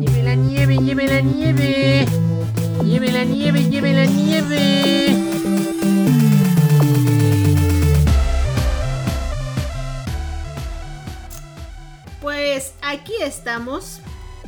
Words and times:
Lleve 0.00 0.22
la 0.24 0.34
nieve, 0.34 0.76
lleve 0.78 1.06
la 1.06 1.20
nieve. 1.20 2.06
Lleve 2.84 3.12
la 3.12 3.24
nieve, 3.24 3.62
lleve 3.68 3.92
la 3.92 4.06
nieve. 4.06 5.14
Pues 12.20 12.74
aquí 12.82 13.12
estamos, 13.22 14.00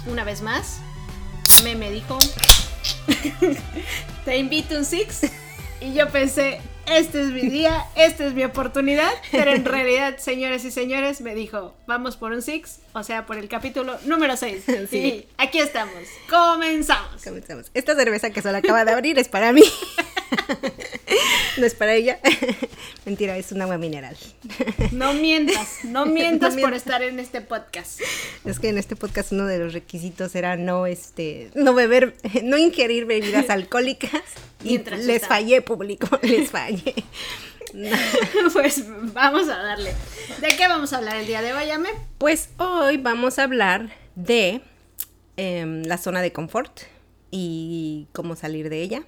una 0.07 0.25
vez 0.25 0.43
más. 0.43 0.79
Me 1.63 1.77
me 1.77 1.93
dijo, 1.93 2.19
te 4.25 4.39
invito 4.39 4.77
un 4.77 4.85
six. 4.85 5.31
Y 5.81 5.95
yo 5.95 6.09
pensé, 6.09 6.61
este 6.91 7.23
es 7.23 7.29
mi 7.29 7.43
día, 7.43 7.85
esta 7.97 8.27
es 8.27 8.35
mi 8.35 8.45
oportunidad. 8.45 9.11
Pero 9.31 9.53
en 9.53 9.65
realidad, 9.65 10.19
señores 10.19 10.65
y 10.65 10.71
señores, 10.71 11.21
me 11.21 11.35
dijo, 11.35 11.75
vamos 11.87 12.17
por 12.17 12.33
un 12.33 12.43
six, 12.43 12.81
o 12.93 13.03
sea, 13.03 13.27
por 13.27 13.39
el 13.39 13.49
capítulo 13.49 13.97
número 14.05 14.37
6. 14.37 14.65
Sí. 14.91 14.97
Y 14.99 15.29
aquí 15.37 15.59
estamos, 15.59 15.95
comenzamos. 16.29 17.23
Comenzamos. 17.23 17.71
Esta 17.75 17.95
cerveza 17.95 18.31
que 18.31 18.43
solo 18.43 18.59
acaba 18.59 18.85
de 18.85 18.93
abrir 18.93 19.19
es 19.19 19.29
para 19.29 19.53
mí. 19.53 19.63
no 21.59 21.67
es 21.67 21.75
para 21.75 21.95
ella. 21.95 22.19
Mentira, 23.05 23.37
es 23.37 23.53
un 23.53 23.63
agua 23.63 23.79
mineral. 23.79 24.17
No 24.93 25.13
mientas, 25.15 25.85
no 25.85 26.07
mientas 26.07 26.55
No 26.55 26.61
por 26.61 26.71
mientas. 26.71 26.83
estar 26.83 27.03
en 27.03 27.19
este 27.21 27.41
podcast. 27.41 28.01
Es 28.45 28.59
que 28.59 28.69
en 28.69 28.79
este 28.79 28.97
podcast 28.97 29.33
uno 29.33 29.47
de 29.47 29.59
los 29.59 29.73
requisitos 29.73 30.35
era 30.35 30.57
no 30.57 30.87
este 30.87 31.51
no 31.55 31.75
beber, 31.75 32.15
no 32.43 32.57
ingerir 32.59 33.07
bebidas 33.07 33.51
alcohólicas 33.51 34.23
y 34.63 34.71
Mientras 34.71 35.05
les 35.05 35.27
fallé 35.27 35.63
público, 35.63 36.19
les 36.23 36.51
fallé. 36.51 36.95
No. 37.73 37.97
Pues 38.53 38.85
vamos 39.15 39.49
a 39.49 39.57
darle. 39.57 39.93
¿De 40.41 40.49
qué 40.57 40.67
vamos 40.69 40.93
a 40.93 40.99
hablar 40.99 41.17
el 41.17 41.27
día 41.27 41.41
de 41.41 41.53
hoy, 41.53 41.71
Ame? 41.71 41.91
Pues 42.19 42.49
hoy 42.59 42.97
vamos 42.97 43.39
a 43.39 43.45
hablar 43.45 43.91
de 44.17 44.61
em, 45.37 45.83
la 45.85 45.97
zona 45.97 46.21
de 46.21 46.33
confort 46.33 46.81
y 47.31 48.09
cómo 48.13 48.35
salir 48.35 48.71
de 48.71 48.83
ella. 48.83 49.03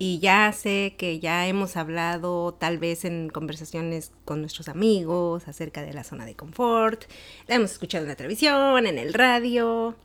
Y 0.00 0.20
ya 0.20 0.52
sé 0.52 0.94
que 0.96 1.18
ya 1.18 1.48
hemos 1.48 1.76
hablado 1.76 2.54
tal 2.54 2.78
vez 2.78 3.04
en 3.04 3.30
conversaciones 3.30 4.12
con 4.24 4.40
nuestros 4.40 4.68
amigos 4.68 5.48
acerca 5.48 5.82
de 5.82 5.92
la 5.92 6.04
zona 6.04 6.24
de 6.24 6.36
confort. 6.36 7.04
La 7.48 7.56
hemos 7.56 7.72
escuchado 7.72 8.04
en 8.04 8.10
la 8.10 8.16
televisión, 8.16 8.86
en 8.86 8.96
el 8.96 9.12
radio. 9.12 9.96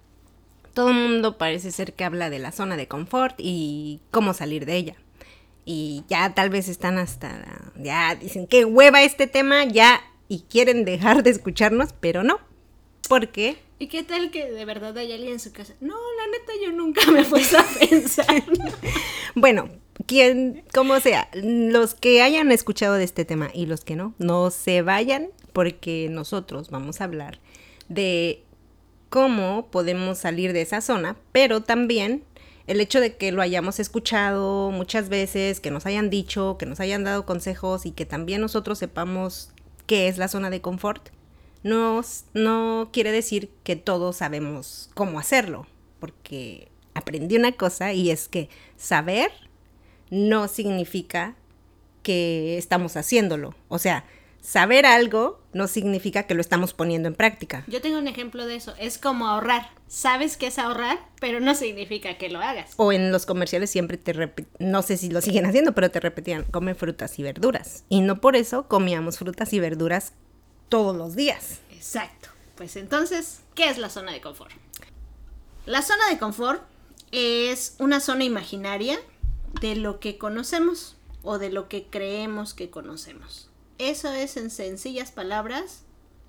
Todo 0.73 0.89
el 0.89 0.95
mundo 0.95 1.37
parece 1.37 1.71
ser 1.71 1.93
que 1.93 2.05
habla 2.05 2.31
de 2.31 2.39
la 2.39 2.51
zona 2.51 2.75
de 2.75 2.87
confort 2.87 3.35
y 3.37 3.99
cómo 4.09 4.33
salir 4.33 4.65
de 4.65 4.77
ella. 4.77 4.95
Y 5.63 6.03
ya 6.09 6.33
tal 6.33 6.49
vez 6.49 6.67
están 6.67 6.97
hasta, 6.97 7.71
ya 7.75 8.15
dicen 8.15 8.47
que 8.47 8.65
hueva 8.65 9.03
este 9.03 9.27
tema, 9.27 9.63
ya, 9.63 10.01
y 10.27 10.41
quieren 10.49 10.85
dejar 10.85 11.21
de 11.21 11.29
escucharnos, 11.29 11.93
pero 11.93 12.23
no. 12.23 12.39
¿Por 13.07 13.29
qué? 13.29 13.57
¿Y 13.77 13.87
qué 13.87 14.01
tal 14.01 14.31
que 14.31 14.49
de 14.49 14.65
verdad 14.65 14.97
hay 14.97 15.11
alguien 15.11 15.33
en 15.33 15.39
su 15.39 15.51
casa? 15.51 15.73
No, 15.79 15.95
la 16.17 16.27
neta 16.27 16.53
yo 16.63 16.71
nunca 16.71 17.09
me 17.11 17.23
puesto 17.23 17.59
a 17.59 17.63
pensar. 17.79 18.43
Bueno, 19.35 19.67
quien, 20.05 20.63
como 20.73 20.99
sea, 20.99 21.29
los 21.33 21.93
que 21.93 22.21
hayan 22.21 22.51
escuchado 22.51 22.95
de 22.95 23.03
este 23.03 23.25
tema 23.25 23.49
y 23.53 23.65
los 23.65 23.83
que 23.83 23.95
no, 23.95 24.13
no 24.17 24.49
se 24.51 24.81
vayan 24.81 25.29
porque 25.53 26.07
nosotros 26.09 26.69
vamos 26.69 26.99
a 26.99 27.05
hablar 27.05 27.39
de 27.89 28.43
cómo 29.09 29.67
podemos 29.69 30.17
salir 30.17 30.53
de 30.53 30.61
esa 30.61 30.81
zona, 30.81 31.17
pero 31.31 31.61
también 31.61 32.23
el 32.65 32.79
hecho 32.79 32.99
de 32.99 33.15
que 33.15 33.31
lo 33.31 33.41
hayamos 33.41 33.79
escuchado 33.79 34.71
muchas 34.71 35.09
veces, 35.09 35.59
que 35.59 35.71
nos 35.71 35.85
hayan 35.85 36.09
dicho, 36.09 36.57
que 36.57 36.65
nos 36.65 36.79
hayan 36.79 37.03
dado 37.03 37.25
consejos 37.25 37.85
y 37.85 37.91
que 37.91 38.05
también 38.05 38.41
nosotros 38.41 38.79
sepamos 38.79 39.51
qué 39.85 40.07
es 40.07 40.17
la 40.17 40.27
zona 40.27 40.49
de 40.49 40.61
confort, 40.61 41.09
no, 41.61 42.01
no 42.33 42.89
quiere 42.91 43.11
decir 43.11 43.51
que 43.63 43.75
todos 43.75 44.17
sabemos 44.17 44.89
cómo 44.93 45.19
hacerlo, 45.19 45.67
porque 45.99 46.69
aprendí 46.93 47.35
una 47.35 47.51
cosa 47.51 47.93
y 47.93 48.11
es 48.11 48.27
que 48.27 48.49
saber 48.77 49.31
no 50.09 50.47
significa 50.47 51.35
que 52.01 52.57
estamos 52.57 52.97
haciéndolo. 52.97 53.55
O 53.69 53.79
sea, 53.79 54.05
saber 54.41 54.85
algo 54.85 55.41
no 55.53 55.67
significa 55.67 56.23
que 56.23 56.33
lo 56.33 56.41
estamos 56.41 56.73
poniendo 56.73 57.07
en 57.07 57.15
práctica. 57.15 57.63
Yo 57.67 57.81
tengo 57.81 57.97
un 57.97 58.07
ejemplo 58.07 58.45
de 58.45 58.55
eso. 58.55 58.73
Es 58.77 58.97
como 58.97 59.27
ahorrar. 59.27 59.69
Sabes 59.87 60.35
que 60.37 60.47
es 60.47 60.59
ahorrar, 60.59 60.99
pero 61.21 61.39
no 61.39 61.55
significa 61.55 62.17
que 62.17 62.27
lo 62.29 62.39
hagas. 62.41 62.73
O 62.77 62.91
en 62.91 63.11
los 63.11 63.25
comerciales 63.25 63.69
siempre 63.69 63.97
te 63.97 64.13
repi- 64.13 64.47
no 64.59 64.81
sé 64.81 64.97
si 64.97 65.09
lo 65.09 65.21
siguen 65.21 65.45
haciendo, 65.45 65.73
pero 65.73 65.91
te 65.91 65.99
repetían, 65.99 66.43
come 66.43 66.75
frutas 66.75 67.17
y 67.19 67.23
verduras. 67.23 67.85
Y 67.89 68.01
no 68.01 68.19
por 68.19 68.35
eso 68.35 68.67
comíamos 68.67 69.17
frutas 69.17 69.53
y 69.53 69.59
verduras 69.59 70.13
todos 70.67 70.95
los 70.95 71.15
días. 71.15 71.59
Exacto. 71.71 72.29
Pues 72.55 72.75
entonces, 72.75 73.39
¿qué 73.55 73.69
es 73.69 73.77
la 73.77 73.89
zona 73.89 74.11
de 74.11 74.19
confort? 74.21 74.51
La 75.65 75.81
zona 75.81 76.09
de 76.09 76.17
confort 76.17 76.61
es 77.11 77.75
una 77.79 77.99
zona 77.99 78.23
imaginaria 78.25 78.99
de 79.59 79.75
lo 79.75 79.99
que 79.99 80.17
conocemos 80.17 80.95
o 81.21 81.37
de 81.37 81.51
lo 81.51 81.69
que 81.69 81.87
creemos 81.87 82.53
que 82.53 82.69
conocemos. 82.69 83.49
Eso 83.77 84.11
es 84.11 84.37
en 84.37 84.49
sencillas 84.49 85.11
palabras 85.11 85.83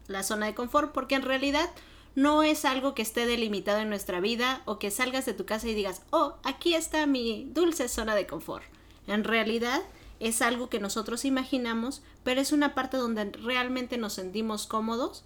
la 0.07 0.23
zona 0.23 0.47
de 0.47 0.55
confort 0.55 0.93
porque 0.93 1.15
en 1.15 1.23
realidad 1.23 1.71
no 2.15 2.43
es 2.43 2.65
algo 2.65 2.95
que 2.95 3.03
esté 3.03 3.27
delimitado 3.27 3.81
en 3.81 3.89
nuestra 3.89 4.21
vida 4.21 4.63
o 4.67 4.79
que 4.79 4.91
salgas 4.91 5.27
de 5.27 5.35
tu 5.35 5.47
casa 5.47 5.69
y 5.69 5.75
digas, 5.75 6.03
oh, 6.11 6.37
aquí 6.45 6.75
está 6.75 7.07
mi 7.07 7.51
dulce 7.53 7.89
zona 7.89 8.15
de 8.15 8.27
confort. 8.27 8.65
En 9.07 9.25
realidad 9.25 9.83
es 10.21 10.41
algo 10.41 10.69
que 10.71 10.81
nosotros 10.81 11.25
imaginamos, 11.25 12.03
pero 12.23 12.41
es 12.41 12.53
una 12.53 12.75
parte 12.75 12.97
donde 12.97 13.25
realmente 13.33 13.99
nos 13.99 14.13
sentimos 14.15 14.67
cómodos 14.67 15.25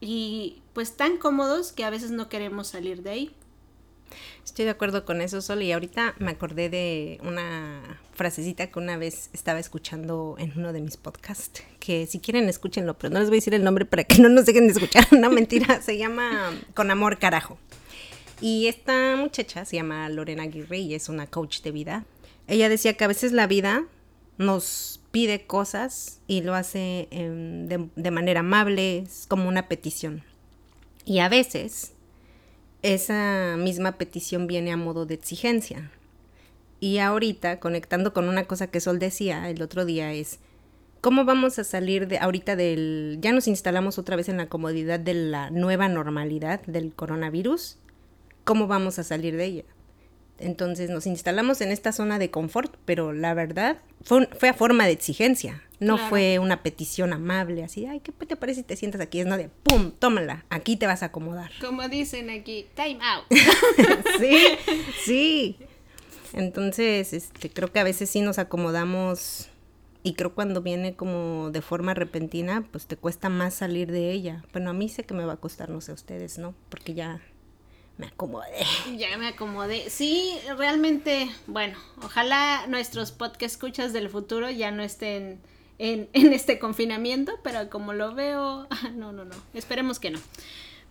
y 0.00 0.62
pues 0.72 0.96
tan 0.96 1.18
cómodos 1.18 1.72
que 1.72 1.84
a 1.84 1.90
veces 1.90 2.10
no 2.10 2.28
queremos 2.28 2.68
salir 2.68 3.02
de 3.02 3.10
ahí. 3.10 3.36
Estoy 4.44 4.64
de 4.64 4.70
acuerdo 4.70 5.04
con 5.04 5.20
eso, 5.20 5.40
Sol. 5.40 5.62
Y 5.62 5.72
ahorita 5.72 6.14
me 6.18 6.30
acordé 6.30 6.68
de 6.68 7.18
una 7.22 8.00
frasecita 8.14 8.66
que 8.68 8.78
una 8.78 8.96
vez 8.96 9.30
estaba 9.32 9.58
escuchando 9.58 10.36
en 10.38 10.52
uno 10.56 10.72
de 10.72 10.80
mis 10.80 10.96
podcasts. 10.96 11.62
Que 11.78 12.06
si 12.06 12.18
quieren, 12.18 12.48
escúchenlo, 12.48 12.98
pero 12.98 13.12
no 13.12 13.20
les 13.20 13.28
voy 13.28 13.36
a 13.36 13.40
decir 13.40 13.54
el 13.54 13.64
nombre 13.64 13.84
para 13.84 14.04
que 14.04 14.20
no 14.20 14.28
nos 14.28 14.46
dejen 14.46 14.66
de 14.66 14.72
escuchar. 14.72 15.06
No, 15.18 15.30
mentira. 15.30 15.82
Se 15.82 15.98
llama 15.98 16.52
Con 16.74 16.90
Amor 16.90 17.18
Carajo. 17.18 17.58
Y 18.40 18.68
esta 18.68 19.16
muchacha 19.16 19.64
se 19.64 19.76
llama 19.76 20.08
Lorena 20.08 20.44
Aguirre 20.44 20.78
y 20.78 20.94
es 20.94 21.08
una 21.08 21.26
coach 21.26 21.60
de 21.62 21.72
vida. 21.72 22.04
Ella 22.46 22.68
decía 22.68 22.94
que 22.94 23.04
a 23.04 23.08
veces 23.08 23.32
la 23.32 23.46
vida 23.46 23.84
nos 24.36 25.00
pide 25.10 25.46
cosas 25.46 26.20
y 26.28 26.42
lo 26.42 26.54
hace 26.54 27.08
em, 27.10 27.66
de, 27.66 27.88
de 27.96 28.10
manera 28.10 28.40
amable, 28.40 28.98
es 28.98 29.26
como 29.28 29.48
una 29.48 29.68
petición. 29.68 30.22
Y 31.04 31.18
a 31.18 31.28
veces 31.28 31.92
esa 32.82 33.56
misma 33.58 33.92
petición 33.92 34.46
viene 34.46 34.72
a 34.72 34.76
modo 34.76 35.06
de 35.06 35.14
exigencia. 35.14 35.90
Y 36.80 36.98
ahorita, 36.98 37.58
conectando 37.58 38.12
con 38.12 38.28
una 38.28 38.44
cosa 38.44 38.68
que 38.68 38.80
Sol 38.80 38.98
decía 38.98 39.50
el 39.50 39.62
otro 39.62 39.84
día, 39.84 40.12
es 40.12 40.38
cómo 41.00 41.24
vamos 41.24 41.58
a 41.58 41.64
salir 41.64 42.06
de 42.06 42.18
ahorita 42.18 42.54
del... 42.56 43.18
Ya 43.20 43.32
nos 43.32 43.48
instalamos 43.48 43.98
otra 43.98 44.16
vez 44.16 44.28
en 44.28 44.36
la 44.36 44.48
comodidad 44.48 45.00
de 45.00 45.14
la 45.14 45.50
nueva 45.50 45.88
normalidad 45.88 46.60
del 46.66 46.94
coronavirus. 46.94 47.78
¿Cómo 48.44 48.66
vamos 48.66 48.98
a 48.98 49.04
salir 49.04 49.36
de 49.36 49.44
ella? 49.44 49.64
Entonces 50.38 50.88
nos 50.88 51.06
instalamos 51.06 51.60
en 51.60 51.70
esta 51.70 51.90
zona 51.90 52.20
de 52.20 52.30
confort, 52.30 52.76
pero 52.84 53.12
la 53.12 53.34
verdad 53.34 53.78
fue, 54.02 54.28
fue 54.38 54.50
a 54.50 54.54
forma 54.54 54.86
de 54.86 54.92
exigencia. 54.92 55.62
No 55.80 55.94
Claro. 55.94 56.08
fue 56.10 56.38
una 56.40 56.62
petición 56.62 57.12
amable, 57.12 57.62
así, 57.62 57.86
ay, 57.86 58.00
¿qué 58.00 58.10
te 58.12 58.34
parece 58.36 58.60
si 58.60 58.66
te 58.66 58.74
sientas 58.76 59.00
aquí? 59.00 59.20
Es 59.20 59.26
no 59.26 59.36
de, 59.36 59.48
¡pum! 59.62 59.92
Tómala, 59.92 60.44
aquí 60.50 60.76
te 60.76 60.86
vas 60.86 61.02
a 61.02 61.06
acomodar. 61.06 61.50
Como 61.60 61.88
dicen 61.88 62.30
aquí, 62.30 62.66
time 62.74 62.98
out. 63.02 63.24
sí, 64.18 64.44
sí. 65.04 65.56
Entonces, 66.32 67.12
este, 67.12 67.48
creo 67.50 67.72
que 67.72 67.78
a 67.78 67.84
veces 67.84 68.10
sí 68.10 68.20
nos 68.20 68.38
acomodamos 68.38 69.48
y 70.02 70.14
creo 70.14 70.34
cuando 70.34 70.62
viene 70.62 70.94
como 70.94 71.50
de 71.50 71.62
forma 71.62 71.94
repentina, 71.94 72.66
pues 72.70 72.86
te 72.86 72.96
cuesta 72.96 73.28
más 73.28 73.54
salir 73.54 73.90
de 73.90 74.10
ella. 74.10 74.44
Bueno, 74.52 74.70
a 74.70 74.72
mí 74.72 74.88
sé 74.88 75.04
que 75.04 75.14
me 75.14 75.24
va 75.24 75.34
a 75.34 75.36
costar, 75.38 75.70
no 75.70 75.80
sé 75.80 75.92
a 75.92 75.94
ustedes, 75.94 76.38
¿no? 76.38 76.54
Porque 76.68 76.94
ya 76.94 77.20
me 77.98 78.06
acomodé. 78.06 78.64
Ya 78.96 79.16
me 79.16 79.28
acomodé. 79.28 79.90
Sí, 79.90 80.36
realmente, 80.56 81.28
bueno, 81.46 81.78
ojalá 82.02 82.66
nuestros 82.68 83.10
podcast 83.12 83.54
escuchas 83.54 83.92
del 83.92 84.08
futuro 84.08 84.50
ya 84.50 84.70
no 84.70 84.82
estén 84.82 85.40
en, 85.78 86.08
en 86.12 86.32
este 86.32 86.58
confinamiento, 86.58 87.32
pero 87.42 87.70
como 87.70 87.92
lo 87.92 88.14
veo, 88.14 88.66
no, 88.94 89.12
no, 89.12 89.24
no, 89.24 89.34
esperemos 89.54 89.98
que 89.98 90.10
no. 90.10 90.18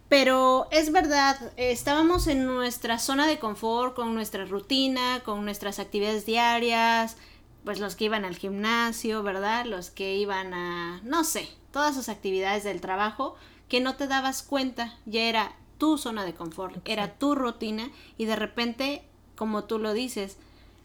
Pero 0.10 0.68
es 0.72 0.94
verdad, 0.94 1.38
estábamos 1.58 2.28
en 2.28 2.46
nuestra 2.46 2.98
zona 2.98 3.28
de 3.28 3.40
confort, 3.40 3.94
con 3.94 4.14
nuestra 4.14 4.46
rutina, 4.46 5.22
con 5.26 5.44
nuestras 5.44 5.80
actividades 5.80 6.26
diarias, 6.26 7.18
pues 7.66 7.82
los 7.82 7.98
que 7.98 8.06
iban 8.06 8.24
al 8.24 8.38
gimnasio, 8.38 9.22
¿verdad? 9.24 9.66
Los 9.66 9.90
que 9.90 10.16
iban 10.16 10.54
a, 10.54 11.02
no 11.04 11.26
sé, 11.26 11.50
todas 11.72 11.94
sus 11.94 12.08
actividades 12.08 12.64
del 12.64 12.80
trabajo, 12.80 13.36
que 13.68 13.82
no 13.82 13.98
te 13.98 14.08
dabas 14.08 14.44
cuenta, 14.44 14.96
ya 15.06 15.24
era 15.24 15.54
tu 15.78 15.98
zona 15.98 16.24
de 16.24 16.34
confort, 16.34 16.78
era 16.86 17.18
tu 17.18 17.36
rutina 17.36 17.92
y 18.18 18.24
de 18.24 18.38
repente, 18.38 19.04
como 19.36 19.66
tú 19.66 19.78
lo 19.80 19.92
dices, 19.92 20.38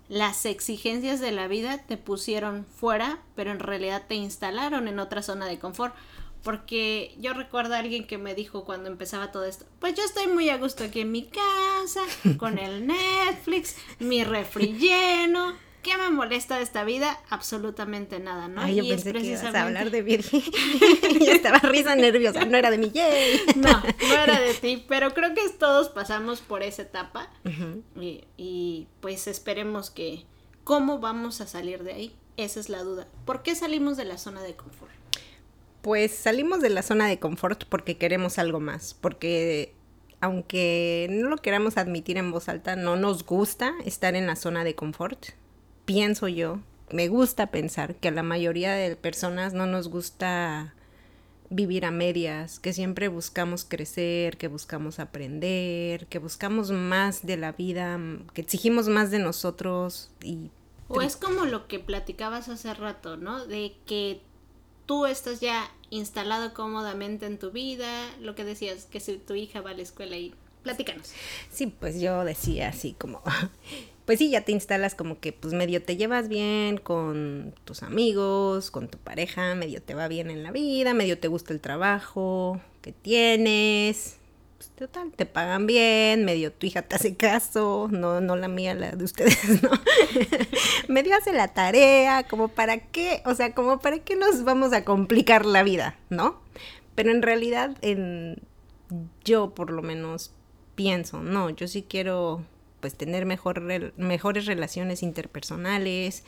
las 0.09 0.45
exigencias 0.47 1.21
de 1.21 1.33
la 1.33 1.49
vida 1.49 1.79
te 1.87 1.97
pusieron 1.97 2.67
fuera, 2.67 3.21
pero 3.35 3.51
en 3.51 3.61
realidad 3.61 4.05
te 4.09 4.15
instalaron 4.15 4.89
en 4.89 4.99
otra 4.99 5.23
zona 5.23 5.47
de 5.47 5.59
confort. 5.59 5.95
Porque 6.43 7.15
yo 7.21 7.35
recuerdo 7.35 7.75
a 7.75 7.79
alguien 7.79 8.07
que 8.07 8.19
me 8.19 8.35
dijo 8.35 8.65
cuando 8.65 8.89
empezaba 8.89 9.31
todo 9.31 9.45
esto, 9.45 9.65
pues 9.79 9.95
yo 9.95 10.03
estoy 10.03 10.27
muy 10.27 10.51
a 10.51 10.57
gusto 10.57 10.83
aquí 10.83 11.01
en 11.01 11.13
mi 11.13 11.29
casa, 11.29 12.01
con 12.37 12.59
el 12.59 12.87
Netflix, 12.89 13.77
mi 14.01 14.25
refri 14.25 14.77
lleno. 14.77 15.55
¿Qué 15.83 15.97
me 15.97 16.11
molesta 16.11 16.59
de 16.59 16.63
esta 16.63 16.85
vida? 16.85 17.19
Absolutamente 17.29 18.21
nada, 18.21 18.47
¿no? 18.47 18.61
Ay, 18.61 18.77
yo 18.77 18.85
Y 18.85 18.91
pensé 18.91 19.13
que 19.13 19.21
ibas 19.21 19.43
a 19.43 19.63
hablar 19.63 19.91
de 19.91 20.03
Virgen. 20.03 20.43
yo 21.21 21.33
estaba 21.33 21.59
risa 21.59 21.97
nerviosa, 21.97 22.45
no 22.45 22.57
era 22.57 22.71
de 22.71 22.79
mi 22.79 22.91
yay. 22.91 23.41
No, 23.57 23.71
no 23.71 24.15
era 24.15 24.41
de 24.41 24.55
ti, 24.55 24.85
pero 24.87 25.13
creo 25.13 25.35
que 25.35 25.41
todos 25.59 25.89
pasamos 25.89 26.41
por 26.41 26.63
esa 26.63 26.83
etapa 26.83 27.31
y, 28.01 28.25
y, 28.37 28.87
pues 29.01 29.27
esperemos 29.27 29.91
que 29.91 30.25
cómo 30.63 31.01
vamos 31.01 31.41
a 31.41 31.47
salir 31.47 31.83
de 31.83 31.93
ahí. 31.93 32.17
Esa 32.37 32.61
es 32.61 32.69
la 32.69 32.83
duda. 32.83 33.09
¿Por 33.25 33.43
qué 33.43 33.55
salimos 33.55 33.97
de 33.97 34.05
la 34.05 34.19
zona 34.19 34.43
de 34.43 34.55
confort? 34.55 34.93
Pues 35.83 36.15
salimos 36.15 36.61
de 36.61 36.71
la 36.71 36.83
zona 36.83 37.09
de 37.09 37.19
confort 37.19 37.65
porque 37.65 37.99
queremos 37.99 38.39
algo 38.39 38.61
más, 38.61 38.95
porque 38.95 39.75
aunque 40.21 41.09
no 41.11 41.29
lo 41.29 41.37
queramos 41.39 41.77
admitir 41.77 42.17
en 42.17 42.31
voz 42.31 42.49
alta, 42.49 42.77
no 42.77 42.95
nos 42.95 43.27
gusta 43.27 43.75
estar 43.85 44.15
en 44.15 44.29
la 44.29 44.37
zona 44.37 44.63
de 44.63 44.77
confort. 44.77 45.27
Pienso 45.85 46.29
yo, 46.29 46.61
me 46.91 47.09
gusta 47.09 47.51
pensar 47.51 47.97
que 47.97 48.09
a 48.09 48.13
la 48.13 48.23
mayoría 48.23 48.73
de 48.75 48.95
personas 48.97 49.53
no 49.53 49.67
nos 49.67 49.89
gusta 49.89 50.75
vivir 51.51 51.85
a 51.85 51.91
medias, 51.91 52.59
que 52.59 52.73
siempre 52.73 53.09
buscamos 53.09 53.65
crecer, 53.65 54.37
que 54.37 54.49
buscamos 54.49 54.99
aprender, 54.99 56.07
que 56.07 56.19
buscamos 56.19 56.71
más 56.71 57.27
de 57.27 57.37
la 57.37 57.53
vida, 57.53 57.99
que 58.33 58.41
exigimos 58.41 58.89
más 58.89 59.11
de 59.11 59.19
nosotros 59.19 60.11
y... 60.23 60.51
O 60.89 61.01
es 61.01 61.17
como 61.17 61.47
lo 61.47 61.69
que 61.69 61.79
platicabas 61.79 62.51
hace 62.51 62.75
rato, 62.75 63.17
¿no? 63.17 63.47
De 63.47 63.75
que 63.87 64.21
tú 64.85 65.07
estás 65.07 65.41
ya 65.41 65.71
instalado 65.89 66.53
cómodamente 66.53 67.25
en 67.25 67.39
tu 67.39 67.51
vida, 67.51 68.11
lo 68.21 68.35
que 68.35 68.45
decías, 68.45 68.85
que 68.85 69.01
si 69.01 69.17
tu 69.17 69.35
hija 69.35 69.63
va 69.63 69.71
a 69.71 69.75
la 69.75 69.83
escuela 69.83 70.17
y 70.17 70.35
platícanos. 70.63 71.13
Sí, 71.51 71.67
pues 71.67 72.01
yo 72.01 72.25
decía 72.25 72.69
así 72.69 72.95
como, 72.99 73.23
pues 74.05 74.19
sí, 74.19 74.31
ya 74.31 74.41
te 74.41 74.53
instalas 74.53 74.95
como 74.95 75.21
que 75.21 75.33
pues 75.33 75.55
medio 75.55 75.83
te 75.83 75.97
llevas 75.97 76.29
bien 76.29 76.77
con 76.77 77.55
tus 77.65 77.83
amigos, 77.83 78.71
con 78.71 78.89
tu 78.89 78.99
pareja, 78.99 79.55
medio 79.55 79.81
te 79.81 79.95
va 79.95 80.09
bien 80.09 80.31
en 80.31 80.43
la 80.43 80.51
vida, 80.51 80.93
medio 80.93 81.19
te 81.19 81.29
gusta 81.29 81.53
el 81.53 81.61
trabajo 81.61 82.61
que 82.81 82.93
tienes. 82.93 84.17
Pues 84.59 84.71
total, 84.71 85.13
te 85.15 85.27
pagan 85.27 85.67
bien, 85.67 86.25
medio 86.25 86.53
tu 86.53 86.67
hija 86.67 86.83
te 86.83 86.97
hace 86.97 87.17
caso, 87.17 87.89
no, 87.91 88.21
no 88.21 88.37
la 88.37 88.49
mía, 88.49 88.75
la 88.75 88.93
de 88.93 89.05
ustedes, 89.05 89.63
¿no? 89.63 89.71
medio 90.89 91.17
hace 91.17 91.33
la 91.33 91.49
tarea, 91.49 92.25
como 92.25 92.49
para 92.49 92.79
qué, 92.79 93.23
o 93.25 93.35
sea, 93.35 93.55
como 93.55 93.79
para 93.81 93.99
qué 94.01 94.17
nos 94.17 94.45
vamos 94.45 94.73
a 94.73 94.85
complicar 94.85 95.47
la 95.47 95.63
vida, 95.63 95.97
¿no? 96.11 96.41
Pero 96.95 97.11
en 97.11 97.23
realidad, 97.23 97.77
en, 97.83 98.43
yo 99.25 99.55
por 99.55 99.71
lo 99.71 99.83
menos 99.83 100.33
pienso, 100.75 101.23
no, 101.23 101.51
yo 101.51 101.67
sí 101.69 101.85
quiero 101.89 102.45
pues 102.83 102.95
tener 102.97 103.25
mejor, 103.25 103.63
mejores 103.97 104.45
relaciones 104.45 105.03
interpersonales, 105.03 106.25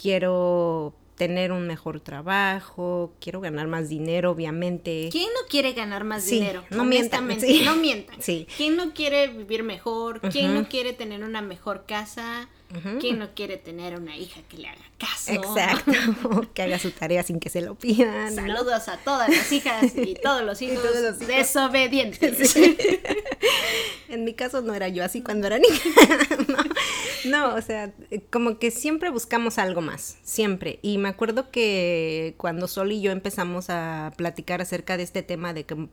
quiero 0.00 0.94
tener 1.16 1.50
un 1.50 1.66
mejor 1.66 2.00
trabajo, 2.00 3.12
quiero 3.20 3.40
ganar 3.40 3.66
más 3.66 3.88
dinero, 3.88 4.30
obviamente. 4.30 5.08
¿Quién 5.10 5.26
no 5.34 5.48
quiere 5.50 5.72
ganar 5.72 6.04
más 6.04 6.22
Sí, 6.22 6.36
dinero? 6.36 6.62
no 6.70 6.84
mientan, 6.84 7.28
sí. 7.40 7.62
no 7.64 7.74
mientan. 7.74 8.22
Sí. 8.22 8.46
¿Quién 8.56 8.76
no 8.76 8.94
quiere 8.94 9.26
vivir 9.26 9.64
mejor? 9.64 10.20
¿Quién 10.30 10.54
no 10.54 10.68
quiere 10.68 10.92
tener 10.92 11.24
una 11.24 11.42
mejor 11.42 11.84
casa? 11.86 12.48
¿Quién 13.00 13.18
no 13.18 13.34
quiere 13.34 13.56
tener 13.56 13.94
una 13.98 14.16
hija 14.16 14.42
que 14.42 14.58
le 14.58 14.68
haga 14.68 14.84
caso? 14.98 15.32
Exacto, 15.32 16.50
que 16.54 16.62
haga 16.62 16.78
su 16.78 16.90
tarea 16.90 17.22
sin 17.22 17.40
que 17.40 17.48
se 17.48 17.62
lo 17.62 17.74
pidan. 17.74 18.36
¿no? 18.36 18.42
Saludos 18.42 18.88
a 18.88 18.98
todas 18.98 19.30
las 19.30 19.50
hijas 19.52 19.96
y 19.96 20.14
todos 20.22 20.42
los 20.42 20.60
hijos 20.60 20.82
todos 20.82 21.00
los 21.00 21.16
hijos. 21.16 21.26
desobedientes. 21.26 22.56
En 24.08 24.24
mi 24.24 24.32
caso 24.32 24.62
no 24.62 24.72
era 24.74 24.88
yo 24.88 25.04
así 25.04 25.20
cuando 25.20 25.46
era 25.46 25.58
niña. 25.58 25.78
no, 27.26 27.50
no, 27.50 27.54
o 27.56 27.60
sea, 27.60 27.92
como 28.30 28.58
que 28.58 28.70
siempre 28.70 29.10
buscamos 29.10 29.58
algo 29.58 29.82
más, 29.82 30.16
siempre. 30.22 30.78
Y 30.80 30.96
me 30.96 31.10
acuerdo 31.10 31.50
que 31.50 32.34
cuando 32.38 32.68
Sol 32.68 32.90
y 32.90 33.02
yo 33.02 33.12
empezamos 33.12 33.68
a 33.68 34.14
platicar 34.16 34.62
acerca 34.62 34.96
de 34.96 35.02
este 35.02 35.22
tema 35.22 35.52
de 35.52 35.64
que 35.64 35.88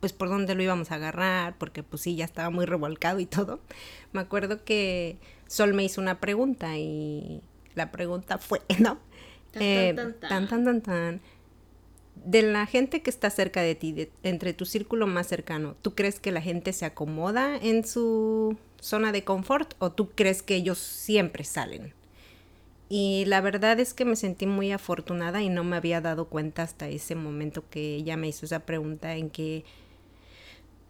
pues 0.00 0.12
por 0.12 0.28
dónde 0.28 0.54
lo 0.54 0.62
íbamos 0.62 0.90
a 0.90 0.96
agarrar, 0.96 1.56
porque 1.56 1.82
pues 1.82 2.02
sí, 2.02 2.16
ya 2.16 2.24
estaba 2.24 2.50
muy 2.50 2.66
revolcado 2.66 3.20
y 3.20 3.26
todo. 3.26 3.60
Me 4.12 4.20
acuerdo 4.20 4.64
que 4.64 5.16
Sol 5.46 5.74
me 5.74 5.84
hizo 5.84 6.00
una 6.00 6.20
pregunta 6.20 6.78
y 6.78 7.42
la 7.74 7.90
pregunta 7.92 8.38
fue, 8.38 8.62
¿no? 8.78 8.98
Tan, 9.52 9.62
tan, 9.72 9.72
Eh, 9.72 9.94
tan, 9.94 10.12
tan. 10.20 10.28
tan, 10.28 10.48
tan, 10.48 10.64
tan, 10.64 10.80
tan. 10.82 11.20
De 12.24 12.42
la 12.42 12.66
gente 12.66 13.02
que 13.02 13.10
está 13.10 13.28
cerca 13.30 13.60
de 13.62 13.74
ti, 13.74 13.92
de- 13.92 14.10
entre 14.22 14.52
tu 14.54 14.64
círculo 14.66 15.06
más 15.06 15.26
cercano, 15.26 15.76
¿tú 15.82 15.94
crees 15.94 16.20
que 16.20 16.32
la 16.32 16.40
gente 16.40 16.72
se 16.72 16.84
acomoda 16.86 17.56
en 17.56 17.84
su 17.86 18.56
zona 18.80 19.12
de 19.12 19.24
confort 19.24 19.74
o 19.80 19.90
tú 19.92 20.10
crees 20.14 20.42
que 20.42 20.54
ellos 20.56 20.78
siempre 20.78 21.44
salen? 21.44 21.92
Y 22.88 23.24
la 23.26 23.40
verdad 23.40 23.80
es 23.80 23.94
que 23.94 24.04
me 24.04 24.16
sentí 24.16 24.46
muy 24.46 24.70
afortunada 24.72 25.42
y 25.42 25.48
no 25.48 25.64
me 25.64 25.76
había 25.76 26.00
dado 26.00 26.26
cuenta 26.28 26.62
hasta 26.62 26.88
ese 26.88 27.14
momento 27.14 27.64
que 27.70 27.96
ella 27.96 28.16
me 28.16 28.28
hizo 28.28 28.46
esa 28.46 28.60
pregunta 28.60 29.16
en 29.16 29.30
que 29.30 29.64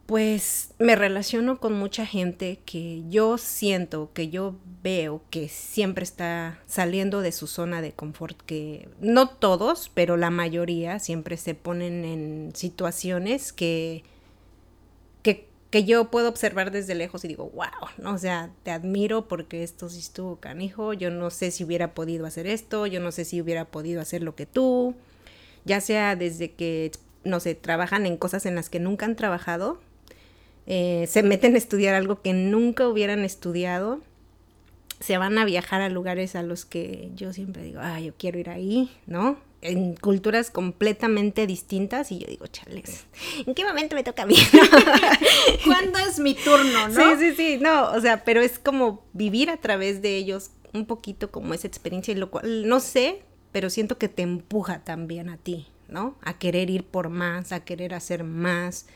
pues 0.07 0.75
me 0.79 0.97
relaciono 0.97 1.59
con 1.59 1.73
mucha 1.73 2.05
gente 2.05 2.61
que 2.67 3.03
yo 3.09 3.39
siento, 3.39 4.11
que 4.13 4.29
yo 4.29 4.57
veo 4.83 5.23
que 5.31 5.49
siempre 5.49 6.05
está 6.05 6.59
saliendo 6.67 7.23
de 7.23 7.33
su 7.33 7.47
zona 7.47 7.81
de 7.81 7.93
confort, 7.93 8.39
que 8.43 8.89
no 9.01 9.31
todos, 9.31 9.91
pero 9.95 10.19
la 10.19 10.31
mayoría 10.31 10.99
siempre 10.99 11.39
se 11.39 11.55
ponen 11.55 12.05
en 12.05 12.53
situaciones 12.55 13.55
que, 13.55 14.05
que, 15.23 15.49
que 15.71 15.85
yo 15.85 16.11
puedo 16.11 16.29
observar 16.29 16.71
desde 16.71 16.95
lejos 16.95 17.25
y 17.25 17.29
digo, 17.29 17.51
wow, 17.55 17.89
¿no? 17.97 18.13
o 18.13 18.19
sea, 18.19 18.51
te 18.63 18.73
admiro 18.73 19.27
porque 19.27 19.63
esto 19.63 19.89
sí 19.89 20.01
estuvo 20.01 20.37
canijo, 20.37 20.93
yo 20.93 21.11
no 21.11 21.31
sé 21.31 21.51
si 21.51 21.65
hubiera 21.65 21.95
podido 21.95 22.27
hacer 22.27 22.47
esto, 22.47 22.87
yo 22.87 23.01
no 23.01 23.11
sé 23.11 23.25
si 23.25 23.41
hubiera 23.41 23.65
podido 23.65 24.03
hacer 24.03 24.23
lo 24.23 24.35
que 24.35 24.45
tú, 24.45 24.95
ya 25.65 25.81
sea 25.81 26.15
desde 26.15 26.53
que, 26.53 26.93
no 27.25 27.41
sé, 27.41 27.55
trabajan 27.55 28.05
en 28.05 28.19
cosas 28.19 28.45
en 28.45 28.55
las 28.55 28.69
que 28.69 28.81
nunca 28.81 29.07
han 29.07 29.17
trabajado, 29.17 29.81
eh, 30.67 31.07
se 31.09 31.23
meten 31.23 31.55
a 31.55 31.59
estudiar 31.59 31.95
algo 31.95 32.23
que 32.23 32.33
nunca 32.33 32.89
hubieran 32.89 33.25
estudiado, 33.25 34.01
se 35.01 35.19
van 35.19 35.37
a 35.39 35.45
viajar 35.45 35.83
a 35.83 35.89
lugares 35.89 36.35
a 36.37 36.43
los 36.43 36.65
que 36.65 37.11
yo 37.15 37.33
siempre 37.33 37.63
digo, 37.63 37.81
ah, 37.83 38.01
yo 38.01 38.15
quiero 38.17 38.39
ir 38.39 38.49
ahí, 38.49 38.91
¿no? 39.07 39.37
En 39.61 39.97
culturas 39.97 40.51
completamente 40.51 41.47
distintas 41.47 42.13
y 42.13 42.19
yo 42.19 42.27
digo, 42.27 42.47
chales, 42.47 43.07
¿en 43.47 43.55
qué 43.55 43.65
momento 43.65 43.97
me 43.97 44.05
toca 44.05 44.23
a 44.23 44.27
mí? 44.27 44.37
¿Cuándo 45.65 45.99
es 45.99 46.19
mi 46.19 46.35
turno, 46.35 46.89
no? 46.89 46.95
Sí, 46.95 47.17
sí, 47.19 47.35
sí, 47.37 47.59
no, 47.61 47.91
o 47.91 48.01
sea, 48.01 48.25
pero 48.25 48.41
es 48.41 48.59
como 48.59 49.05
vivir 49.13 49.51
a 49.51 49.57
través 49.57 50.01
de 50.01 50.17
ellos 50.17 50.51
un 50.73 50.87
poquito 50.87 51.31
como 51.31 51.55
esa 51.55 51.67
experiencia, 51.67 52.13
y 52.13 52.17
lo 52.17 52.31
cual 52.31 52.69
no 52.69 52.81
sé, 52.81 53.23
pero 53.53 53.71
siento 53.71 53.99
que 53.99 54.09
te 54.09 54.23
empuja 54.23 54.85
también 54.85 55.29
a 55.29 55.37
ti, 55.37 55.67
¿no? 55.89 56.17
A 56.23 56.39
querer 56.39 56.71
ir 56.71 56.85
por 56.85 57.09
más, 57.09 57.53
a 57.53 57.65
querer 57.65 57.95
hacer 57.95 58.25
más. 58.25 58.87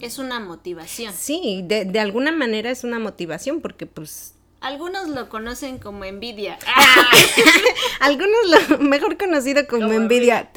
Es 0.00 0.18
una 0.18 0.40
motivación. 0.40 1.12
sí, 1.14 1.62
de, 1.64 1.84
de 1.84 1.98
alguna 2.00 2.30
manera 2.32 2.70
es 2.70 2.84
una 2.84 2.98
motivación 2.98 3.60
porque 3.60 3.86
pues 3.86 4.34
Algunos 4.60 5.08
lo 5.08 5.28
conocen 5.28 5.78
como 5.78 6.04
envidia. 6.04 6.58
algunos 8.00 8.68
lo 8.70 8.78
mejor 8.78 9.16
conocido 9.16 9.66
como, 9.66 9.82
Como 9.82 9.92
envidia. 9.94 10.50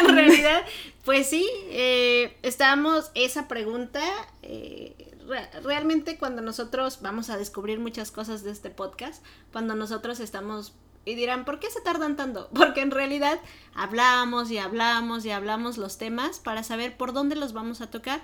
en 0.00 0.08
realidad, 0.08 0.62
pues 1.04 1.28
sí, 1.28 1.46
eh, 1.70 2.36
estábamos, 2.42 3.10
esa 3.14 3.48
pregunta, 3.48 4.02
eh, 4.42 4.94
re- 5.26 5.48
realmente 5.62 6.18
cuando 6.18 6.42
nosotros 6.42 6.98
vamos 7.02 7.30
a 7.30 7.36
descubrir 7.38 7.78
muchas 7.78 8.10
cosas 8.10 8.42
de 8.44 8.50
este 8.50 8.70
podcast, 8.70 9.24
cuando 9.52 9.74
nosotros 9.74 10.20
estamos, 10.20 10.72
y 11.04 11.14
dirán, 11.14 11.44
¿por 11.44 11.58
qué 11.58 11.70
se 11.70 11.80
tardan 11.80 12.16
tanto? 12.16 12.48
Porque 12.54 12.80
en 12.80 12.90
realidad 12.90 13.40
hablamos 13.74 14.50
y 14.50 14.58
hablamos 14.58 15.24
y 15.24 15.30
hablamos 15.30 15.78
los 15.78 15.98
temas 15.98 16.38
para 16.38 16.62
saber 16.62 16.96
por 16.96 17.12
dónde 17.12 17.36
los 17.36 17.52
vamos 17.52 17.80
a 17.80 17.90
tocar. 17.90 18.22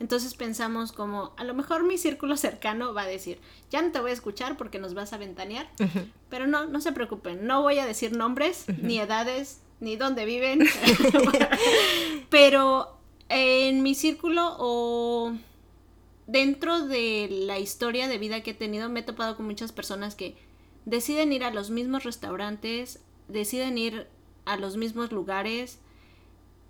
Entonces 0.00 0.34
pensamos 0.34 0.92
como, 0.92 1.32
a 1.36 1.44
lo 1.44 1.54
mejor 1.54 1.84
mi 1.84 1.98
círculo 1.98 2.36
cercano 2.38 2.94
va 2.94 3.02
a 3.02 3.06
decir, 3.06 3.40
ya 3.70 3.82
no 3.82 3.92
te 3.92 4.00
voy 4.00 4.10
a 4.10 4.14
escuchar 4.14 4.56
porque 4.56 4.78
nos 4.78 4.94
vas 4.94 5.12
a 5.12 5.18
ventanear, 5.18 5.68
pero 6.28 6.46
no, 6.46 6.66
no 6.66 6.80
se 6.80 6.92
preocupen, 6.92 7.46
no 7.46 7.62
voy 7.62 7.78
a 7.78 7.86
decir 7.86 8.16
nombres, 8.16 8.66
ni 8.82 8.98
edades, 8.98 9.60
ni 9.80 9.96
dónde 9.96 10.24
viven, 10.24 10.60
pero 12.30 12.98
en 13.28 13.82
mi 13.82 13.94
círculo 13.94 14.56
o 14.58 15.32
dentro 16.26 16.86
de 16.86 17.28
la 17.30 17.58
historia 17.58 18.08
de 18.08 18.18
vida 18.18 18.42
que 18.42 18.52
he 18.52 18.54
tenido 18.54 18.88
me 18.88 19.00
he 19.00 19.02
topado 19.02 19.36
con 19.36 19.46
muchas 19.46 19.72
personas 19.72 20.14
que 20.14 20.36
deciden 20.84 21.32
ir 21.32 21.44
a 21.44 21.50
los 21.50 21.70
mismos 21.70 22.04
restaurantes, 22.04 23.00
deciden 23.28 23.78
ir 23.78 24.06
a 24.44 24.56
los 24.56 24.76
mismos 24.76 25.12
lugares, 25.12 25.78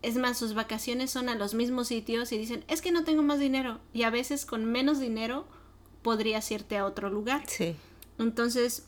es 0.02 0.16
más, 0.16 0.38
sus 0.38 0.54
vacaciones 0.54 1.10
son 1.10 1.28
a 1.28 1.34
los 1.34 1.54
mismos 1.54 1.88
sitios 1.88 2.30
y 2.32 2.38
dicen, 2.38 2.64
es 2.68 2.82
que 2.82 2.92
no 2.92 3.04
tengo 3.04 3.22
más 3.22 3.38
dinero. 3.38 3.80
Y 3.94 4.02
a 4.02 4.10
veces 4.10 4.44
con 4.44 4.64
menos 4.66 5.00
dinero 5.00 5.46
podrías 6.02 6.50
irte 6.50 6.76
a 6.76 6.84
otro 6.84 7.08
lugar. 7.08 7.42
Sí. 7.48 7.74
Entonces, 8.18 8.86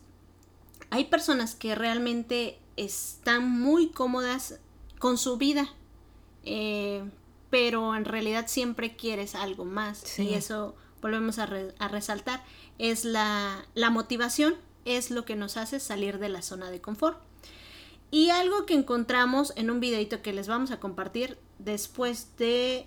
hay 0.91 1.07
personas 1.07 1.55
que 1.55 1.75
realmente 1.75 2.59
están 2.77 3.49
muy 3.51 3.89
cómodas 3.89 4.61
con 4.99 5.17
su 5.17 5.39
vida, 5.39 5.69
eh, 6.45 7.03
pero 7.51 7.97
en 7.97 8.05
realidad 8.05 8.47
siempre 8.49 8.95
quieres 8.97 9.35
algo 9.35 9.65
más 9.65 9.99
Sí. 9.99 10.23
y 10.29 10.35
eso 10.35 10.75
volvemos 11.01 11.39
a, 11.39 11.47
re- 11.47 11.75
a 11.79 11.89
resaltar, 11.89 12.45
es 12.79 13.05
la, 13.05 13.65
la 13.75 13.89
motivación, 13.91 14.55
es 14.87 15.11
lo 15.11 15.25
que 15.27 15.37
nos 15.37 15.57
hace 15.59 15.79
salir 15.81 16.19
de 16.19 16.31
la 16.31 16.41
zona 16.41 16.71
de 16.71 16.81
confort. 16.81 17.19
Y 18.11 18.31
algo 18.31 18.65
que 18.65 18.75
encontramos 18.75 19.53
en 19.57 19.71
un 19.71 19.81
videito 19.81 20.23
que 20.23 20.33
les 20.33 20.47
vamos 20.49 20.71
a 20.71 20.79
compartir 20.81 21.39
después 21.59 22.37
de, 22.39 22.87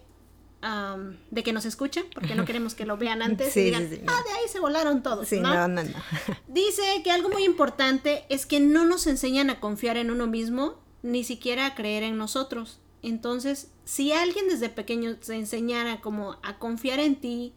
de 1.29 1.43
que 1.43 1.53
nos 1.53 1.65
escuchen, 1.65 2.05
porque 2.13 2.35
no 2.35 2.45
queremos 2.47 2.73
que 2.73 2.85
lo 2.85 2.97
vean 2.97 3.21
antes 3.21 3.53
Sí, 3.53 3.59
y 3.59 3.63
digan, 3.65 3.89
sí, 3.89 4.01
ah, 4.07 4.23
de 4.25 4.31
ahí 4.31 4.47
se 4.49 4.59
volaron 4.59 5.03
todos, 5.03 5.27
Sí, 5.27 5.39
¿no? 5.39 5.67
no, 5.67 5.83
no. 5.83 5.91
Dice 6.47 7.01
que 7.03 7.11
algo 7.11 7.29
muy 7.29 7.43
importante 7.43 8.23
es 8.29 8.45
que 8.45 8.59
no 8.59 8.85
nos 8.85 9.07
enseñan 9.07 9.49
a 9.49 9.59
confiar 9.59 9.97
en 9.97 10.09
uno 10.09 10.25
mismo, 10.25 10.75
ni 11.03 11.23
siquiera 11.23 11.65
a 11.65 11.75
creer 11.75 12.03
en 12.03 12.17
nosotros. 12.17 12.79
Entonces, 13.01 13.71
si 13.85 14.11
alguien 14.11 14.47
desde 14.49 14.69
pequeño 14.69 15.15
te 15.17 15.35
enseñara 15.35 16.01
como 16.01 16.37
a 16.43 16.57
confiar 16.59 16.99
en 16.99 17.15
ti 17.15 17.53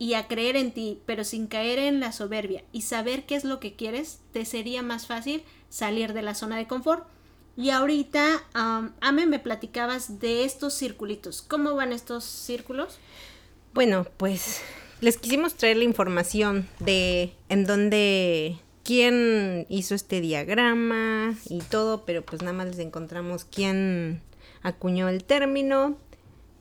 y 0.00 0.14
a 0.14 0.26
creer 0.26 0.56
en 0.56 0.72
ti, 0.72 0.98
pero 1.04 1.24
sin 1.24 1.46
caer 1.46 1.78
en 1.78 2.00
la 2.00 2.10
soberbia 2.10 2.64
y 2.72 2.82
saber 2.82 3.26
qué 3.26 3.34
es 3.34 3.44
lo 3.44 3.60
que 3.60 3.74
quieres, 3.74 4.20
te 4.32 4.46
sería 4.46 4.82
más 4.82 5.06
fácil 5.06 5.42
salir 5.68 6.14
de 6.14 6.22
la 6.22 6.34
zona 6.34 6.56
de 6.56 6.66
confort. 6.66 7.06
Y 7.54 7.68
ahorita, 7.68 8.42
am, 8.54 8.94
Ame, 9.02 9.26
me 9.26 9.38
platicabas 9.38 10.18
de 10.18 10.44
estos 10.44 10.72
circulitos. 10.72 11.42
¿Cómo 11.42 11.74
van 11.74 11.92
estos 11.92 12.24
círculos? 12.24 12.98
Bueno, 13.74 14.06
pues 14.16 14.62
les 15.02 15.18
quisimos 15.18 15.54
traer 15.54 15.76
la 15.76 15.84
información 15.84 16.66
de 16.78 17.34
en 17.50 17.66
dónde, 17.66 18.58
quién 18.82 19.66
hizo 19.68 19.94
este 19.94 20.22
diagrama 20.22 21.34
y 21.50 21.60
todo, 21.60 22.06
pero 22.06 22.24
pues 22.24 22.40
nada 22.40 22.54
más 22.54 22.68
les 22.68 22.78
encontramos 22.78 23.44
quién 23.44 24.22
acuñó 24.62 25.10
el 25.10 25.24
término, 25.24 25.98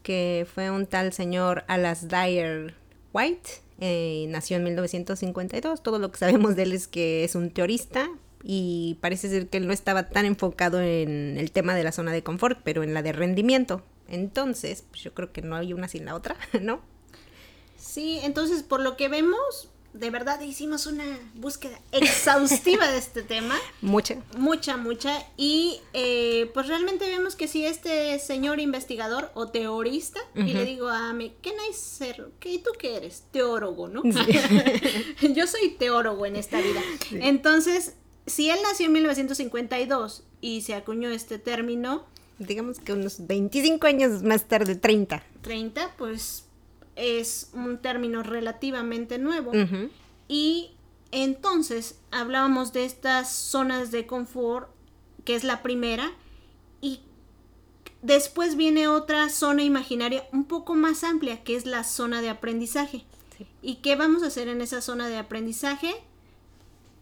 que 0.03 0.45
fue 0.53 0.71
un 0.71 0.87
tal 0.87 1.13
señor 1.13 1.63
Alas 1.67 2.09
Dyer 2.09 2.75
White, 3.13 3.49
eh, 3.79 4.25
nació 4.29 4.57
en 4.57 4.63
1952, 4.63 5.81
todo 5.81 5.99
lo 5.99 6.11
que 6.11 6.17
sabemos 6.17 6.55
de 6.55 6.63
él 6.63 6.73
es 6.73 6.87
que 6.87 7.23
es 7.23 7.35
un 7.35 7.49
teorista 7.49 8.09
y 8.43 8.97
parece 9.01 9.29
ser 9.29 9.47
que 9.47 9.57
él 9.57 9.67
no 9.67 9.73
estaba 9.73 10.09
tan 10.09 10.25
enfocado 10.25 10.81
en 10.81 11.37
el 11.37 11.51
tema 11.51 11.75
de 11.75 11.83
la 11.83 11.91
zona 11.91 12.11
de 12.11 12.23
confort, 12.23 12.59
pero 12.63 12.83
en 12.83 12.93
la 12.93 13.01
de 13.01 13.11
rendimiento. 13.11 13.81
Entonces, 14.07 14.83
pues 14.89 15.03
yo 15.03 15.13
creo 15.13 15.31
que 15.31 15.41
no 15.41 15.55
hay 15.55 15.73
una 15.73 15.87
sin 15.87 16.05
la 16.05 16.15
otra, 16.15 16.35
¿no? 16.61 16.81
Sí, 17.77 18.19
entonces 18.23 18.63
por 18.63 18.81
lo 18.81 18.97
que 18.97 19.07
vemos, 19.07 19.69
de 19.93 20.09
verdad 20.09 20.39
hicimos 20.41 20.85
una 20.85 21.05
búsqueda 21.35 21.79
exhaustiva 21.91 22.87
de 22.89 22.97
este 22.97 23.23
tema, 23.23 23.55
Mucha. 23.81 24.17
mucha, 24.37 24.77
mucha, 24.77 25.25
y 25.37 25.79
eh, 25.93 26.49
pues 26.53 26.67
realmente 26.67 27.07
vemos 27.07 27.35
que 27.35 27.47
si 27.47 27.65
este 27.65 28.17
señor 28.19 28.59
investigador 28.59 29.31
o 29.33 29.47
teorista, 29.47 30.19
y 30.35 30.53
le 30.53 30.65
digo 30.65 30.87
a 30.89 31.13
mí, 31.13 31.33
¿qué 31.41 31.51
nice 31.51 31.79
ser? 31.79 32.29
¿Qué, 32.39 32.53
¿Y 32.53 32.57
tú 32.59 32.71
qué 32.77 32.97
eres? 32.97 33.23
Teólogo, 33.31 33.87
¿no? 33.87 34.03
Yo 35.21 35.47
soy 35.47 35.69
teólogo 35.77 36.25
en 36.25 36.35
esta 36.35 36.59
vida. 36.61 36.81
Entonces, 37.11 37.95
si 38.25 38.49
él 38.49 38.59
nació 38.63 38.85
en 38.87 38.93
1952 38.93 40.23
y 40.41 40.61
se 40.61 40.75
acuñó 40.75 41.09
este 41.09 41.39
término, 41.39 42.05
Digamos 42.39 42.79
que 42.79 42.93
unos 42.93 43.27
25 43.27 43.85
años 43.85 44.23
más 44.23 44.45
tarde, 44.47 44.75
30. 44.75 45.21
30, 45.41 45.95
pues 45.97 46.45
es 46.99 47.49
un 47.53 47.77
término 47.77 48.23
relativamente 48.23 49.17
nuevo. 49.17 49.51
Y 50.27 50.71
entonces 51.11 51.99
hablábamos 52.11 52.73
de 52.73 52.85
estas 52.85 53.33
zonas 53.33 53.91
de 53.91 54.05
confort, 54.05 54.69
que 55.25 55.35
es 55.35 55.43
la 55.43 55.63
primera, 55.63 56.11
y 56.81 57.01
después 58.01 58.55
viene 58.55 58.87
otra 58.87 59.29
zona 59.29 59.63
imaginaria 59.63 60.27
un 60.31 60.45
poco 60.45 60.75
más 60.75 61.03
amplia, 61.03 61.43
que 61.43 61.55
es 61.55 61.65
la 61.65 61.83
zona 61.83 62.21
de 62.21 62.29
aprendizaje. 62.29 63.05
Sí. 63.37 63.47
¿Y 63.61 63.75
qué 63.77 63.95
vamos 63.95 64.23
a 64.23 64.27
hacer 64.27 64.47
en 64.47 64.61
esa 64.61 64.81
zona 64.81 65.07
de 65.07 65.17
aprendizaje? 65.17 65.93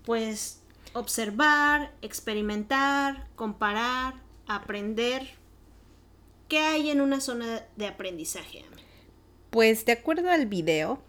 Pues 0.05 0.61
observar, 0.93 1.93
experimentar, 2.01 3.27
comparar, 3.35 4.15
aprender. 4.47 5.35
¿Qué 6.47 6.59
hay 6.59 6.89
en 6.89 7.01
una 7.01 7.19
zona 7.19 7.65
de 7.75 7.87
aprendizaje? 7.87 8.63
Ame? 8.65 8.86
Pues 9.57 9.85
de 9.85 9.93
acuerdo 9.93 10.29
al 10.29 10.45
video 10.45 10.99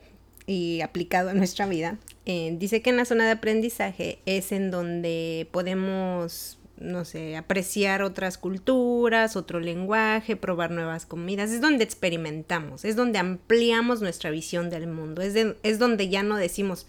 y 0.47 0.81
aplicado 0.81 1.29
a 1.29 1.35
nuestra 1.35 1.67
vida, 1.67 1.99
eh, 2.25 2.57
dice 2.59 2.81
que 2.81 2.89
en 2.89 2.97
la 2.97 3.05
zona 3.05 3.27
de 3.27 3.33
aprendizaje 3.33 4.21
es 4.25 4.53
en 4.53 4.71
donde 4.71 5.47
podemos, 5.53 6.59
no 6.79 7.05
sé, 7.05 7.37
apreciar 7.37 8.01
otras 8.03 8.39
culturas, 8.39 9.37
otro 9.37 9.61
lenguaje, 9.61 10.35
probar 10.35 10.71
nuevas 10.71 11.05
comidas. 11.05 11.51
Es 11.51 11.61
donde 11.61 11.85
experimentamos, 11.85 12.87
es 12.87 12.97
donde 12.97 13.19
ampliamos 13.19 14.01
nuestra 14.01 14.31
visión 14.31 14.71
del 14.71 14.87
mundo, 14.87 15.21
es, 15.21 15.35
es 15.63 15.79
donde 15.79 16.09
ya 16.09 16.23
no 16.23 16.39
decimos, 16.39 16.87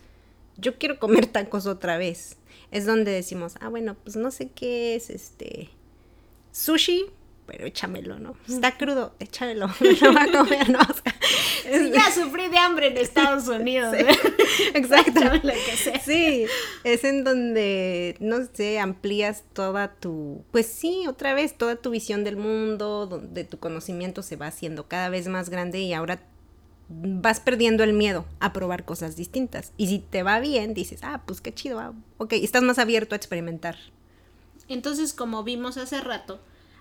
yo 0.55 0.77
quiero 0.77 0.97
comer 0.97 1.27
tacos 1.27 1.65
otra 1.65 1.97
vez. 1.97 2.37
Es 2.71 2.85
donde 2.85 3.11
decimos, 3.11 3.55
ah, 3.59 3.67
bueno, 3.67 3.97
pues 4.01 4.15
no 4.15 4.31
sé 4.31 4.47
qué 4.47 4.95
es 4.95 5.09
este 5.09 5.71
sushi, 6.53 7.07
pero 7.49 7.65
échamelo, 7.65 8.19
¿no? 8.19 8.35
Está 8.47 8.77
crudo, 8.77 9.15
échamelo. 9.19 9.67
No 10.01 10.13
va 10.13 10.23
a 10.23 10.31
comer, 10.31 10.69
¿no? 10.69 10.79
O 10.89 10.93
sea, 10.93 11.15
Sí, 11.63 11.91
ya 11.91 12.11
sufrí 12.11 12.47
de 12.47 12.57
hambre 12.57 12.87
en 12.87 12.97
Estados 12.97 13.47
Unidos. 13.47 13.93
Sí, 13.95 14.03
¿eh? 14.03 14.71
Exacto. 14.75 15.19
Échame 15.19 15.41
lo 15.43 15.53
que 15.53 15.77
sea. 15.77 15.99
Sí, 15.99 16.45
es 16.83 17.03
en 17.03 17.23
donde, 17.23 18.15
no 18.19 18.37
sé, 18.53 18.79
amplías 18.79 19.43
toda 19.53 19.93
tu, 19.93 20.43
pues 20.51 20.67
sí, 20.67 21.05
otra 21.07 21.33
vez, 21.33 21.57
toda 21.57 21.75
tu 21.75 21.89
visión 21.89 22.23
del 22.23 22.37
mundo, 22.37 23.07
donde 23.07 23.43
tu 23.43 23.59
conocimiento 23.59 24.21
se 24.21 24.35
va 24.35 24.47
haciendo 24.47 24.87
cada 24.87 25.09
vez 25.09 25.27
más 25.27 25.49
grande 25.49 25.79
y 25.79 25.93
ahora 25.93 26.21
vas 26.89 27.39
perdiendo 27.39 27.83
el 27.83 27.93
miedo 27.93 28.25
a 28.39 28.53
probar 28.53 28.85
cosas 28.85 29.15
distintas. 29.15 29.73
Y 29.77 29.87
si 29.87 29.99
te 29.99 30.23
va 30.23 30.39
bien, 30.39 30.73
dices, 30.73 31.01
ah, 31.03 31.21
pues 31.25 31.41
qué 31.41 31.53
chido, 31.53 31.79
ah, 31.79 31.93
ok, 32.17 32.33
estás 32.33 32.63
más 32.63 32.79
abierto 32.79 33.15
a 33.15 33.17
experimentar. 33.17 33.75
Entonces, 34.67 35.13
como 35.13 35.43
vimos 35.43 35.77
hace 35.77 35.99
rato, 35.99 36.39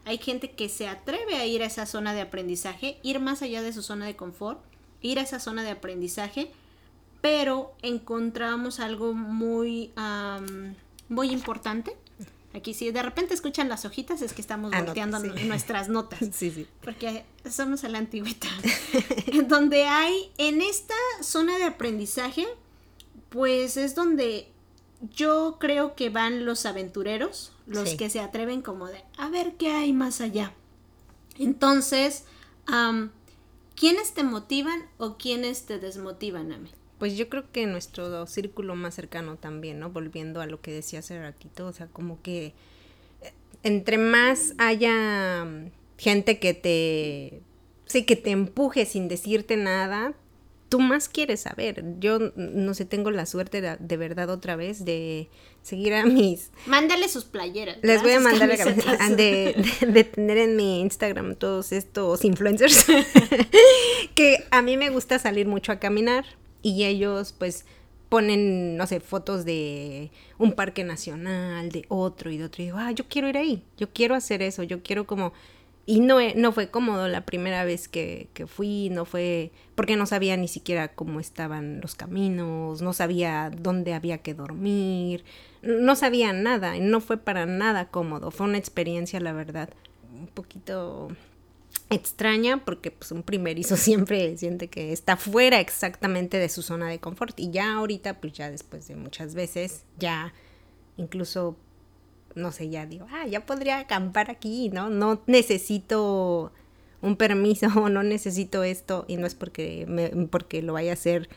hay 0.08 0.18
gente 0.18 0.52
que 0.52 0.70
se 0.70 0.88
atreve 0.88 1.36
a 1.36 1.44
ir 1.44 1.62
a 1.62 1.66
esa 1.66 1.84
zona 1.84 2.14
de 2.14 2.22
aprendizaje, 2.22 2.98
ir 3.02 3.20
más 3.20 3.42
allá 3.42 3.60
de 3.60 3.74
su 3.74 3.82
zona 3.82 4.06
de 4.06 4.16
confort, 4.16 4.58
ir 5.02 5.18
a 5.18 5.22
esa 5.22 5.38
zona 5.38 5.62
de 5.62 5.70
aprendizaje, 5.70 6.50
pero 7.20 7.74
encontramos 7.82 8.80
algo 8.80 9.12
muy, 9.12 9.92
am, 9.96 10.74
muy 11.10 11.30
importante. 11.30 11.94
Aquí 12.54 12.72
si 12.72 12.90
de 12.90 13.02
repente 13.02 13.34
escuchan 13.34 13.68
las 13.68 13.84
hojitas 13.84 14.22
es 14.22 14.32
que 14.32 14.40
estamos 14.40 14.72
volteando 14.72 15.20
sí. 15.20 15.28
nuestras 15.44 15.90
notas. 15.90 16.20
Sí, 16.32 16.50
sí. 16.50 16.66
Porque 16.80 17.24
somos 17.48 17.84
a 17.84 17.90
la 17.90 17.98
antigüita. 17.98 18.48
donde 19.46 19.84
hay, 19.84 20.32
en 20.38 20.62
esta 20.62 20.94
zona 21.20 21.58
de 21.58 21.64
aprendizaje, 21.64 22.46
pues 23.28 23.76
es 23.76 23.94
donde 23.94 24.48
yo 25.14 25.56
creo 25.60 25.94
que 25.94 26.10
van 26.10 26.44
los 26.44 26.66
aventureros, 26.66 27.52
los 27.66 27.90
Sí. 27.90 27.96
que 27.96 28.10
se 28.10 28.20
atreven 28.20 28.62
como 28.62 28.86
de, 28.86 29.02
a 29.16 29.28
ver 29.28 29.54
qué 29.56 29.70
hay 29.70 29.92
más 29.92 30.20
allá. 30.20 30.52
Entonces, 31.38 32.24
am, 32.66 33.10
¿quiénes 33.76 34.12
te 34.12 34.22
motivan 34.24 34.80
o 34.96 35.16
quiénes 35.16 35.66
te 35.66 35.78
desmotivan 35.78 36.52
a 36.52 36.58
mí? 36.58 36.70
Pues 36.98 37.16
yo 37.16 37.28
creo 37.28 37.44
que 37.52 37.66
nuestro 37.66 38.26
círculo 38.26 38.74
más 38.74 38.94
cercano 38.94 39.36
también, 39.36 39.78
¿no? 39.78 39.90
Volviendo 39.90 40.40
a 40.40 40.46
lo 40.46 40.60
que 40.60 40.72
decía 40.72 40.98
hace 40.98 41.20
ratito, 41.20 41.66
o 41.66 41.72
sea, 41.72 41.86
como 41.86 42.20
que 42.22 42.54
eh, 43.22 43.32
entre 43.62 43.98
más 43.98 44.54
haya 44.58 45.44
mm, 45.44 45.70
gente 45.96 46.40
que 46.40 46.54
te, 46.54 47.40
sí, 47.86 48.04
que 48.04 48.16
te 48.16 48.30
empuje 48.30 48.84
sin 48.84 49.06
decirte 49.06 49.56
nada, 49.56 50.14
tú 50.68 50.80
más 50.80 51.08
quieres 51.08 51.40
saber. 51.40 51.84
Yo, 51.98 52.18
no 52.36 52.74
sé, 52.74 52.84
tengo 52.84 53.10
la 53.10 53.26
suerte 53.26 53.60
de, 53.60 53.76
de 53.78 53.96
verdad 53.96 54.30
otra 54.30 54.56
vez 54.56 54.84
de 54.84 55.28
seguir 55.62 55.94
a 55.94 56.04
mis... 56.04 56.50
Mándale 56.66 57.08
sus 57.08 57.24
playeras. 57.24 57.78
Les 57.82 58.02
voy 58.02 58.12
a 58.12 58.20
mandar 58.20 58.48
la 58.48 58.56
camiseta 58.56 59.08
de, 59.10 59.64
de, 59.80 59.86
de 59.86 60.04
tener 60.04 60.38
en 60.38 60.56
mi 60.56 60.80
Instagram 60.80 61.36
todos 61.36 61.72
estos 61.72 62.24
influencers 62.24 62.86
que 64.14 64.44
a 64.50 64.62
mí 64.62 64.76
me 64.76 64.90
gusta 64.90 65.18
salir 65.18 65.46
mucho 65.46 65.72
a 65.72 65.78
caminar 65.78 66.24
y 66.62 66.84
ellos 66.84 67.34
pues 67.38 67.64
ponen, 68.08 68.76
no 68.76 68.86
sé, 68.86 69.00
fotos 69.00 69.44
de 69.44 70.10
un 70.38 70.52
parque 70.52 70.84
nacional, 70.84 71.70
de 71.70 71.84
otro 71.88 72.30
y 72.30 72.38
de 72.38 72.44
otro 72.44 72.62
y 72.62 72.66
digo, 72.66 72.78
ah, 72.78 72.92
yo 72.92 73.04
quiero 73.08 73.28
ir 73.28 73.36
ahí, 73.36 73.62
yo 73.76 73.92
quiero 73.92 74.14
hacer 74.14 74.42
eso, 74.42 74.62
yo 74.62 74.82
quiero 74.82 75.06
como... 75.06 75.32
Y 75.90 76.00
no, 76.00 76.20
e- 76.20 76.34
no 76.34 76.52
fue 76.52 76.68
cómodo 76.68 77.08
la 77.08 77.24
primera 77.24 77.64
vez 77.64 77.88
que, 77.88 78.28
que 78.34 78.46
fui, 78.46 78.90
no 78.90 79.06
fue 79.06 79.52
porque 79.74 79.96
no 79.96 80.04
sabía 80.04 80.36
ni 80.36 80.46
siquiera 80.46 80.88
cómo 80.88 81.18
estaban 81.18 81.80
los 81.80 81.94
caminos, 81.94 82.82
no 82.82 82.92
sabía 82.92 83.50
dónde 83.56 83.94
había 83.94 84.18
que 84.18 84.34
dormir, 84.34 85.24
no 85.62 85.96
sabía 85.96 86.34
nada, 86.34 86.74
no 86.78 87.00
fue 87.00 87.16
para 87.16 87.46
nada 87.46 87.88
cómodo, 87.88 88.30
fue 88.30 88.46
una 88.46 88.58
experiencia, 88.58 89.18
la 89.18 89.32
verdad, 89.32 89.70
un 90.12 90.26
poquito 90.26 91.08
extraña 91.88 92.62
porque 92.66 92.90
pues 92.90 93.10
un 93.10 93.22
primerizo 93.22 93.76
siempre 93.78 94.36
siente 94.36 94.68
que 94.68 94.92
está 94.92 95.16
fuera 95.16 95.58
exactamente 95.58 96.36
de 96.36 96.50
su 96.50 96.60
zona 96.60 96.90
de 96.90 96.98
confort 96.98 97.40
y 97.40 97.50
ya 97.50 97.72
ahorita 97.72 98.20
pues 98.20 98.34
ya 98.34 98.50
después 98.50 98.88
de 98.88 98.96
muchas 98.96 99.34
veces 99.34 99.84
ya 99.98 100.34
incluso 100.98 101.56
no 102.38 102.52
sé, 102.52 102.70
ya 102.70 102.86
digo, 102.86 103.06
ah, 103.10 103.26
ya 103.26 103.44
podría 103.44 103.78
acampar 103.80 104.30
aquí, 104.30 104.70
¿no? 104.70 104.88
No 104.88 105.20
necesito 105.26 106.52
un 107.02 107.16
permiso, 107.16 107.68
no 107.90 108.02
necesito 108.02 108.62
esto, 108.64 109.04
y 109.08 109.16
no 109.16 109.26
es 109.26 109.34
porque, 109.34 109.84
me, 109.88 110.08
porque 110.26 110.62
lo 110.62 110.72
vaya 110.72 110.92
a 110.92 110.94
hacer 110.94 111.28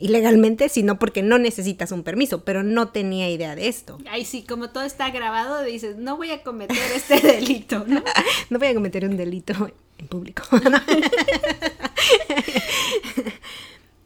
ilegalmente, 0.00 0.68
sino 0.68 0.98
porque 0.98 1.22
no 1.22 1.38
necesitas 1.38 1.92
un 1.92 2.02
permiso, 2.02 2.42
pero 2.44 2.62
no 2.62 2.88
tenía 2.88 3.30
idea 3.30 3.54
de 3.54 3.68
esto. 3.68 3.98
Ay, 4.10 4.24
sí, 4.24 4.44
como 4.44 4.70
todo 4.70 4.84
está 4.84 5.10
grabado, 5.10 5.62
dices, 5.62 5.96
no 5.96 6.16
voy 6.16 6.30
a 6.30 6.42
cometer 6.42 6.78
este 6.94 7.20
delito, 7.26 7.84
¿no? 7.86 8.02
no 8.50 8.58
voy 8.58 8.68
a 8.68 8.74
cometer 8.74 9.04
un 9.04 9.16
delito 9.16 9.70
en 9.98 10.08
público. 10.08 10.42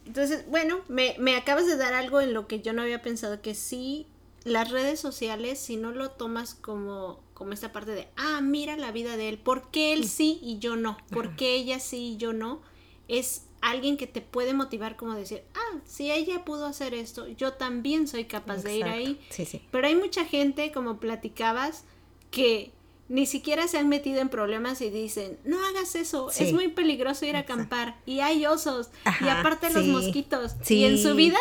Entonces, 0.06 0.44
bueno, 0.48 0.80
me, 0.88 1.14
me 1.18 1.36
acabas 1.36 1.66
de 1.66 1.76
dar 1.76 1.94
algo 1.94 2.20
en 2.20 2.34
lo 2.34 2.46
que 2.46 2.60
yo 2.60 2.72
no 2.72 2.82
había 2.82 3.02
pensado, 3.02 3.40
que 3.40 3.54
sí, 3.54 4.06
las 4.44 4.70
redes 4.70 5.00
sociales, 5.00 5.58
si 5.58 5.76
no 5.76 5.90
lo 5.92 6.10
tomas 6.10 6.54
como, 6.54 7.20
como 7.32 7.52
esta 7.52 7.72
parte 7.72 7.92
de, 7.92 8.08
ah, 8.16 8.40
mira 8.42 8.76
la 8.76 8.92
vida 8.92 9.16
de 9.16 9.28
él, 9.30 9.38
¿por 9.38 9.70
qué 9.70 9.92
él 9.92 10.06
sí 10.06 10.38
y 10.42 10.58
yo 10.58 10.76
no? 10.76 10.98
¿Por 11.10 11.34
qué 11.36 11.54
ella 11.54 11.80
sí 11.80 12.12
y 12.12 12.16
yo 12.18 12.32
no? 12.32 12.60
Es 13.08 13.46
alguien 13.62 13.96
que 13.96 14.06
te 14.06 14.20
puede 14.20 14.52
motivar 14.52 14.96
como 14.96 15.14
decir, 15.14 15.42
ah, 15.54 15.78
si 15.86 16.10
ella 16.12 16.44
pudo 16.44 16.66
hacer 16.66 16.92
esto, 16.94 17.26
yo 17.28 17.54
también 17.54 18.06
soy 18.06 18.26
capaz 18.26 18.62
de 18.62 18.76
ir 18.76 18.84
ahí. 18.84 19.18
Sí, 19.30 19.46
sí. 19.46 19.62
Pero 19.70 19.86
hay 19.86 19.94
mucha 19.96 20.24
gente, 20.26 20.70
como 20.72 21.00
platicabas, 21.00 21.84
que 22.30 22.72
ni 23.08 23.24
siquiera 23.26 23.66
se 23.68 23.78
han 23.78 23.88
metido 23.88 24.20
en 24.20 24.28
problemas 24.28 24.80
y 24.82 24.90
dicen, 24.90 25.38
no 25.44 25.62
hagas 25.64 25.94
eso, 25.94 26.28
Sí. 26.30 26.44
es 26.44 26.52
muy 26.52 26.68
peligroso 26.68 27.24
ir 27.26 27.36
a 27.36 27.40
acampar 27.40 27.98
y 28.06 28.20
hay 28.20 28.44
osos 28.46 28.88
y 29.22 29.28
aparte 29.28 29.70
los 29.72 29.86
mosquitos 29.86 30.52
Sí. 30.62 30.76
y 30.76 30.84
en 30.84 30.98
su 30.98 31.14
vida 31.14 31.38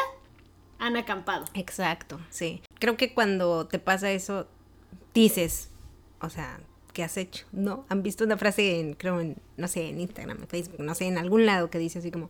han 0.86 0.96
acampado. 0.98 1.46
Exacto, 1.54 2.20
sí. 2.30 2.62
Creo 2.80 2.98
que 2.98 3.14
cuando 3.14 3.68
te 3.68 3.80
pasa 3.80 4.12
eso, 4.12 4.48
dices, 5.14 5.70
o 6.22 6.30
sea, 6.30 6.60
¿qué 6.94 7.04
has 7.04 7.18
hecho? 7.18 7.46
No, 7.52 7.86
han 7.90 8.04
visto 8.04 8.24
una 8.24 8.38
frase 8.38 8.80
en, 8.80 8.94
creo, 8.94 9.20
en, 9.20 9.38
no 9.58 9.68
sé, 9.68 9.90
en 9.90 10.00
Instagram, 10.00 10.38
en 10.42 10.48
Facebook, 10.48 10.80
no 10.80 10.94
sé, 10.96 11.06
en 11.06 11.18
algún 11.18 11.46
lado 11.46 11.70
que 11.70 11.80
dice 11.80 12.00
así 12.00 12.12
como 12.12 12.30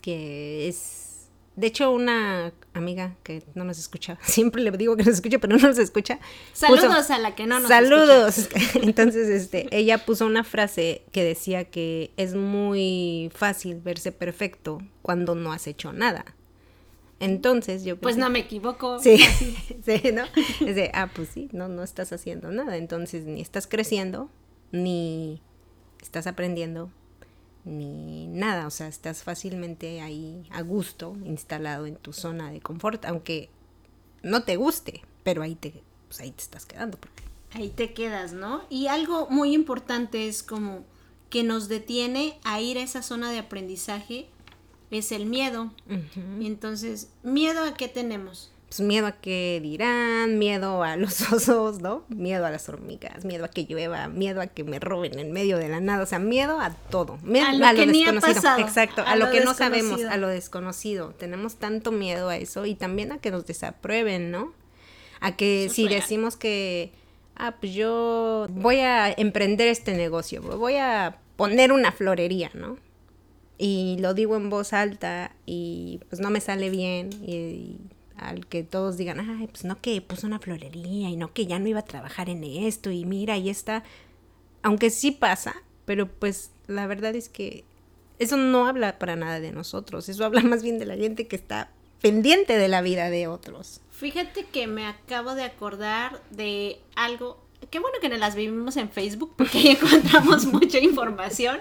que 0.00 0.68
es, 0.68 1.28
de 1.56 1.68
hecho, 1.68 1.90
una 1.92 2.52
amiga 2.74 3.14
que 3.22 3.42
no 3.54 3.64
nos 3.64 3.78
escucha, 3.78 4.18
siempre 4.24 4.62
le 4.62 4.70
digo 4.72 4.96
que 4.96 5.04
nos 5.04 5.14
escucha, 5.14 5.38
pero 5.38 5.56
no 5.56 5.68
nos 5.68 5.78
escucha. 5.78 6.18
puso- 6.52 6.76
Saludos 6.82 7.10
a 7.10 7.18
la 7.18 7.34
que 7.34 7.46
no 7.46 7.60
nos 7.60 7.68
Saludos. 7.68 8.48
Entonces, 8.74 9.28
este, 9.28 9.68
ella 9.70 10.04
puso 10.04 10.26
una 10.26 10.44
frase 10.44 11.04
que 11.12 11.22
decía 11.24 11.64
que 11.64 12.10
es 12.16 12.34
muy 12.34 13.30
fácil 13.34 13.80
verse 13.80 14.12
perfecto 14.12 14.78
cuando 15.02 15.34
no 15.34 15.52
has 15.52 15.66
hecho 15.66 15.92
nada. 15.92 16.24
Entonces, 17.20 17.84
yo 17.84 17.96
Pues 17.98 18.16
pensé- 18.16 18.20
no 18.20 18.30
me 18.30 18.40
equivoco. 18.40 18.98
Sí, 18.98 19.18
sí, 19.84 20.02
¿no? 20.12 20.24
Es 20.66 20.76
de, 20.76 20.90
ah, 20.94 21.10
pues 21.14 21.28
sí, 21.28 21.48
no, 21.52 21.68
no 21.68 21.82
estás 21.82 22.12
haciendo 22.12 22.50
nada. 22.50 22.76
Entonces, 22.76 23.24
ni 23.24 23.40
estás 23.40 23.66
creciendo, 23.66 24.30
ni 24.72 25.40
estás 26.02 26.26
aprendiendo, 26.26 26.90
ni 27.64 28.26
nada. 28.28 28.66
O 28.66 28.70
sea, 28.70 28.88
estás 28.88 29.22
fácilmente 29.22 30.00
ahí 30.00 30.46
a 30.50 30.62
gusto, 30.62 31.16
instalado 31.24 31.86
en 31.86 31.96
tu 31.96 32.12
zona 32.12 32.50
de 32.50 32.60
confort, 32.60 33.04
aunque 33.06 33.48
no 34.22 34.42
te 34.44 34.56
guste, 34.56 35.02
pero 35.22 35.42
ahí 35.42 35.54
te, 35.54 35.82
pues 36.08 36.20
ahí 36.20 36.30
te 36.30 36.42
estás 36.42 36.66
quedando. 36.66 36.98
Porque 36.98 37.22
Ahí 37.52 37.68
te 37.70 37.92
quedas, 37.94 38.32
¿no? 38.32 38.64
Y 38.68 38.88
algo 38.88 39.28
muy 39.30 39.54
importante 39.54 40.26
es 40.26 40.42
como 40.42 40.84
que 41.30 41.44
nos 41.44 41.68
detiene 41.68 42.38
a 42.42 42.60
ir 42.60 42.78
a 42.78 42.82
esa 42.82 43.00
zona 43.02 43.30
de 43.30 43.38
aprendizaje 43.38 44.26
es 44.94 45.12
el 45.12 45.26
miedo. 45.26 45.72
Y 46.40 46.46
entonces, 46.46 47.08
¿miedo 47.22 47.64
a 47.64 47.74
qué 47.74 47.88
tenemos? 47.88 48.50
pues 48.76 48.88
miedo 48.88 49.06
a 49.06 49.12
que 49.12 49.60
dirán, 49.62 50.36
miedo 50.38 50.82
a 50.82 50.96
los 50.96 51.20
osos, 51.32 51.80
¿no? 51.80 52.02
Miedo 52.08 52.44
a 52.44 52.50
las 52.50 52.68
hormigas, 52.68 53.24
miedo 53.24 53.44
a 53.44 53.48
que 53.48 53.66
llueva, 53.66 54.08
miedo 54.08 54.40
a 54.40 54.48
que 54.48 54.64
me 54.64 54.80
roben 54.80 55.16
en 55.20 55.30
medio 55.30 55.58
de 55.58 55.68
la 55.68 55.78
nada, 55.80 56.02
o 56.02 56.06
sea, 56.06 56.18
miedo 56.18 56.58
a 56.60 56.70
todo, 56.90 57.18
miedo 57.22 57.46
A 57.46 57.52
lo 57.52 57.76
que 57.76 57.86
ni 57.86 58.04
ha 58.04 58.12
pasado, 58.18 58.60
exacto, 58.60 59.02
a, 59.02 59.12
a 59.12 59.16
lo, 59.16 59.26
lo 59.26 59.30
que 59.32 59.42
no 59.44 59.54
sabemos, 59.54 59.90
desconocido. 59.90 60.10
a 60.10 60.16
lo 60.16 60.26
desconocido. 60.28 61.14
Tenemos 61.16 61.54
tanto 61.56 61.92
miedo 61.92 62.28
a 62.30 62.36
eso 62.36 62.66
y 62.66 62.74
también 62.74 63.12
a 63.12 63.18
que 63.18 63.30
nos 63.30 63.46
desaprueben, 63.46 64.32
¿no? 64.32 64.52
A 65.20 65.36
que 65.36 65.66
Eso 65.66 65.74
si 65.74 65.86
real. 65.86 66.00
decimos 66.00 66.36
que 66.36 66.90
ah, 67.36 67.54
pues 67.60 67.72
yo 67.74 68.48
voy 68.50 68.80
a 68.80 69.12
emprender 69.12 69.68
este 69.68 69.94
negocio, 69.94 70.42
voy 70.42 70.78
a 70.78 71.18
poner 71.36 71.70
una 71.70 71.92
florería, 71.92 72.50
¿no? 72.54 72.76
Y 73.58 73.96
lo 74.00 74.14
digo 74.14 74.36
en 74.36 74.50
voz 74.50 74.72
alta 74.72 75.34
y 75.46 76.00
pues 76.08 76.20
no 76.20 76.30
me 76.30 76.40
sale 76.40 76.70
bien 76.70 77.10
y, 77.26 77.78
al 78.16 78.46
que 78.46 78.62
todos 78.62 78.96
digan, 78.96 79.20
ay, 79.20 79.48
pues 79.48 79.64
no 79.64 79.80
que 79.80 80.00
puso 80.00 80.26
una 80.26 80.38
florería 80.38 81.10
y 81.10 81.16
no 81.16 81.32
que 81.32 81.46
ya 81.46 81.58
no 81.58 81.68
iba 81.68 81.80
a 81.80 81.84
trabajar 81.84 82.28
en 82.28 82.44
esto 82.44 82.90
y 82.90 83.04
mira, 83.04 83.34
ahí 83.34 83.50
está, 83.50 83.82
aunque 84.62 84.90
sí 84.90 85.10
pasa, 85.10 85.54
pero 85.84 86.08
pues 86.08 86.50
la 86.66 86.86
verdad 86.86 87.14
es 87.14 87.28
que 87.28 87.64
eso 88.18 88.36
no 88.36 88.66
habla 88.66 88.98
para 88.98 89.16
nada 89.16 89.40
de 89.40 89.52
nosotros, 89.52 90.08
eso 90.08 90.24
habla 90.24 90.40
más 90.42 90.62
bien 90.62 90.78
de 90.78 90.86
la 90.86 90.96
gente 90.96 91.26
que 91.26 91.36
está 91.36 91.70
pendiente 92.00 92.58
de 92.58 92.68
la 92.68 92.82
vida 92.82 93.10
de 93.10 93.26
otros. 93.26 93.80
Fíjate 93.90 94.44
que 94.44 94.66
me 94.66 94.86
acabo 94.86 95.34
de 95.34 95.44
acordar 95.44 96.20
de 96.30 96.80
algo. 96.96 97.42
Qué 97.74 97.80
bueno 97.80 97.98
que 98.00 98.08
nos 98.08 98.20
las 98.20 98.36
vivimos 98.36 98.76
en 98.76 98.88
Facebook 98.88 99.34
porque 99.36 99.58
ahí 99.58 99.66
encontramos 99.82 100.46
mucha 100.46 100.78
información. 100.78 101.58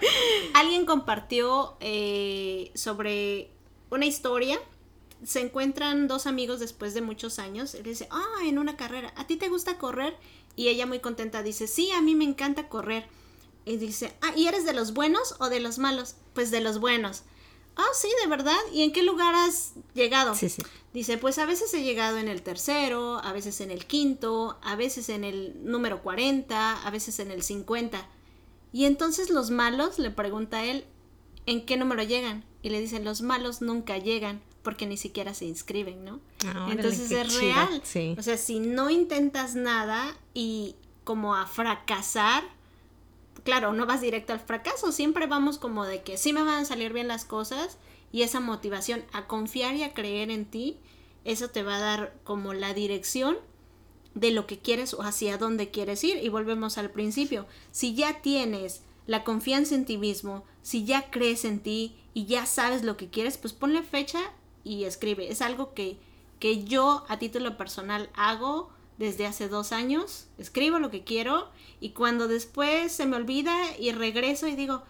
Alguien 0.53 0.85
compartió 0.85 1.75
eh, 1.79 2.69
sobre 2.75 3.49
una 3.89 4.05
historia. 4.05 4.59
Se 5.25 5.41
encuentran 5.41 6.07
dos 6.07 6.27
amigos 6.27 6.59
después 6.59 6.93
de 6.93 7.01
muchos 7.01 7.39
años. 7.39 7.73
Él 7.73 7.81
dice, 7.81 8.07
ah, 8.11 8.41
en 8.45 8.59
una 8.59 8.77
carrera. 8.77 9.11
¿A 9.15 9.25
ti 9.25 9.37
te 9.37 9.49
gusta 9.49 9.79
correr? 9.79 10.15
Y 10.55 10.67
ella 10.67 10.85
muy 10.85 10.99
contenta 10.99 11.41
dice, 11.41 11.65
sí, 11.65 11.89
a 11.89 12.01
mí 12.03 12.13
me 12.13 12.25
encanta 12.25 12.69
correr. 12.69 13.07
Y 13.65 13.77
dice, 13.77 14.13
ah, 14.21 14.33
¿y 14.35 14.45
eres 14.45 14.65
de 14.65 14.73
los 14.73 14.93
buenos 14.93 15.33
o 15.39 15.49
de 15.49 15.61
los 15.61 15.79
malos? 15.79 16.13
Pues 16.35 16.51
de 16.51 16.61
los 16.61 16.79
buenos. 16.79 17.23
Ah, 17.75 17.87
sí, 17.93 18.07
de 18.23 18.29
verdad. 18.29 18.57
¿Y 18.71 18.83
en 18.83 18.91
qué 18.91 19.03
lugar 19.03 19.33
has 19.35 19.73
llegado? 19.93 20.35
Sí, 20.35 20.49
sí. 20.49 20.61
Dice, 20.93 21.17
pues 21.17 21.39
a 21.39 21.45
veces 21.45 21.73
he 21.73 21.83
llegado 21.83 22.17
en 22.17 22.27
el 22.27 22.43
tercero, 22.43 23.19
a 23.23 23.33
veces 23.33 23.61
en 23.61 23.71
el 23.71 23.87
quinto, 23.87 24.59
a 24.61 24.75
veces 24.75 25.09
en 25.09 25.23
el 25.23 25.55
número 25.63 26.03
40, 26.03 26.85
a 26.85 26.91
veces 26.91 27.17
en 27.19 27.31
el 27.31 27.41
50. 27.41 28.07
Y 28.71 28.85
entonces 28.85 29.29
los 29.29 29.49
malos, 29.49 29.97
le 29.97 30.11
pregunta 30.11 30.57
a 30.57 30.65
él, 30.65 30.85
¿en 31.45 31.65
qué 31.65 31.77
número 31.77 32.03
llegan? 32.03 32.45
Y 32.61 32.69
le 32.69 32.79
dicen, 32.79 33.03
los 33.05 33.21
malos 33.21 33.61
nunca 33.61 33.97
llegan 33.97 34.41
porque 34.61 34.85
ni 34.85 34.97
siquiera 34.97 35.33
se 35.33 35.45
inscriben, 35.45 36.05
¿no? 36.05 36.19
Ah, 36.45 36.69
entonces 36.71 37.11
es 37.11 37.27
chido. 37.27 37.41
real. 37.41 37.81
Sí. 37.83 38.15
O 38.17 38.23
sea, 38.23 38.37
si 38.37 38.59
no 38.59 38.89
intentas 38.89 39.55
nada 39.55 40.17
y 40.33 40.75
como 41.03 41.35
a 41.35 41.45
fracasar, 41.45 42.43
claro, 43.43 43.73
no 43.73 43.85
vas 43.85 44.01
directo 44.01 44.33
al 44.33 44.39
fracaso, 44.39 44.91
siempre 44.91 45.27
vamos 45.27 45.57
como 45.57 45.85
de 45.85 46.03
que 46.03 46.17
sí 46.17 46.33
me 46.33 46.43
van 46.43 46.61
a 46.61 46.65
salir 46.65 46.93
bien 46.93 47.07
las 47.07 47.25
cosas 47.25 47.77
y 48.11 48.21
esa 48.21 48.39
motivación 48.39 49.03
a 49.11 49.27
confiar 49.27 49.75
y 49.75 49.83
a 49.83 49.93
creer 49.93 50.29
en 50.29 50.45
ti, 50.45 50.77
eso 51.25 51.49
te 51.49 51.63
va 51.63 51.77
a 51.77 51.81
dar 51.81 52.15
como 52.23 52.53
la 52.53 52.73
dirección 52.73 53.37
de 54.13 54.31
lo 54.31 54.45
que 54.45 54.59
quieres 54.59 54.93
o 54.93 55.01
hacia 55.01 55.37
dónde 55.37 55.71
quieres 55.71 56.03
ir. 56.03 56.17
Y 56.17 56.29
volvemos 56.29 56.77
al 56.77 56.91
principio, 56.91 57.47
si 57.71 57.95
ya 57.95 58.21
tienes 58.21 58.83
la 59.07 59.23
confianza 59.23 59.75
en 59.75 59.85
ti 59.85 59.97
mismo, 59.97 60.43
si 60.61 60.85
ya 60.85 61.09
crees 61.09 61.45
en 61.45 61.59
ti 61.59 61.95
y 62.13 62.25
ya 62.25 62.45
sabes 62.45 62.83
lo 62.83 62.97
que 62.97 63.09
quieres, 63.09 63.37
pues 63.37 63.53
ponle 63.53 63.83
fecha 63.83 64.19
y 64.63 64.83
escribe. 64.85 65.31
Es 65.31 65.41
algo 65.41 65.73
que, 65.73 65.97
que 66.39 66.63
yo 66.63 67.05
a 67.09 67.19
título 67.19 67.57
personal 67.57 68.09
hago 68.13 68.69
desde 69.03 69.25
hace 69.27 69.49
dos 69.49 69.71
años, 69.71 70.27
escribo 70.37 70.79
lo 70.79 70.89
que 70.89 71.03
quiero 71.03 71.49
y 71.79 71.89
cuando 71.91 72.27
después 72.27 72.91
se 72.91 73.05
me 73.05 73.17
olvida 73.17 73.53
y 73.77 73.91
regreso 73.91 74.47
y 74.47 74.55
digo, 74.55 74.83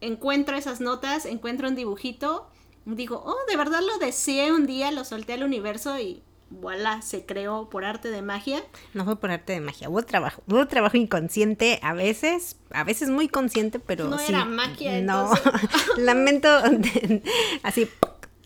encuentro 0.00 0.56
esas 0.56 0.80
notas, 0.80 1.26
encuentro 1.26 1.68
un 1.68 1.74
dibujito, 1.74 2.48
digo, 2.86 3.22
oh, 3.26 3.36
de 3.50 3.56
verdad 3.56 3.80
lo 3.86 3.98
deseé 3.98 4.52
un 4.52 4.66
día, 4.66 4.90
lo 4.92 5.04
solté 5.04 5.32
al 5.34 5.42
universo 5.42 5.98
y 5.98 6.22
voilà, 6.50 7.02
se 7.02 7.26
creó 7.26 7.68
por 7.68 7.84
arte 7.84 8.10
de 8.10 8.22
magia. 8.22 8.62
No 8.94 9.04
fue 9.04 9.16
por 9.16 9.30
arte 9.30 9.52
de 9.52 9.60
magia, 9.60 9.90
hubo 9.90 10.02
trabajo, 10.02 10.42
hubo 10.46 10.66
trabajo 10.66 10.96
inconsciente 10.96 11.78
a 11.82 11.92
veces, 11.92 12.56
a 12.70 12.84
veces 12.84 13.10
muy 13.10 13.28
consciente, 13.28 13.78
pero 13.80 14.08
No 14.08 14.18
sí. 14.18 14.26
era 14.28 14.44
magia, 14.46 15.00
No, 15.02 15.30
entonces. 15.36 15.62
lamento 15.98 16.48
así 17.62 17.88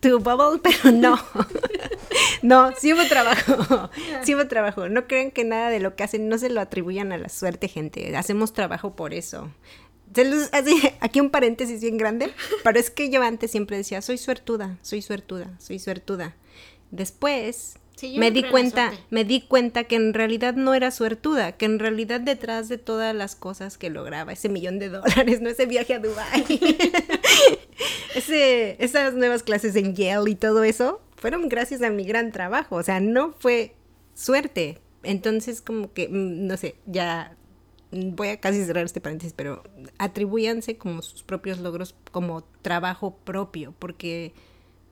tu 0.01 0.19
bubble, 0.19 0.59
pero 0.61 0.91
no. 0.91 1.17
No, 2.43 2.71
hubo 2.71 3.09
trabajo, 3.09 3.91
hubo 4.29 4.47
trabajo. 4.49 4.89
No 4.89 5.07
crean 5.07 5.31
que 5.31 5.45
nada 5.45 5.71
de 5.71 5.79
lo 5.81 5.95
que 5.97 6.03
hacen 6.05 6.29
no 6.29 6.39
se 6.39 6.51
lo 6.51 6.61
atribuyan 6.61 7.13
a 7.13 7.19
la 7.19 7.29
suerte, 7.29 7.69
gente. 7.69 8.17
Hacemos 8.17 8.53
trabajo 8.53 8.97
por 8.97 9.15
eso. 9.15 9.51
Se 10.15 10.25
los- 10.25 10.49
así, 10.53 10.75
aquí 11.01 11.21
un 11.21 11.31
paréntesis 11.31 11.81
bien 11.81 11.97
grande, 11.97 12.33
pero 12.65 12.79
es 12.79 12.91
que 12.91 13.09
yo 13.11 13.23
antes 13.23 13.51
siempre 13.51 13.77
decía, 13.77 14.03
soy 14.03 14.19
suertuda, 14.19 14.77
soy 14.83 15.03
suertuda, 15.03 15.51
soy 15.59 15.79
suertuda. 15.79 16.35
Después 16.91 17.75
Sí, 17.97 18.19
me 18.19 18.31
di 18.31 18.43
cuenta, 18.43 18.93
me 19.11 19.25
di 19.25 19.43
cuenta 19.43 19.85
que 19.85 19.95
en 19.97 20.13
realidad 20.15 20.55
no 20.55 20.75
era 20.75 20.91
suertuda, 20.91 21.53
que 21.53 21.67
en 21.67 21.79
realidad 21.79 22.21
detrás 22.21 22.69
de 22.69 22.79
todas 22.79 23.15
las 23.15 23.37
cosas 23.37 23.79
que 23.79 23.91
lograba, 23.91 24.33
ese 24.33 24.49
millón 24.49 24.79
de 24.79 24.89
dólares, 24.89 25.41
no 25.41 25.49
ese 25.51 25.67
viaje 25.67 25.95
a 25.95 25.99
Dubái, 26.01 26.45
ese, 28.15 28.77
esas 28.83 29.15
nuevas 29.15 29.43
clases 29.43 29.77
en 29.77 29.95
Yale 29.95 30.31
y 30.31 30.35
todo 30.35 30.65
eso, 30.65 31.01
fueron 31.23 31.49
gracias 31.49 31.83
a 31.83 31.91
mi 31.91 32.03
gran 32.03 32.33
trabajo. 32.33 32.75
O 32.75 32.83
sea, 32.83 32.99
no 32.99 33.33
fue 33.39 33.77
suerte, 34.13 34.81
Entonces, 35.05 35.61
como 35.61 35.93
que, 35.93 36.09
mm, 36.09 36.47
no 36.47 36.57
sé, 36.57 36.77
ya 36.87 37.37
mm, 37.93 38.15
voy 38.15 38.29
a 38.29 38.41
casi 38.41 38.65
cerrar 38.65 38.85
este 38.85 39.01
paréntesis, 39.01 39.33
pero 39.37 39.63
atribúyanse 39.99 40.77
como 40.79 41.03
sus 41.03 41.23
propios 41.25 41.59
logros 41.59 41.95
como 42.13 42.45
trabajo 42.63 43.17
propio, 43.25 43.75
porque 43.79 44.33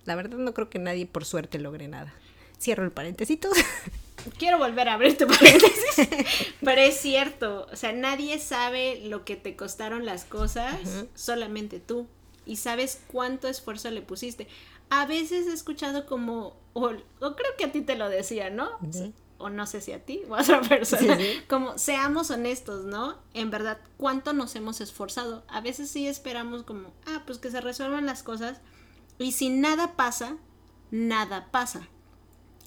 la 0.04 0.16
verdad 0.16 0.38
no 0.38 0.52
creo 0.52 0.68
que 0.68 0.80
nadie 0.80 1.06
por 1.06 1.24
suerte 1.24 1.58
logre 1.58 1.86
nada. 1.86 2.12
Cierro 2.60 2.84
el 2.84 2.90
paréntesis. 2.90 3.38
Quiero 4.38 4.58
volver 4.58 4.88
a 4.88 4.94
abrir 4.94 5.16
tu 5.16 5.26
paréntesis, 5.26 6.08
pero 6.64 6.80
es 6.80 6.96
cierto, 6.96 7.68
o 7.72 7.76
sea, 7.76 7.92
nadie 7.92 8.38
sabe 8.38 9.00
lo 9.04 9.24
que 9.24 9.36
te 9.36 9.56
costaron 9.56 10.04
las 10.04 10.24
cosas, 10.24 10.76
solamente 11.14 11.80
tú, 11.80 12.06
y 12.46 12.56
sabes 12.56 13.00
cuánto 13.06 13.48
esfuerzo 13.48 13.90
le 13.90 14.02
pusiste. 14.02 14.48
A 14.90 15.06
veces 15.06 15.46
he 15.46 15.52
escuchado 15.52 16.06
como, 16.06 16.56
o, 16.72 16.90
o 17.20 17.36
creo 17.36 17.56
que 17.56 17.64
a 17.64 17.72
ti 17.72 17.80
te 17.80 17.96
lo 17.96 18.08
decía, 18.08 18.50
¿no? 18.50 18.68
Sí. 18.90 19.14
O 19.38 19.48
no 19.48 19.66
sé 19.66 19.80
si 19.80 19.92
a 19.92 20.04
ti 20.04 20.20
o 20.28 20.36
a 20.36 20.42
otra 20.42 20.60
persona, 20.68 21.16
como 21.48 21.78
seamos 21.78 22.30
honestos, 22.30 22.84
¿no? 22.84 23.16
En 23.32 23.50
verdad, 23.50 23.78
¿cuánto 23.96 24.32
nos 24.32 24.54
hemos 24.54 24.80
esforzado? 24.80 25.44
A 25.48 25.60
veces 25.62 25.90
sí 25.90 26.06
esperamos 26.06 26.64
como, 26.64 26.92
ah, 27.06 27.22
pues 27.24 27.38
que 27.38 27.50
se 27.50 27.60
resuelvan 27.60 28.04
las 28.04 28.22
cosas, 28.22 28.60
y 29.18 29.32
si 29.32 29.48
nada 29.48 29.96
pasa, 29.96 30.36
nada 30.90 31.48
pasa 31.50 31.88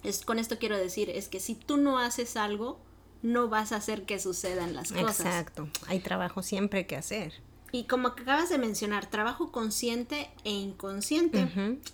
es, 0.04 0.26
con 0.26 0.38
esto 0.38 0.58
quiero 0.60 0.78
decir, 0.78 1.10
es 1.10 1.30
que 1.30 1.40
si 1.40 1.56
tú 1.56 1.78
no 1.78 1.98
haces 1.98 2.36
algo, 2.36 2.80
no 3.22 3.48
vas 3.48 3.72
a 3.72 3.78
hacer 3.78 4.06
que 4.06 4.20
sucedan 4.20 4.76
las 4.76 4.92
cosas. 4.92 5.22
Exacto, 5.22 5.70
hay 5.88 6.00
trabajo 6.00 6.44
siempre 6.44 6.86
que 6.86 6.98
hacer. 6.98 7.34
Y 7.76 7.86
como 7.86 8.10
acabas 8.10 8.50
de 8.50 8.60
mencionar, 8.60 9.10
trabajo 9.10 9.52
consciente 9.52 10.30
e 10.44 10.52
inconsciente. 10.52 11.50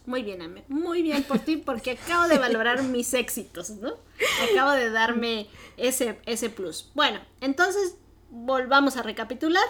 Muy 0.06 0.24
bien, 0.24 0.42
Ame. 0.42 0.66
Muy 0.68 1.02
bien 1.02 1.24
por 1.24 1.40
ti, 1.40 1.56
porque 1.56 1.92
acabo 1.92 2.28
de 2.28 2.38
valorar 2.38 2.84
mis 2.84 3.14
éxitos, 3.14 3.70
¿no? 3.70 3.94
Acabo 4.52 4.72
de 4.72 4.90
darme 4.90 5.48
ese, 5.78 6.20
ese 6.26 6.50
plus. 6.50 6.92
Bueno, 6.96 7.22
entonces 7.40 7.96
volvamos 8.30 8.98
a 8.98 9.04
recapitular. 9.04 9.64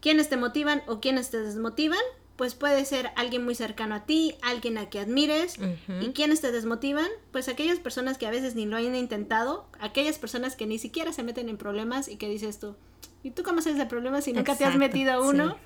¿Quiénes 0.00 0.30
te 0.30 0.38
motivan 0.38 0.82
o 0.86 0.98
quiénes 0.98 1.28
te 1.28 1.42
desmotivan? 1.42 2.00
pues 2.36 2.54
puede 2.54 2.84
ser 2.84 3.10
alguien 3.16 3.44
muy 3.44 3.56
cercano 3.56 3.96
a 3.96 4.06
ti, 4.06 4.36
alguien 4.42 4.78
a 4.78 4.88
que 4.88 5.00
admires. 5.00 5.56
¿Y 6.00 6.12
quiénes 6.12 6.40
te 6.40 6.52
desmotivan? 6.52 7.08
Pues 7.32 7.48
aquellas 7.48 7.80
personas 7.80 8.16
que 8.16 8.28
a 8.28 8.30
veces 8.30 8.54
ni 8.54 8.64
lo 8.64 8.76
han 8.76 8.94
intentado, 8.94 9.66
aquellas 9.80 10.20
personas 10.20 10.54
que 10.54 10.64
ni 10.64 10.78
siquiera 10.78 11.12
se 11.12 11.24
meten 11.24 11.48
en 11.48 11.58
problemas 11.58 12.06
y 12.06 12.14
que 12.16 12.28
dices 12.28 12.60
tú, 12.60 12.76
¿y 13.22 13.30
tú 13.30 13.42
cómo 13.42 13.58
haces 13.60 13.76
de 13.76 13.86
problemas 13.86 14.24
si 14.24 14.32
nunca 14.32 14.56
te 14.56 14.64
has 14.64 14.76
metido 14.76 15.12
a 15.12 15.20
uno? 15.20 15.56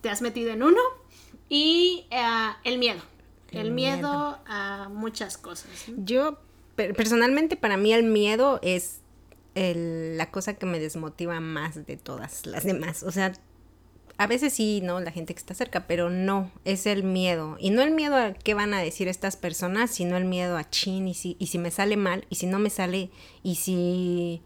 Te 0.00 0.10
has 0.10 0.22
metido 0.22 0.50
en 0.50 0.62
uno. 0.62 0.80
Y 1.48 2.06
eh, 2.10 2.50
el 2.64 2.78
miedo. 2.78 3.00
El, 3.52 3.70
miedo, 3.70 4.38
a 4.46 4.88
muchas 4.90 5.38
cosas. 5.38 5.70
Yo, 5.96 6.38
personalmente, 6.74 7.56
para 7.56 7.76
mí 7.76 7.92
el 7.92 8.02
miedo 8.02 8.58
es 8.62 9.00
la 9.54 10.30
cosa 10.30 10.54
que 10.54 10.66
me 10.66 10.80
desmotiva 10.80 11.38
más 11.38 11.86
de 11.86 11.96
todas 11.96 12.46
las 12.46 12.64
demás. 12.64 13.04
O 13.04 13.12
sea, 13.12 13.32
a 14.16 14.26
veces 14.26 14.52
sí, 14.52 14.80
¿no? 14.82 15.00
La 15.00 15.10
gente 15.10 15.34
que 15.34 15.38
está 15.38 15.54
cerca, 15.54 15.86
pero 15.86 16.10
no, 16.10 16.50
es 16.64 16.86
el 16.86 17.02
miedo. 17.02 17.56
Y 17.58 17.70
no 17.70 17.82
el 17.82 17.90
miedo 17.90 18.16
a 18.16 18.32
qué 18.32 18.54
van 18.54 18.74
a 18.74 18.80
decir 18.80 19.08
estas 19.08 19.36
personas, 19.36 19.90
sino 19.90 20.16
el 20.16 20.24
miedo 20.24 20.56
a 20.56 20.68
chin, 20.68 21.08
y 21.08 21.14
si, 21.14 21.36
y 21.38 21.48
si 21.48 21.58
me 21.58 21.70
sale 21.70 21.96
mal, 21.96 22.26
y 22.30 22.36
si 22.36 22.46
no 22.46 22.58
me 22.58 22.70
sale, 22.70 23.10
y 23.42 23.56
si... 23.56 24.42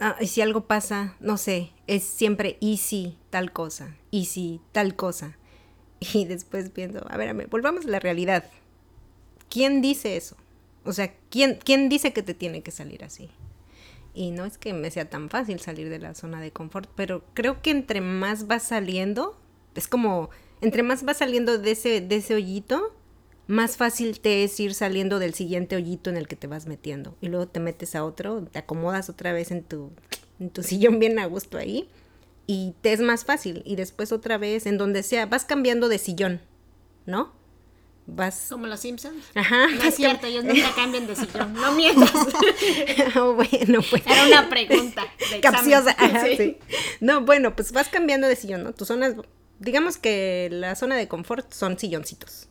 Ah, 0.00 0.16
si 0.24 0.40
algo 0.40 0.66
pasa, 0.66 1.16
no 1.20 1.36
sé, 1.36 1.70
es 1.86 2.02
siempre 2.02 2.56
y 2.60 2.78
si 2.78 3.16
tal 3.30 3.52
cosa, 3.52 3.96
y 4.10 4.26
si 4.26 4.60
tal 4.72 4.96
cosa. 4.96 5.38
Y 6.12 6.26
después 6.26 6.68
pienso, 6.70 7.06
a 7.08 7.16
ver, 7.16 7.30
a 7.30 7.32
ver, 7.32 7.46
volvamos 7.46 7.86
a 7.86 7.88
la 7.88 8.00
realidad. 8.00 8.44
¿Quién 9.48 9.80
dice 9.80 10.16
eso? 10.16 10.36
O 10.84 10.92
sea, 10.92 11.14
¿quién, 11.30 11.58
¿quién 11.64 11.88
dice 11.88 12.12
que 12.12 12.22
te 12.22 12.34
tiene 12.34 12.62
que 12.62 12.70
salir 12.70 13.04
así? 13.04 13.30
y 14.14 14.30
no 14.30 14.44
es 14.44 14.58
que 14.58 14.72
me 14.72 14.90
sea 14.90 15.10
tan 15.10 15.28
fácil 15.28 15.58
salir 15.58 15.90
de 15.90 15.98
la 15.98 16.14
zona 16.14 16.40
de 16.40 16.52
confort, 16.52 16.88
pero 16.94 17.24
creo 17.34 17.60
que 17.60 17.70
entre 17.70 18.00
más 18.00 18.46
vas 18.46 18.62
saliendo, 18.62 19.36
es 19.74 19.88
como, 19.88 20.30
entre 20.60 20.84
más 20.84 21.02
vas 21.04 21.18
saliendo 21.18 21.58
de 21.58 21.72
ese, 21.72 22.00
de 22.00 22.16
ese 22.16 22.34
hoyito, 22.36 22.94
más 23.46 23.76
fácil 23.76 24.20
te 24.20 24.44
es 24.44 24.58
ir 24.60 24.74
saliendo 24.74 25.18
del 25.18 25.34
siguiente 25.34 25.76
hoyito 25.76 26.10
en 26.10 26.16
el 26.16 26.28
que 26.28 26.36
te 26.36 26.46
vas 26.46 26.66
metiendo. 26.66 27.16
Y 27.20 27.28
luego 27.28 27.46
te 27.46 27.60
metes 27.60 27.94
a 27.94 28.04
otro, 28.04 28.44
te 28.50 28.58
acomodas 28.58 29.08
otra 29.08 29.32
vez 29.32 29.50
en 29.50 29.62
tu, 29.62 29.92
en 30.40 30.50
tu 30.50 30.62
sillón 30.64 30.98
bien 30.98 31.18
a 31.18 31.26
gusto 31.26 31.58
ahí, 31.58 31.88
y 32.46 32.74
te 32.80 32.92
es 32.92 33.00
más 33.00 33.24
fácil. 33.24 33.62
Y 33.64 33.76
después 33.76 34.12
otra 34.12 34.38
vez, 34.38 34.66
en 34.66 34.78
donde 34.78 35.02
sea, 35.02 35.26
vas 35.26 35.44
cambiando 35.44 35.88
de 35.88 35.98
sillón, 35.98 36.40
¿no? 37.06 37.32
vas... 38.06 38.46
Como 38.50 38.66
los 38.66 38.80
Simpsons. 38.80 39.24
Ajá. 39.34 39.68
No 39.68 39.82
es 39.82 39.94
cierto, 39.94 40.26
ellos 40.26 40.44
nunca 40.44 40.72
cambian 40.76 41.06
de 41.06 41.16
sillón. 41.16 41.52
No 41.54 41.72
mientas. 41.72 42.10
Oh, 43.16 43.34
bueno, 43.34 43.80
pues. 43.88 44.02
Era 44.06 44.26
una 44.26 44.48
pregunta. 44.48 45.02
De 45.30 45.40
Capciosa. 45.40 45.94
Ajá, 45.98 46.26
sí. 46.36 46.58
No, 47.00 47.20
bueno, 47.22 47.54
pues 47.54 47.72
vas 47.72 47.88
cambiando 47.88 48.26
de 48.26 48.36
sillón, 48.36 48.64
¿no? 48.64 48.72
Tus 48.72 48.88
zonas, 48.88 49.14
digamos 49.58 49.98
que 49.98 50.48
la 50.50 50.74
zona 50.74 50.96
de 50.96 51.08
confort 51.08 51.52
son 51.52 51.78
silloncitos. 51.78 52.48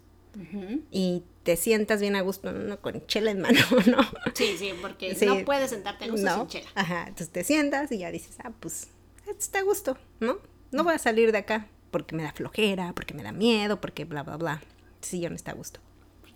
Y 0.91 1.24
te 1.43 1.58
sientas 1.58 2.02
bien 2.02 2.15
a 2.15 2.22
gusto, 2.22 2.52
¿no? 2.52 2.80
Con 2.80 3.06
chela 3.06 3.32
en 3.32 3.41
mano, 3.41 3.60
¿no? 3.86 3.98
Sí, 4.34 4.56
sí, 4.58 4.74
porque 4.82 5.15
no 5.26 5.46
puedes 5.46 5.69
sentarte 5.69 6.06
a 6.06 6.08
gusto 6.10 6.36
sin 6.36 6.48
chela. 6.48 6.69
Ajá, 6.76 7.02
entonces 7.02 7.30
te 7.30 7.43
sientas 7.43 7.91
y 7.91 8.00
ya 8.00 8.12
dices, 8.12 8.38
ah, 8.43 8.52
pues, 8.60 8.88
está 9.28 9.60
a 9.60 9.63
gusto, 9.63 9.98
¿no? 10.19 10.38
No 10.72 10.84
voy 10.84 10.93
a 10.93 10.98
salir 10.98 11.32
de 11.32 11.39
acá 11.39 11.67
porque 11.91 12.15
me 12.15 12.24
da 12.24 12.32
flojera, 12.32 12.93
porque 12.93 13.13
me 13.13 13.22
da 13.22 13.32
miedo, 13.32 13.80
porque 13.80 14.06
bla, 14.06 14.24
bla, 14.24 14.38
bla 14.38 14.62
sillón 15.06 15.36
está 15.36 15.52
a 15.52 15.54
gusto. 15.54 15.80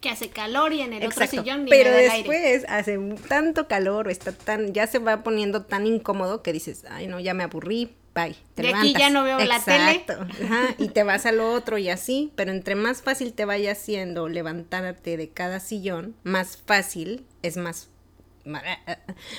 Que 0.02 0.10
hace 0.10 0.30
calor 0.30 0.74
y 0.74 0.82
en 0.82 0.94
el 0.94 1.08
otro 1.08 1.26
sillón 1.26 1.66
ni 1.66 1.72
Pero 1.72 1.90
después 1.90 2.66
hace 2.70 3.00
tanto 3.28 3.68
calor, 3.68 4.10
está 4.10 4.32
tan, 4.32 4.74
ya 4.74 4.86
se 4.86 5.00
va 5.00 5.24
poniendo 5.24 5.64
tan 5.64 5.88
incómodo 5.88 6.44
que 6.44 6.54
dices, 6.54 6.86
ay 6.90 7.08
no, 7.08 7.20
ya 7.20 7.34
me 7.34 7.44
aburrí, 7.44 7.96
bye. 8.18 8.36
Te 8.56 8.64
de 8.64 8.74
aquí 8.74 8.94
ya 8.98 9.10
no 9.10 9.24
veo 9.24 9.40
la 9.40 9.60
tele. 9.60 10.06
Ajá, 10.10 10.76
y 10.78 10.90
te 10.90 11.04
vas 11.04 11.26
al 11.26 11.40
otro 11.40 11.78
y 11.78 11.90
así, 11.90 12.32
pero 12.36 12.52
entre 12.52 12.76
más 12.76 13.02
fácil 13.02 13.34
te 13.34 13.46
vaya 13.46 13.74
haciendo 13.74 14.28
levantarte 14.28 15.18
de 15.18 15.30
cada 15.30 15.60
sillón, 15.60 16.16
más 16.24 16.58
fácil 16.58 17.26
es 17.44 17.58
más 17.58 17.90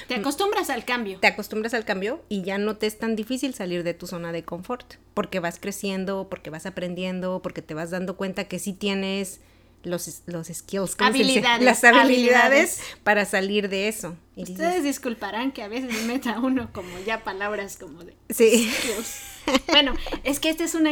te 0.07 0.15
acostumbras 0.15 0.71
al 0.71 0.85
cambio. 0.85 1.19
Te 1.19 1.27
acostumbras 1.29 1.75
al 1.75 1.85
cambio 1.85 2.23
y 2.29 2.43
ya 2.43 2.59
no 2.59 2.77
te 2.77 2.87
es 2.87 2.99
tan 2.99 3.17
difícil 3.17 3.55
salir 3.55 3.83
de 3.83 3.95
tu 3.95 4.07
zona 4.07 4.33
de 4.33 4.45
confort, 4.45 4.95
porque 5.15 5.41
vas 5.41 5.59
creciendo, 5.59 6.29
porque 6.29 6.51
vas 6.51 6.67
aprendiendo, 6.67 7.41
porque 7.43 7.63
te 7.63 7.75
vas 7.75 7.91
dando 7.91 8.17
cuenta 8.17 8.45
que 8.45 8.59
sí 8.59 8.73
tienes 8.73 9.41
los, 9.89 10.23
los 10.27 10.47
skills, 10.49 10.97
habilidades, 10.99 11.65
las 11.65 11.85
habilidades, 11.85 12.81
para 13.03 13.25
salir 13.25 13.69
de 13.69 13.89
eso. 13.89 14.17
Ustedes 14.37 14.85
disculparán 14.85 15.53
que 15.53 15.63
a 15.63 15.69
veces 15.69 16.05
meta 16.05 16.39
uno 16.41 16.71
como 16.73 16.99
ya 17.01 17.25
palabras 17.25 17.77
como 17.77 18.05
de 18.05 18.15
sí. 18.31 18.73
Bueno, 19.69 19.95
es 20.25 20.41
que 20.41 20.51
este 20.51 20.65
es 20.65 20.75
un, 20.75 20.87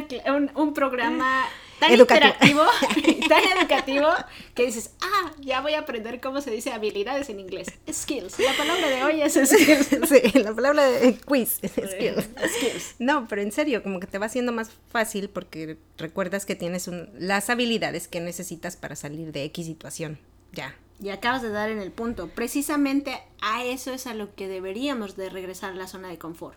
un 0.55 0.75
programa 0.75 1.45
tan 1.79 1.93
educativo. 1.93 2.63
tan 3.29 3.59
educativo, 3.59 4.09
que 4.55 4.67
dices, 4.67 4.91
ah, 5.01 5.33
ya 5.41 5.61
voy 5.61 5.75
a 5.75 5.81
aprender 5.81 6.21
cómo 6.21 6.41
se 6.41 6.51
dice 6.51 6.73
habilidades 6.73 7.29
en 7.29 7.41
inglés. 7.41 7.69
Skills. 7.91 8.39
La 8.39 8.57
palabra 8.57 8.89
de 8.89 9.05
hoy 9.05 9.23
es 9.23 9.35
skills. 9.35 9.89
sí, 10.09 10.39
la 10.39 10.55
palabra 10.55 10.85
de 10.85 11.17
quiz. 11.17 11.61
Skills. 11.65 12.29
skills. 12.57 12.95
No, 12.99 13.27
pero 13.29 13.43
en 13.43 13.53
serio, 13.53 13.83
como 13.83 14.01
que 14.01 14.07
te 14.07 14.19
va 14.19 14.29
siendo 14.29 14.53
más 14.53 14.71
fácil 14.91 15.29
porque 15.29 15.79
recuerdas 15.99 16.47
que 16.47 16.55
tienes 16.55 16.89
las 17.19 17.51
habilidades 17.51 18.09
que 18.09 18.21
necesitas 18.21 18.77
para 18.77 18.97
salir 18.97 19.33
de 19.33 19.45
X 19.45 19.67
situación. 19.67 20.19
Ya. 20.53 20.75
Y 21.01 21.11
acabas 21.11 21.43
de 21.43 21.51
dar 21.51 21.69
en 21.69 21.79
el 21.79 21.93
punto. 21.93 22.29
Precisamente 22.29 23.21
a 23.43 23.65
eso 23.65 23.93
es 23.93 24.07
a 24.07 24.15
lo 24.15 24.35
que 24.35 24.49
deberíamos 24.49 25.17
de 25.17 25.29
regresar 25.29 25.73
a 25.73 25.77
la 25.77 25.87
zona 25.87 26.09
de 26.09 26.19
confort. 26.19 26.57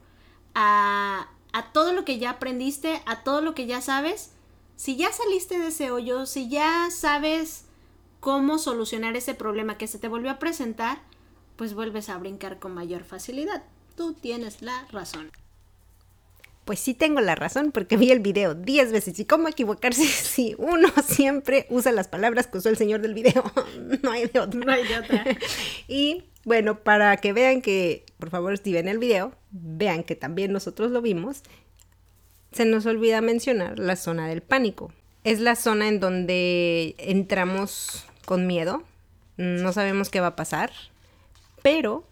A, 0.56 1.28
a 1.52 1.72
todo 1.74 1.94
lo 1.94 2.06
que 2.06 2.20
ya 2.20 2.32
aprendiste, 2.32 3.02
a 3.06 3.24
todo 3.24 3.42
lo 3.42 3.54
que 3.54 3.66
ya 3.66 3.82
sabes, 3.82 4.32
si 4.80 4.96
ya 4.96 5.12
saliste 5.12 5.60
de 5.60 5.68
ese 5.68 5.92
hoyo, 5.92 6.26
si 6.26 6.48
ya 6.48 6.88
sabes 6.90 7.66
cómo 8.22 8.58
solucionar 8.58 9.18
ese 9.18 9.34
problema 9.34 9.78
que 9.78 9.88
se 9.88 10.00
te 10.00 10.08
volvió 10.08 10.32
a 10.32 10.40
presentar, 10.40 11.00
pues 11.58 11.74
vuelves 11.74 12.08
a 12.08 12.18
brincar 12.18 12.60
con 12.60 12.74
mayor 12.74 13.04
facilidad. 13.04 13.62
Tú 13.98 14.14
tienes 14.14 14.62
la 14.62 14.88
razón. 14.90 15.32
Pues 16.64 16.80
sí 16.80 16.94
tengo 16.94 17.20
la 17.20 17.36
razón 17.36 17.74
porque 17.74 17.98
vi 17.98 18.12
el 18.12 18.22
video 18.22 18.56
10 18.56 18.94
veces. 18.94 19.20
¿Y 19.20 19.26
cómo 19.26 19.50
equivocarse 19.50 20.06
si 20.06 20.56
uno 20.58 20.88
siempre 21.06 21.68
usa 21.70 21.92
las 21.92 22.08
palabras 22.08 22.48
que 22.48 22.60
usó 22.60 22.70
el 22.70 22.78
señor 22.78 23.02
del 23.02 23.14
video? 23.14 23.44
no 24.02 24.12
hay 24.12 24.28
de 24.28 24.40
otra. 24.40 24.62
No 24.62 24.72
hay 24.72 24.88
de 24.88 24.98
otra. 24.98 25.26
y 25.90 26.24
bueno, 26.46 26.80
para 26.80 27.18
que 27.18 27.34
vean 27.34 27.62
que, 27.62 28.06
por 28.18 28.30
favor, 28.30 28.58
si 28.58 28.72
ven 28.72 28.88
el 28.88 28.98
video, 28.98 29.34
vean 29.52 30.06
que 30.06 30.16
también 30.16 30.54
nosotros 30.54 30.90
lo 30.92 31.02
vimos 31.02 31.44
se 32.52 32.66
nos 32.66 32.86
olvida 32.86 33.22
mencionar 33.22 33.80
la 33.80 33.96
zona 33.96 34.28
del 34.28 34.42
pánico. 34.42 34.92
Es 35.24 35.40
la 35.40 35.56
zona 35.56 35.88
en 35.88 36.00
donde 36.00 36.96
entramos 36.98 38.06
con 38.26 38.48
miedo, 38.48 38.84
no 39.38 39.74
sabemos 39.74 40.10
qué 40.10 40.20
va 40.20 40.28
a 40.28 40.36
pasar, 40.36 40.72
pero 41.62 42.06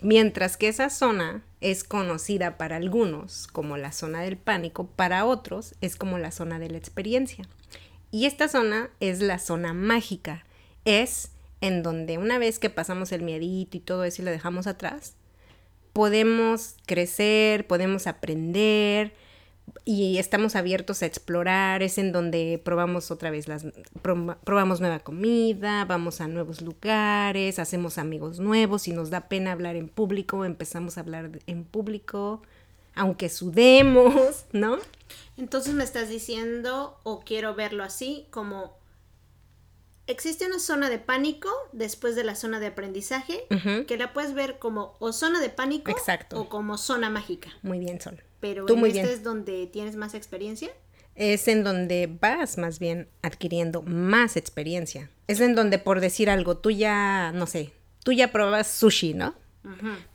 mientras 0.00 0.56
que 0.56 0.68
esa 0.68 0.90
zona 0.90 1.42
es 1.60 1.84
conocida 1.84 2.58
para 2.58 2.76
algunos 2.76 3.46
como 3.46 3.76
la 3.76 3.92
zona 3.92 4.20
del 4.22 4.36
pánico, 4.36 4.86
para 4.86 5.24
otros 5.24 5.74
es 5.80 5.96
como 5.96 6.18
la 6.18 6.32
zona 6.32 6.58
de 6.58 6.70
la 6.70 6.78
experiencia. 6.78 7.46
Y 8.10 8.26
esta 8.26 8.48
zona 8.48 8.90
es 9.00 9.20
la 9.20 9.38
zona 9.38 9.72
mágica, 9.72 10.44
es 10.84 11.30
en 11.60 11.82
donde 11.82 12.18
una 12.18 12.38
vez 12.38 12.58
que 12.58 12.70
pasamos 12.70 13.12
el 13.12 13.22
miedito 13.22 13.76
y 13.76 13.80
todo 13.80 14.04
eso 14.04 14.20
y 14.20 14.24
lo 14.24 14.30
dejamos 14.30 14.66
atrás, 14.66 15.14
podemos 15.92 16.76
crecer, 16.86 17.66
podemos 17.66 18.06
aprender 18.06 19.14
y 19.84 20.18
estamos 20.18 20.54
abiertos 20.54 21.02
a 21.02 21.06
explorar, 21.06 21.82
es 21.82 21.98
en 21.98 22.12
donde 22.12 22.60
probamos 22.62 23.10
otra 23.10 23.30
vez 23.30 23.48
las 23.48 23.66
probamos 24.44 24.80
nueva 24.80 25.00
comida, 25.00 25.84
vamos 25.84 26.20
a 26.20 26.28
nuevos 26.28 26.60
lugares, 26.60 27.58
hacemos 27.58 27.98
amigos 27.98 28.38
nuevos, 28.38 28.82
si 28.82 28.92
nos 28.92 29.10
da 29.10 29.28
pena 29.28 29.52
hablar 29.52 29.76
en 29.76 29.88
público, 29.88 30.44
empezamos 30.44 30.96
a 30.96 31.00
hablar 31.00 31.30
en 31.46 31.64
público, 31.64 32.42
aunque 32.94 33.28
sudemos, 33.28 34.44
¿no? 34.52 34.78
Entonces 35.36 35.74
me 35.74 35.84
estás 35.84 36.08
diciendo, 36.08 36.98
o 37.02 37.20
quiero 37.20 37.54
verlo 37.54 37.82
así, 37.82 38.26
como 38.30 38.76
existe 40.06 40.46
una 40.46 40.60
zona 40.60 40.90
de 40.90 40.98
pánico 40.98 41.50
después 41.72 42.14
de 42.14 42.22
la 42.22 42.36
zona 42.36 42.60
de 42.60 42.66
aprendizaje, 42.66 43.46
que 43.88 43.96
la 43.96 44.12
puedes 44.12 44.34
ver 44.34 44.58
como 44.58 44.96
o 45.00 45.12
zona 45.12 45.40
de 45.40 45.48
pánico 45.48 45.90
Exacto. 45.90 46.40
o 46.40 46.48
como 46.48 46.78
zona 46.78 47.10
mágica. 47.10 47.50
Muy 47.62 47.78
bien, 47.78 48.00
Sol. 48.00 48.22
Pero 48.42 48.66
Tú 48.66 48.74
en 48.74 48.80
muy 48.80 48.90
este 48.90 49.02
bien. 49.02 49.14
es 49.14 49.22
donde 49.22 49.66
tienes 49.68 49.96
más 49.96 50.12
experiencia. 50.14 50.68
Es 51.14 51.46
en 51.48 51.62
donde 51.62 52.10
vas 52.20 52.58
más 52.58 52.78
bien 52.78 53.08
adquiriendo 53.22 53.80
más 53.82 54.36
experiencia. 54.36 55.08
Es 55.28 55.40
en 55.40 55.54
donde, 55.54 55.78
por 55.78 56.00
decir 56.00 56.28
algo, 56.28 56.56
tú 56.58 56.70
ya, 56.70 57.32
no 57.32 57.46
sé, 57.46 57.72
tú 58.04 58.12
ya 58.12 58.32
probas 58.32 58.66
sushi, 58.66 59.14
¿no? 59.14 59.34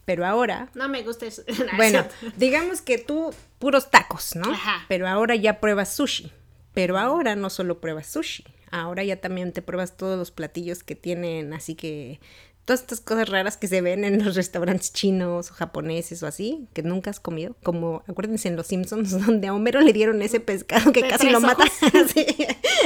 Pero 0.04 0.26
ahora 0.26 0.70
No 0.76 0.90
me 0.90 1.04
gusta 1.04 1.26
eso. 1.26 1.42
No, 1.48 1.54
es 1.66 1.78
Bueno, 1.78 2.06
digamos 2.36 2.82
que 2.82 2.98
tú 2.98 3.34
puros 3.60 3.90
tacos, 3.90 4.36
¿no? 4.36 4.52
Ajá. 4.52 4.86
Pero 4.90 5.08
ahora 5.08 5.36
ya 5.36 5.60
pruebas 5.62 5.96
sushi. 5.96 6.32
Pero 6.74 6.98
ahora 6.98 7.36
no 7.38 7.50
solo 7.50 7.80
pruebas 7.80 8.08
sushi, 8.08 8.44
ahora 8.70 9.04
ya 9.04 9.22
también 9.22 9.54
te 9.54 9.62
pruebas 9.64 9.96
todos 9.98 10.18
los 10.20 10.32
platillos 10.32 10.84
que 10.84 10.96
tienen, 10.96 11.54
así 11.54 11.74
que 11.76 12.20
todas 12.68 12.82
estas 12.82 13.00
cosas 13.00 13.30
raras 13.30 13.56
que 13.56 13.70
se 13.70 13.80
ven 13.80 14.04
en 14.04 14.26
los 14.26 14.36
restaurantes 14.36 14.92
chinos 14.92 15.50
o 15.50 15.54
japoneses 15.54 16.22
o 16.22 16.28
así, 16.28 16.68
que 16.74 16.84
nunca 16.84 17.10
has 17.10 17.22
comido, 17.22 17.56
como 17.64 18.04
acuérdense 18.08 18.50
en 18.50 18.58
Los 18.58 18.68
Simpsons 18.68 19.12
donde 19.26 19.48
a 19.48 19.54
Homero 19.54 19.80
le 19.80 19.94
dieron 19.94 20.22
ese 20.22 20.42
pescado 20.42 20.92
que 20.92 21.08
casi 21.08 21.30
lo 21.30 21.40
mata. 21.40 21.64
Sí. 22.14 22.26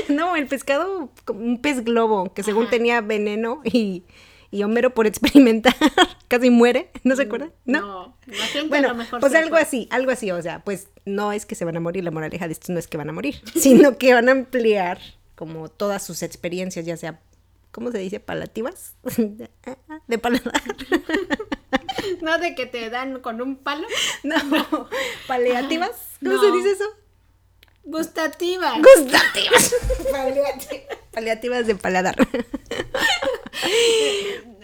No, 0.07 0.35
el 0.35 0.45
pescado, 0.45 1.09
como 1.25 1.39
un 1.41 1.61
pez 1.61 1.83
globo, 1.83 2.31
que 2.33 2.43
según 2.43 2.63
Ajá. 2.63 2.71
tenía 2.71 3.01
veneno 3.01 3.61
y, 3.63 4.03
y 4.51 4.61
Homero 4.61 4.93
por 4.93 5.07
experimentar 5.07 5.73
casi 6.27 6.51
muere, 6.51 6.91
¿no 7.03 7.15
se 7.15 7.23
acuerdan? 7.23 7.51
No, 7.65 8.01
a 8.03 8.67
Bueno, 8.69 8.89
lo 8.89 8.95
mejor 8.95 9.19
pues 9.19 9.33
algo 9.33 9.55
así, 9.55 9.87
algo 9.89 10.11
así, 10.11 10.29
o 10.29 10.41
sea, 10.43 10.63
pues 10.63 10.89
no 11.05 11.33
es 11.33 11.47
que 11.47 11.55
se 11.55 11.65
van 11.65 11.75
a 11.75 11.79
morir, 11.79 12.03
la 12.03 12.11
moraleja 12.11 12.45
de 12.45 12.53
esto 12.53 12.71
no 12.71 12.77
es 12.77 12.87
que 12.87 12.97
van 12.97 13.09
a 13.09 13.13
morir, 13.13 13.41
sino 13.55 13.97
que 13.97 14.13
van 14.13 14.29
a 14.29 14.33
ampliar 14.33 14.99
como 15.33 15.69
todas 15.69 16.05
sus 16.05 16.21
experiencias, 16.21 16.85
ya 16.85 16.97
sea, 16.97 17.19
¿cómo 17.71 17.91
se 17.91 17.97
dice? 17.99 18.19
Palativas, 18.19 18.95
de 20.07 20.17
paladar, 20.17 20.61
No 22.21 22.37
de 22.37 22.55
que 22.55 22.65
te 22.65 22.89
dan 22.89 23.19
con 23.21 23.41
un 23.41 23.57
palo. 23.57 23.87
no, 24.23 24.35
paliativas, 25.27 25.91
¿cómo 26.19 26.33
No. 26.35 26.41
se 26.41 26.51
dice 26.51 26.71
eso? 26.71 26.85
Gustativa. 27.83 28.73
Gustativas, 28.77 29.75
paliativas 31.11 31.65
de 31.65 31.75
paladar. 31.75 32.15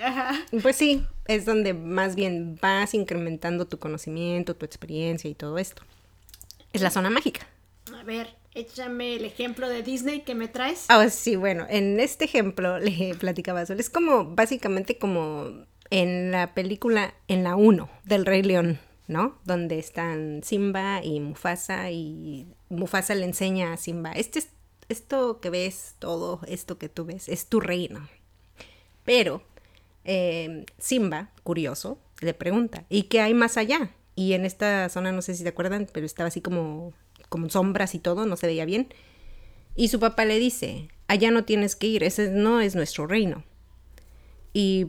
Ajá. 0.01 0.35
Pues 0.61 0.75
sí, 0.75 1.05
es 1.27 1.45
donde 1.45 1.73
más 1.73 2.15
bien 2.15 2.57
vas 2.61 2.93
incrementando 2.93 3.65
tu 3.65 3.79
conocimiento, 3.79 4.55
tu 4.55 4.65
experiencia 4.65 5.29
y 5.29 5.33
todo 5.35 5.57
esto. 5.57 5.81
Es 6.73 6.81
la 6.81 6.91
zona 6.91 7.09
mágica. 7.09 7.47
A 7.99 8.03
ver, 8.03 8.35
échame 8.57 9.15
el 9.15 9.25
ejemplo 9.25 9.69
de 9.69 9.83
Disney 9.83 10.21
que 10.21 10.35
me 10.35 10.47
traes. 10.47 10.85
Ah, 10.89 11.09
sí, 11.09 11.35
bueno, 11.35 11.65
en 11.69 11.99
este 11.99 12.25
ejemplo 12.25 12.79
le 12.79 13.15
platicaba 13.19 13.65
Sol, 13.65 13.79
es 13.79 13.89
como 13.89 14.25
básicamente 14.35 14.97
como 14.97 15.65
en 15.89 16.31
la 16.31 16.53
película, 16.53 17.13
en 17.27 17.43
la 17.43 17.55
1 17.55 17.89
del 18.03 18.25
Rey 18.25 18.43
León, 18.43 18.79
¿no? 19.07 19.37
Donde 19.45 19.79
están 19.79 20.41
Simba 20.43 21.01
y 21.03 21.19
Mufasa 21.19 21.91
y 21.91 22.47
Mufasa 22.69 23.15
le 23.15 23.25
enseña 23.25 23.73
a 23.73 23.77
Simba, 23.77 24.11
este 24.11 24.39
es, 24.39 24.49
esto 24.89 25.39
que 25.39 25.49
ves, 25.49 25.95
todo 25.99 26.41
esto 26.47 26.77
que 26.77 26.89
tú 26.89 27.05
ves, 27.05 27.29
es 27.29 27.47
tu 27.47 27.59
reino. 27.59 28.07
Pero 29.05 29.41
eh, 30.03 30.65
Simba, 30.77 31.29
curioso, 31.43 31.99
le 32.21 32.33
pregunta, 32.33 32.85
¿y 32.89 33.03
qué 33.03 33.21
hay 33.21 33.33
más 33.33 33.57
allá? 33.57 33.91
Y 34.15 34.33
en 34.33 34.45
esta 34.45 34.89
zona, 34.89 35.11
no 35.11 35.21
sé 35.21 35.35
si 35.35 35.43
se 35.43 35.49
acuerdan, 35.49 35.87
pero 35.91 36.05
estaba 36.05 36.27
así 36.27 36.41
como, 36.41 36.93
como 37.29 37.49
sombras 37.49 37.95
y 37.95 37.99
todo, 37.99 38.25
no 38.25 38.35
se 38.37 38.47
veía 38.47 38.65
bien. 38.65 38.93
Y 39.75 39.89
su 39.89 39.99
papá 39.99 40.25
le 40.25 40.39
dice, 40.39 40.89
allá 41.07 41.31
no 41.31 41.43
tienes 41.43 41.75
que 41.75 41.87
ir, 41.87 42.03
ese 42.03 42.29
no 42.29 42.61
es 42.61 42.75
nuestro 42.75 43.07
reino. 43.07 43.43
Y 44.53 44.87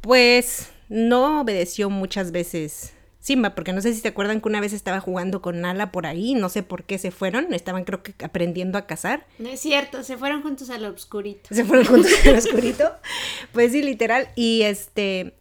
pues 0.00 0.70
no 0.88 1.40
obedeció 1.40 1.90
muchas 1.90 2.32
veces 2.32 2.92
Simba, 3.20 3.54
porque 3.54 3.72
no 3.72 3.82
sé 3.82 3.92
si 3.92 4.00
se 4.00 4.08
acuerdan 4.08 4.40
que 4.40 4.48
una 4.48 4.60
vez 4.60 4.72
estaba 4.72 5.00
jugando 5.00 5.42
con 5.42 5.60
Nala 5.60 5.92
por 5.92 6.06
ahí, 6.06 6.34
no 6.34 6.48
sé 6.48 6.62
por 6.62 6.84
qué 6.84 6.98
se 6.98 7.10
fueron, 7.10 7.52
estaban 7.52 7.84
creo 7.84 8.02
que 8.02 8.14
aprendiendo 8.24 8.78
a 8.78 8.86
cazar. 8.86 9.26
No 9.38 9.48
es 9.48 9.60
cierto, 9.60 10.02
se 10.02 10.16
fueron 10.16 10.40
juntos 10.42 10.70
al 10.70 10.86
obscurito. 10.86 11.54
Se 11.54 11.64
fueron 11.64 11.84
juntos 11.84 12.10
al 12.24 12.36
oscurito. 12.36 12.90
Pues 13.52 13.72
sí, 13.72 13.82
literal. 13.82 14.28
Y 14.34 14.62
este. 14.62 15.34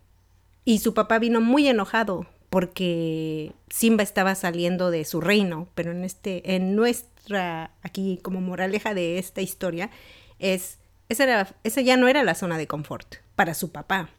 Y 0.66 0.80
su 0.80 0.94
papá 0.94 1.20
vino 1.20 1.40
muy 1.40 1.68
enojado 1.68 2.26
porque 2.50 3.54
Simba 3.70 4.04
estaba 4.04 4.36
saliendo 4.36 4.92
de 4.92 5.06
su 5.06 5.22
reino. 5.22 5.68
Pero 5.76 5.92
en 5.92 6.04
este. 6.04 6.56
En 6.56 6.76
nuestra. 6.76 7.72
Aquí, 7.82 8.20
como 8.22 8.42
moraleja 8.42 8.94
de 8.94 9.18
esta 9.18 9.42
historia. 9.42 9.90
Es. 10.40 10.80
Esa, 11.10 11.24
era, 11.24 11.56
esa 11.64 11.82
ya 11.82 11.96
no 11.96 12.08
era 12.08 12.24
la 12.24 12.36
zona 12.36 12.58
de 12.58 12.68
confort 12.68 13.16
para 13.36 13.54
su 13.54 13.72
papá. 13.72 14.10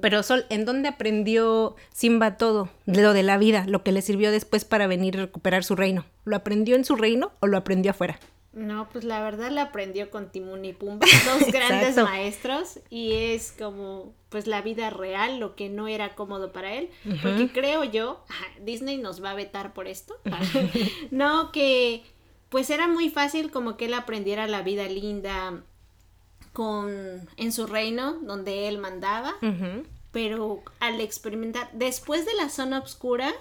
Pero 0.00 0.22
Sol, 0.22 0.46
¿en 0.50 0.64
dónde 0.64 0.88
aprendió 0.88 1.76
Simba 1.92 2.36
todo? 2.36 2.70
Lo 2.86 3.12
de 3.12 3.22
la 3.22 3.38
vida, 3.38 3.64
lo 3.68 3.84
que 3.84 3.92
le 3.92 4.02
sirvió 4.02 4.32
después 4.32 4.64
para 4.64 4.86
venir 4.86 5.14
y 5.14 5.18
recuperar 5.18 5.62
su 5.62 5.76
reino. 5.76 6.04
¿Lo 6.24 6.36
aprendió 6.36 6.74
en 6.74 6.84
su 6.84 6.96
reino 6.96 7.32
o 7.40 7.46
lo 7.46 7.56
aprendió 7.56 7.92
afuera? 7.92 8.18
No, 8.52 8.88
pues 8.88 9.04
la 9.04 9.22
verdad 9.22 9.50
la 9.50 9.64
aprendió 9.64 10.10
con 10.10 10.32
Timón 10.32 10.64
y 10.64 10.72
Pumba, 10.72 11.06
dos 11.26 11.46
grandes 11.52 11.96
maestros, 11.96 12.80
y 12.88 13.12
es 13.12 13.52
como 13.52 14.14
pues 14.36 14.46
la 14.46 14.60
vida 14.60 14.90
real, 14.90 15.40
lo 15.40 15.56
que 15.56 15.70
no 15.70 15.88
era 15.88 16.14
cómodo 16.14 16.52
para 16.52 16.74
él, 16.74 16.90
porque 17.22 17.50
creo 17.50 17.84
yo, 17.84 18.22
Disney 18.60 18.98
nos 18.98 19.24
va 19.24 19.30
a 19.30 19.34
vetar 19.34 19.72
por 19.72 19.88
esto, 19.88 20.14
no, 21.10 21.52
que 21.52 22.04
pues 22.50 22.68
era 22.68 22.86
muy 22.86 23.08
fácil 23.08 23.50
como 23.50 23.78
que 23.78 23.86
él 23.86 23.94
aprendiera 23.94 24.46
la 24.46 24.60
vida 24.60 24.86
linda 24.88 25.62
con 26.52 27.26
en 27.38 27.50
su 27.50 27.66
reino, 27.66 28.18
donde 28.20 28.68
él 28.68 28.76
mandaba, 28.76 29.36
pero 30.12 30.62
al 30.80 31.00
experimentar, 31.00 31.70
después 31.72 32.26
de 32.26 32.34
la 32.34 32.50
zona 32.50 32.80
oscura, 32.80 33.32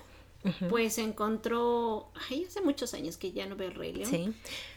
pues 0.70 0.98
encontró, 0.98 2.12
ay, 2.30 2.46
hace 2.48 2.62
muchos 2.62 2.94
años 2.94 3.18
que 3.18 3.32
ya 3.32 3.46
no 3.46 3.56
veo 3.56 3.70
el 3.70 3.76
Rey 3.76 3.94
León, 3.94 4.10
Sí. 4.10 4.34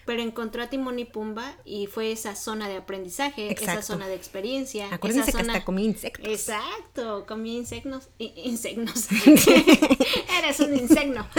pero 0.07 0.23
encontró 0.23 0.63
a 0.63 0.69
Timón 0.69 0.99
y 0.99 1.05
Pumba 1.05 1.55
y 1.65 1.87
fue 1.87 2.13
esa 2.13 2.37
zona 2.37 2.69
de 2.69 2.77
aprendizaje, 2.77 3.53
esa 3.53 3.83
zona 3.83 4.09
de 4.09 4.15
experiencia. 4.15 4.89
Acuérdense 4.93 5.31
esa 5.31 5.39
que 5.39 5.45
zona... 5.45 5.55
hasta 5.55 5.65
comí 5.65 5.85
insectos. 5.85 6.27
Exacto, 6.27 7.27
comía 7.27 7.55
insectos. 7.55 8.09
Insectos. 8.19 9.09
Eres 10.39 10.61
un 10.61 10.77
insecno. 10.77 11.27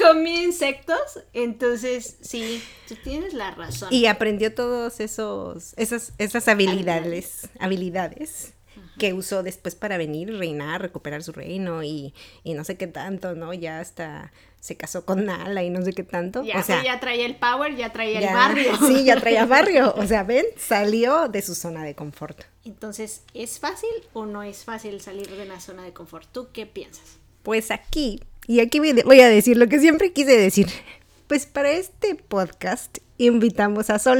comí 0.00 0.42
insectos, 0.42 1.20
entonces 1.32 2.16
sí, 2.20 2.62
tú 2.88 2.96
tienes 3.02 3.34
la 3.34 3.52
razón. 3.52 3.92
Y 3.92 4.06
aprendió 4.06 4.54
todos 4.54 5.00
esos, 5.00 5.74
esas, 5.76 6.12
esas 6.18 6.48
habilidades, 6.48 7.48
habilidades 7.58 8.54
que 9.00 9.12
usó 9.14 9.42
después 9.42 9.74
para 9.74 9.96
venir, 9.98 10.36
reinar, 10.38 10.80
recuperar 10.82 11.22
su 11.24 11.32
reino 11.32 11.82
y, 11.82 12.14
y 12.44 12.54
no 12.54 12.62
sé 12.64 12.76
qué 12.76 12.86
tanto, 12.86 13.34
¿no? 13.34 13.52
Ya 13.54 13.80
hasta 13.80 14.32
se 14.60 14.76
casó 14.76 15.06
con 15.06 15.24
Nala 15.24 15.62
y 15.64 15.70
no 15.70 15.82
sé 15.82 15.92
qué 15.94 16.02
tanto. 16.04 16.44
ya, 16.44 16.58
o 16.60 16.62
sea, 16.62 16.84
ya 16.84 17.00
traía 17.00 17.24
el 17.26 17.36
power, 17.36 17.74
ya 17.76 17.90
traía 17.92 18.20
ya- 18.20 18.28
el 18.28 18.34
barrio. 18.34 18.72
Sí, 18.86 19.04
ya 19.04 19.16
traía 19.18 19.46
barrio. 19.56 19.94
O 19.96 20.06
sea, 20.06 20.22
ven, 20.22 20.44
salió 20.58 21.28
de 21.28 21.40
su 21.42 21.54
zona 21.54 21.82
de 21.82 21.94
confort. 21.94 22.42
Entonces, 22.64 23.22
¿es 23.34 23.58
fácil 23.58 23.88
o 24.12 24.26
no 24.26 24.42
es 24.42 24.64
fácil 24.64 25.00
salir 25.00 25.28
de 25.30 25.42
una 25.44 25.58
zona 25.60 25.82
de 25.82 25.92
confort? 25.92 26.28
¿Tú 26.30 26.48
qué 26.52 26.66
piensas? 26.66 27.16
Pues 27.42 27.70
aquí, 27.70 28.20
y 28.46 28.60
aquí 28.60 28.78
voy 28.80 29.20
a 29.20 29.28
decir 29.28 29.56
lo 29.56 29.66
que 29.66 29.78
siempre 29.80 30.12
quise 30.12 30.36
decir. 30.36 30.68
Pues 31.26 31.46
para 31.46 31.70
este 31.70 32.16
podcast 32.16 32.98
invitamos 33.16 33.88
a 33.88 34.00
Sol. 34.00 34.18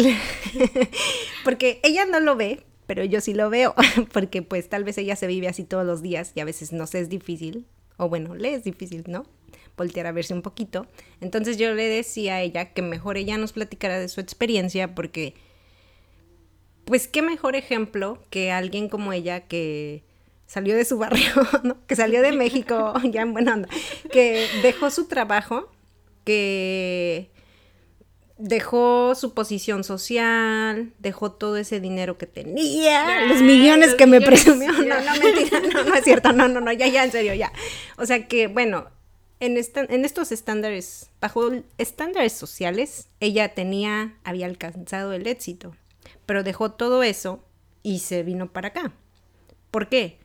Porque 1.45 1.81
ella 1.83 2.07
no 2.07 2.21
lo 2.21 2.37
ve, 2.37 2.63
pero 2.91 3.05
yo 3.05 3.21
sí 3.21 3.35
lo 3.35 3.51
veo. 3.51 3.73
Porque 4.13 4.43
pues 4.43 4.69
tal 4.69 4.83
vez 4.83 4.99
ella 4.99 5.15
se 5.15 5.29
vive 5.29 5.47
así 5.47 5.63
todos 5.63 5.87
los 5.87 6.03
días 6.03 6.33
y 6.35 6.41
a 6.41 6.45
veces 6.45 6.73
no 6.73 6.89
sé, 6.89 6.99
es 6.99 7.09
difícil. 7.09 7.65
O 7.99 8.09
bueno, 8.09 8.35
le 8.35 8.53
es 8.53 8.65
difícil, 8.65 9.05
¿no? 9.07 9.27
Voltear 9.77 10.09
a 10.09 10.13
verse 10.13 10.35
un 10.35 10.43
poquito. 10.43 10.89
Entonces 11.21 11.57
yo 11.57 11.73
le 11.73 11.85
decía 11.85 12.35
a 12.35 12.41
ella 12.43 12.73
que 12.73 12.83
mejor 12.83 13.17
ella 13.17 13.39
nos 13.39 13.53
platicara 13.53 14.01
de 14.01 14.09
su 14.09 14.21
experiencia 14.21 14.93
porque 14.97 15.35
pues 16.85 17.07
qué 17.07 17.23
mejor 17.23 17.55
ejemplo 17.55 18.21
que 18.29 18.51
alguien 18.51 18.89
como 18.89 19.13
ella 19.13 19.43
que 19.47 20.03
salió 20.49 20.75
de 20.75 20.85
su 20.85 20.99
barrio, 20.99 21.31
¿no? 21.63 21.77
que 21.87 21.95
salió 21.95 22.23
de 22.23 22.33
México, 22.33 22.93
ya 23.05 23.23
en 23.23 23.33
buena 23.33 23.55
onda, 23.55 23.69
que 24.11 24.49
dejó 24.65 24.91
su 24.91 25.07
trabajo, 25.07 25.71
que 26.25 27.31
dejó 28.41 29.15
su 29.15 29.35
posición 29.35 29.85
social, 29.85 30.93
dejó 30.99 31.33
todo 31.33 31.57
ese 31.59 31.79
dinero 31.81 32.17
que 32.19 32.27
tenía, 32.27 33.27
los 33.27 33.43
millones 33.43 33.89
los 33.91 33.97
que 33.97 34.07
me 34.07 34.21
presumió. 34.21 34.73
No, 34.73 35.01
no, 35.01 35.17
mentira, 35.23 35.61
no, 35.73 35.85
no 35.85 35.95
es 35.95 36.05
cierto, 36.05 36.33
no, 36.33 36.49
no, 36.49 36.61
no, 36.61 36.73
ya, 36.73 36.87
ya, 36.89 37.05
en 37.05 37.13
serio, 37.13 37.35
ya. 37.35 37.53
O 37.99 38.07
sea 38.07 38.27
que, 38.27 38.47
bueno, 38.49 38.89
en, 39.41 39.57
esta- 39.57 39.85
en 39.89 40.05
estos 40.05 40.33
estándares, 40.33 41.11
bajo 41.21 41.51
estándares 41.79 42.33
sociales, 42.33 43.09
ella 43.21 43.55
tenía, 43.55 44.17
había 44.25 44.47
alcanzado 44.47 45.13
el 45.13 45.27
éxito, 45.27 45.77
pero 46.27 46.43
dejó 46.43 46.73
todo 46.73 47.03
eso 47.03 47.45
y 47.83 48.01
se 48.01 48.23
vino 48.23 48.53
para 48.53 48.69
acá. 48.69 48.93
¿Por 49.71 49.89
qué? 49.89 50.19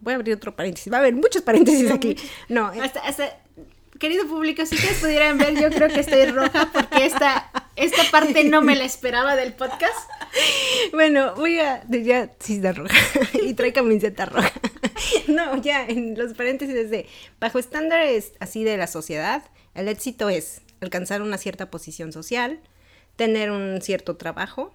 Voy 0.00 0.14
a 0.14 0.16
abrir 0.16 0.34
otro 0.34 0.56
paréntesis, 0.56 0.92
va 0.92 0.96
a 0.96 1.00
haber 1.00 1.14
muchos 1.14 1.42
paréntesis 1.42 1.90
aquí. 1.92 2.16
No, 2.48 2.66
Hasta, 2.66 3.00
hasta- 3.00 3.38
querido 4.02 4.26
público, 4.26 4.66
si 4.66 4.74
ustedes 4.74 4.98
pudieran 4.98 5.38
ver, 5.38 5.54
yo 5.54 5.70
creo 5.70 5.88
que 5.88 6.00
estoy 6.00 6.26
roja 6.26 6.68
porque 6.72 7.06
esta, 7.06 7.48
esta 7.76 8.02
parte 8.10 8.42
no 8.42 8.60
me 8.60 8.74
la 8.74 8.84
esperaba 8.84 9.36
del 9.36 9.54
podcast. 9.54 9.94
Bueno, 10.92 11.34
voy 11.36 11.60
a. 11.60 11.84
Ya, 11.88 12.32
sí, 12.40 12.56
está 12.56 12.72
roja. 12.72 12.96
y 13.34 13.54
trae 13.54 13.72
camiseta 13.72 14.26
roja. 14.26 14.52
no, 15.28 15.62
ya, 15.62 15.86
en 15.86 16.18
los 16.18 16.34
paréntesis 16.34 16.90
de. 16.90 17.06
Bajo 17.38 17.60
estándares 17.60 18.32
así 18.40 18.64
de 18.64 18.76
la 18.76 18.88
sociedad, 18.88 19.44
el 19.74 19.86
éxito 19.86 20.30
es 20.30 20.62
alcanzar 20.80 21.22
una 21.22 21.38
cierta 21.38 21.70
posición 21.70 22.12
social, 22.12 22.58
tener 23.14 23.52
un 23.52 23.80
cierto 23.82 24.16
trabajo, 24.16 24.74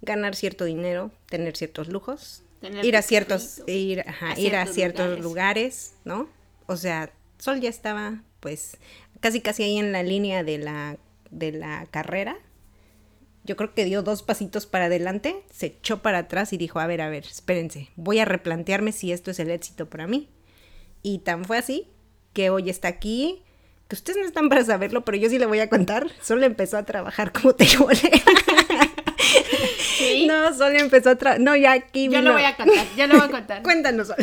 ganar 0.00 0.36
cierto 0.36 0.64
dinero, 0.64 1.10
tener 1.26 1.56
ciertos 1.56 1.88
lujos, 1.88 2.44
Tener 2.60 2.84
ir 2.84 2.96
a 2.96 3.02
ciertos. 3.02 3.62
Ir, 3.66 4.04
ajá, 4.06 4.34
a 4.34 4.38
ir 4.38 4.54
a 4.54 4.66
ciertos 4.66 4.74
ciertos 4.74 5.06
lugares. 5.18 5.24
lugares, 5.24 5.94
¿no? 6.04 6.28
O 6.66 6.76
sea, 6.76 7.10
Sol 7.40 7.58
ya 7.58 7.70
estaba, 7.70 8.22
pues, 8.40 8.76
casi 9.20 9.40
casi 9.40 9.62
ahí 9.62 9.78
en 9.78 9.92
la 9.92 10.02
línea 10.02 10.42
de 10.42 10.58
la, 10.58 10.96
de 11.30 11.52
la 11.52 11.86
carrera 11.90 12.36
yo 13.44 13.56
creo 13.56 13.72
que 13.74 13.84
dio 13.84 14.02
dos 14.02 14.22
pasitos 14.22 14.66
para 14.66 14.84
adelante, 14.84 15.42
se 15.50 15.66
echó 15.66 16.02
para 16.02 16.18
atrás 16.18 16.52
y 16.52 16.58
dijo, 16.58 16.78
a 16.78 16.86
ver, 16.86 17.00
a 17.00 17.08
ver, 17.08 17.24
espérense, 17.24 17.88
voy 17.96 18.18
a 18.18 18.24
replantearme 18.24 18.92
si 18.92 19.12
esto 19.12 19.30
es 19.30 19.38
el 19.38 19.50
éxito 19.50 19.88
para 19.88 20.06
mí. 20.06 20.28
Y 21.02 21.18
tan 21.20 21.44
fue 21.44 21.56
así 21.58 21.88
que 22.34 22.50
hoy 22.50 22.68
está 22.68 22.88
aquí, 22.88 23.42
que 23.88 23.96
ustedes 23.96 24.18
no 24.18 24.26
están 24.26 24.48
para 24.50 24.64
saberlo, 24.64 25.04
pero 25.04 25.16
yo 25.16 25.30
sí 25.30 25.38
le 25.38 25.46
voy 25.46 25.60
a 25.60 25.70
contar, 25.70 26.06
solo 26.22 26.44
empezó 26.44 26.76
a 26.76 26.84
trabajar 26.84 27.32
como 27.40 27.54
tebolera. 27.54 28.20
Sí. 29.96 30.26
No, 30.26 30.54
solo 30.54 30.78
empezó 30.78 31.10
a 31.10 31.16
trabajar, 31.16 31.40
no, 31.40 31.56
ya 31.56 31.72
aquí 31.72 32.04
Yo 32.04 32.12
lo 32.12 32.18
vino. 32.20 32.32
voy 32.34 32.44
a 32.44 32.56
contar, 32.56 32.86
yo 32.96 33.06
lo 33.06 33.14
voy 33.16 33.26
a 33.26 33.30
contar. 33.30 33.62
Cuéntanos, 33.64 34.08
Sol. 34.08 34.16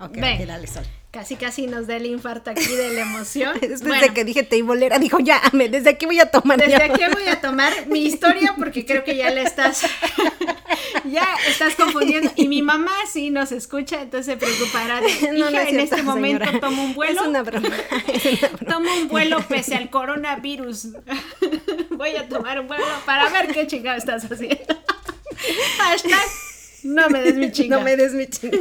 Ok, 0.00 0.12
Ven. 0.16 0.40
ok, 0.40 0.46
dale, 0.46 0.66
Sol. 0.66 0.84
Casi 1.10 1.36
casi 1.36 1.66
nos 1.66 1.86
da 1.86 1.96
el 1.96 2.04
infarto 2.04 2.50
aquí 2.50 2.66
de 2.66 2.90
la 2.92 3.00
emoción. 3.00 3.54
Después 3.60 3.80
Bueno, 3.82 4.02
de 4.02 4.12
que 4.12 4.24
dije 4.24 4.42
teibolera, 4.42 4.98
dijo, 4.98 5.18
ya, 5.20 5.40
me, 5.52 5.70
desde 5.70 5.90
aquí 5.90 6.04
voy 6.04 6.20
a 6.20 6.26
tomar. 6.30 6.58
Desde 6.58 6.72
ya". 6.72 6.84
aquí 6.84 7.00
voy 7.12 7.26
a 7.28 7.40
tomar 7.40 7.72
mi 7.88 8.04
historia 8.04 8.54
porque 8.58 8.84
creo 8.84 9.04
que 9.04 9.16
ya 9.16 9.30
le 9.30 9.42
estás 9.42 9.82
ya 11.10 11.26
estás 11.48 11.74
confundiendo 11.76 12.30
y 12.36 12.46
mi 12.48 12.60
mamá 12.60 12.92
sí 13.10 13.30
nos 13.30 13.52
escucha, 13.52 14.02
entonces 14.02 14.26
se 14.26 14.36
preocupará 14.36 15.00
de 15.00 15.08
hija, 15.08 15.32
No, 15.32 15.50
no 15.50 15.58
es 15.58 15.68
en 15.68 15.76
cierto, 15.76 15.94
este 15.94 16.02
momento 16.02 16.44
señora. 16.44 16.60
tomo 16.60 16.84
un 16.84 16.94
vuelo. 16.94 17.20
Es 17.22 17.26
una 17.26 17.42
broma. 17.42 17.68
es 18.12 18.24
una 18.26 18.48
broma. 18.48 18.72
Tomo 18.74 18.94
un 18.94 19.08
vuelo 19.08 19.38
pese 19.48 19.76
al 19.76 19.88
coronavirus. 19.88 20.88
Voy 21.90 22.16
a 22.16 22.28
tomar 22.28 22.60
un 22.60 22.68
vuelo 22.68 22.84
para 23.06 23.30
ver 23.30 23.48
qué 23.48 23.66
chingado 23.66 23.96
estás 23.96 24.30
haciendo. 24.30 24.58
Hashtag 25.78 26.26
no 26.82 27.08
me 27.08 27.22
des 27.22 27.34
mi 27.36 27.50
chinga. 27.50 27.78
No 27.78 27.82
me 27.82 27.96
des 27.96 28.12
mi 28.12 28.26
chinga. 28.26 28.58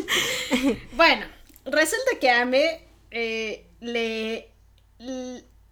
Bueno, 0.94 1.26
resulta 1.72 2.20
que 2.20 2.30
Ame 2.30 2.88
eh, 3.12 3.68
le, 3.80 4.54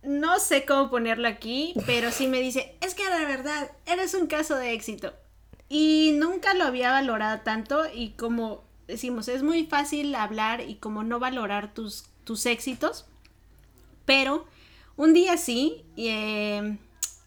No 0.03 0.39
sé 0.39 0.65
cómo 0.65 0.89
ponerlo 0.89 1.27
aquí, 1.27 1.73
pero 1.85 2.11
sí 2.11 2.27
me 2.27 2.39
dice, 2.39 2.75
es 2.81 2.93
que 2.93 3.03
la 3.05 3.25
verdad, 3.25 3.71
eres 3.85 4.13
un 4.13 4.27
caso 4.27 4.55
de 4.55 4.73
éxito. 4.73 5.13
Y 5.67 6.15
nunca 6.19 6.53
lo 6.53 6.65
había 6.65 6.91
valorado 6.91 7.41
tanto 7.41 7.83
y 7.91 8.11
como 8.11 8.63
decimos, 8.87 9.27
es 9.27 9.41
muy 9.41 9.65
fácil 9.65 10.13
hablar 10.13 10.61
y 10.61 10.75
como 10.75 11.03
no 11.03 11.19
valorar 11.19 11.73
tus, 11.73 12.05
tus 12.23 12.45
éxitos. 12.45 13.05
Pero 14.05 14.45
un 14.95 15.13
día 15.13 15.37
sí, 15.37 15.85
y, 15.95 16.09
eh, 16.09 16.77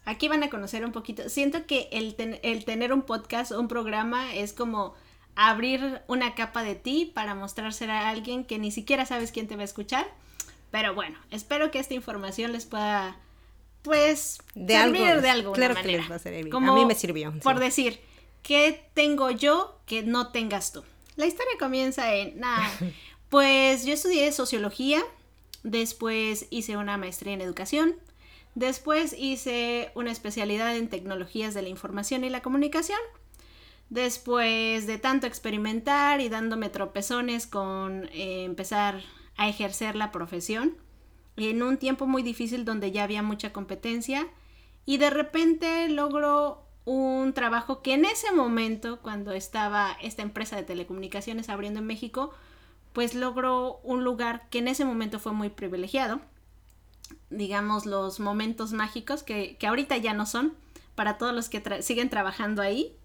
aquí 0.05 0.27
van 0.27 0.43
a 0.43 0.49
conocer 0.49 0.85
un 0.85 0.91
poquito. 0.91 1.27
Siento 1.27 1.65
que 1.65 1.89
el, 1.91 2.15
el 2.43 2.65
tener 2.65 2.93
un 2.93 3.01
podcast 3.01 3.51
o 3.51 3.59
un 3.59 3.67
programa 3.67 4.33
es 4.33 4.53
como 4.53 4.95
abrir 5.47 6.01
una 6.07 6.35
capa 6.35 6.63
de 6.63 6.75
ti 6.75 7.09
para 7.13 7.33
mostrársela 7.33 8.01
a 8.01 8.09
alguien 8.09 8.43
que 8.43 8.59
ni 8.59 8.71
siquiera 8.71 9.05
sabes 9.05 9.31
quién 9.31 9.47
te 9.47 9.55
va 9.55 9.61
a 9.61 9.65
escuchar. 9.65 10.05
Pero 10.69 10.93
bueno, 10.93 11.17
espero 11.31 11.71
que 11.71 11.79
esta 11.79 11.93
información 11.93 12.51
les 12.51 12.65
pueda, 12.65 13.17
pues, 13.81 14.39
De 14.53 14.73
servir 14.73 15.03
algo, 15.03 15.21
de 15.21 15.29
alguna 15.29 15.55
claro 15.55 15.75
que 15.75 15.87
les 15.87 16.11
va 16.11 16.15
a 16.15 16.19
servir. 16.19 16.49
Como 16.49 16.73
A 16.73 16.75
mí 16.75 16.85
me 16.85 16.93
sirvió, 16.93 17.31
sí. 17.31 17.39
Por 17.39 17.59
decir, 17.59 18.01
¿qué 18.43 18.85
tengo 18.93 19.31
yo 19.31 19.79
que 19.85 20.03
no 20.03 20.31
tengas 20.31 20.73
tú? 20.73 20.83
La 21.15 21.25
historia 21.25 21.53
comienza 21.57 22.13
en, 22.13 22.37
nada, 22.39 22.69
pues 23.29 23.85
yo 23.85 23.93
estudié 23.93 24.31
sociología, 24.33 25.01
después 25.63 26.47
hice 26.49 26.75
una 26.75 26.97
maestría 26.97 27.33
en 27.33 27.41
educación, 27.41 27.95
después 28.55 29.15
hice 29.17 29.91
una 29.95 30.11
especialidad 30.11 30.75
en 30.75 30.89
tecnologías 30.89 31.53
de 31.53 31.61
la 31.61 31.69
información 31.69 32.25
y 32.25 32.29
la 32.29 32.41
comunicación, 32.41 32.99
después 33.89 34.87
de 34.87 34.97
tanto 34.97 35.27
experimentar 35.27 36.21
y 36.21 36.29
dándome 36.29 36.69
tropezones 36.69 37.47
con 37.47 38.05
eh, 38.11 38.43
empezar 38.43 39.01
a 39.37 39.47
ejercer 39.47 39.95
la 39.95 40.11
profesión, 40.11 40.75
en 41.37 41.63
un 41.63 41.77
tiempo 41.77 42.05
muy 42.05 42.21
difícil 42.21 42.65
donde 42.65 42.91
ya 42.91 43.03
había 43.03 43.23
mucha 43.23 43.53
competencia 43.53 44.27
y 44.85 44.97
de 44.97 45.09
repente 45.09 45.87
logro 45.89 46.65
un 46.85 47.33
trabajo 47.33 47.81
que 47.81 47.93
en 47.93 48.05
ese 48.05 48.31
momento, 48.31 48.99
cuando 49.01 49.31
estaba 49.31 49.95
esta 50.01 50.23
empresa 50.23 50.55
de 50.55 50.63
telecomunicaciones 50.63 51.49
abriendo 51.49 51.79
en 51.79 51.85
México, 51.85 52.33
pues 52.93 53.13
logró 53.13 53.79
un 53.83 54.03
lugar 54.03 54.49
que 54.49 54.59
en 54.59 54.67
ese 54.67 54.85
momento 54.85 55.19
fue 55.19 55.31
muy 55.31 55.49
privilegiado. 55.49 56.19
Digamos, 57.29 57.85
los 57.85 58.19
momentos 58.19 58.73
mágicos 58.73 59.21
que, 59.23 59.55
que 59.57 59.67
ahorita 59.67 59.97
ya 59.97 60.13
no 60.13 60.25
son 60.25 60.55
para 60.95 61.17
todos 61.17 61.35
los 61.35 61.49
que 61.49 61.83
siguen 61.83 62.09
trabajando 62.09 62.61
ahí. 62.61 62.95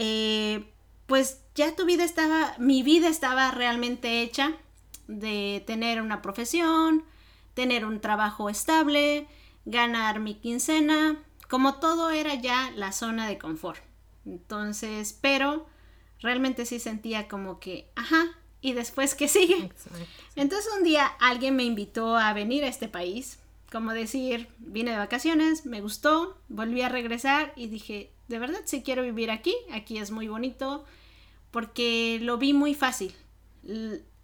Eh, 0.00 0.64
pues 1.06 1.40
ya 1.56 1.74
tu 1.74 1.84
vida 1.84 2.04
estaba, 2.04 2.54
mi 2.58 2.84
vida 2.84 3.08
estaba 3.08 3.50
realmente 3.50 4.22
hecha 4.22 4.52
de 5.08 5.64
tener 5.66 6.00
una 6.00 6.22
profesión, 6.22 7.04
tener 7.54 7.84
un 7.84 8.00
trabajo 8.00 8.48
estable, 8.48 9.26
ganar 9.64 10.20
mi 10.20 10.36
quincena, 10.36 11.20
como 11.48 11.80
todo 11.80 12.10
era 12.10 12.34
ya 12.36 12.70
la 12.76 12.92
zona 12.92 13.26
de 13.26 13.38
confort. 13.38 13.80
Entonces, 14.24 15.18
pero 15.20 15.66
realmente 16.20 16.64
sí 16.64 16.78
sentía 16.78 17.26
como 17.26 17.58
que, 17.58 17.90
ajá, 17.96 18.38
¿y 18.60 18.74
después 18.74 19.16
qué 19.16 19.26
sigue? 19.26 19.72
Entonces 20.36 20.70
un 20.76 20.84
día 20.84 21.06
alguien 21.18 21.56
me 21.56 21.64
invitó 21.64 22.16
a 22.16 22.32
venir 22.34 22.62
a 22.62 22.68
este 22.68 22.86
país, 22.86 23.40
como 23.72 23.92
decir, 23.94 24.46
vine 24.58 24.92
de 24.92 24.98
vacaciones, 24.98 25.66
me 25.66 25.80
gustó, 25.80 26.38
volví 26.48 26.82
a 26.82 26.88
regresar 26.88 27.52
y 27.56 27.66
dije, 27.66 28.12
de 28.28 28.38
verdad 28.38 28.60
sí 28.64 28.82
quiero 28.82 29.02
vivir 29.02 29.30
aquí, 29.30 29.54
aquí 29.72 29.98
es 29.98 30.10
muy 30.10 30.28
bonito, 30.28 30.84
porque 31.50 32.18
lo 32.22 32.38
vi 32.38 32.52
muy 32.52 32.74
fácil 32.74 33.14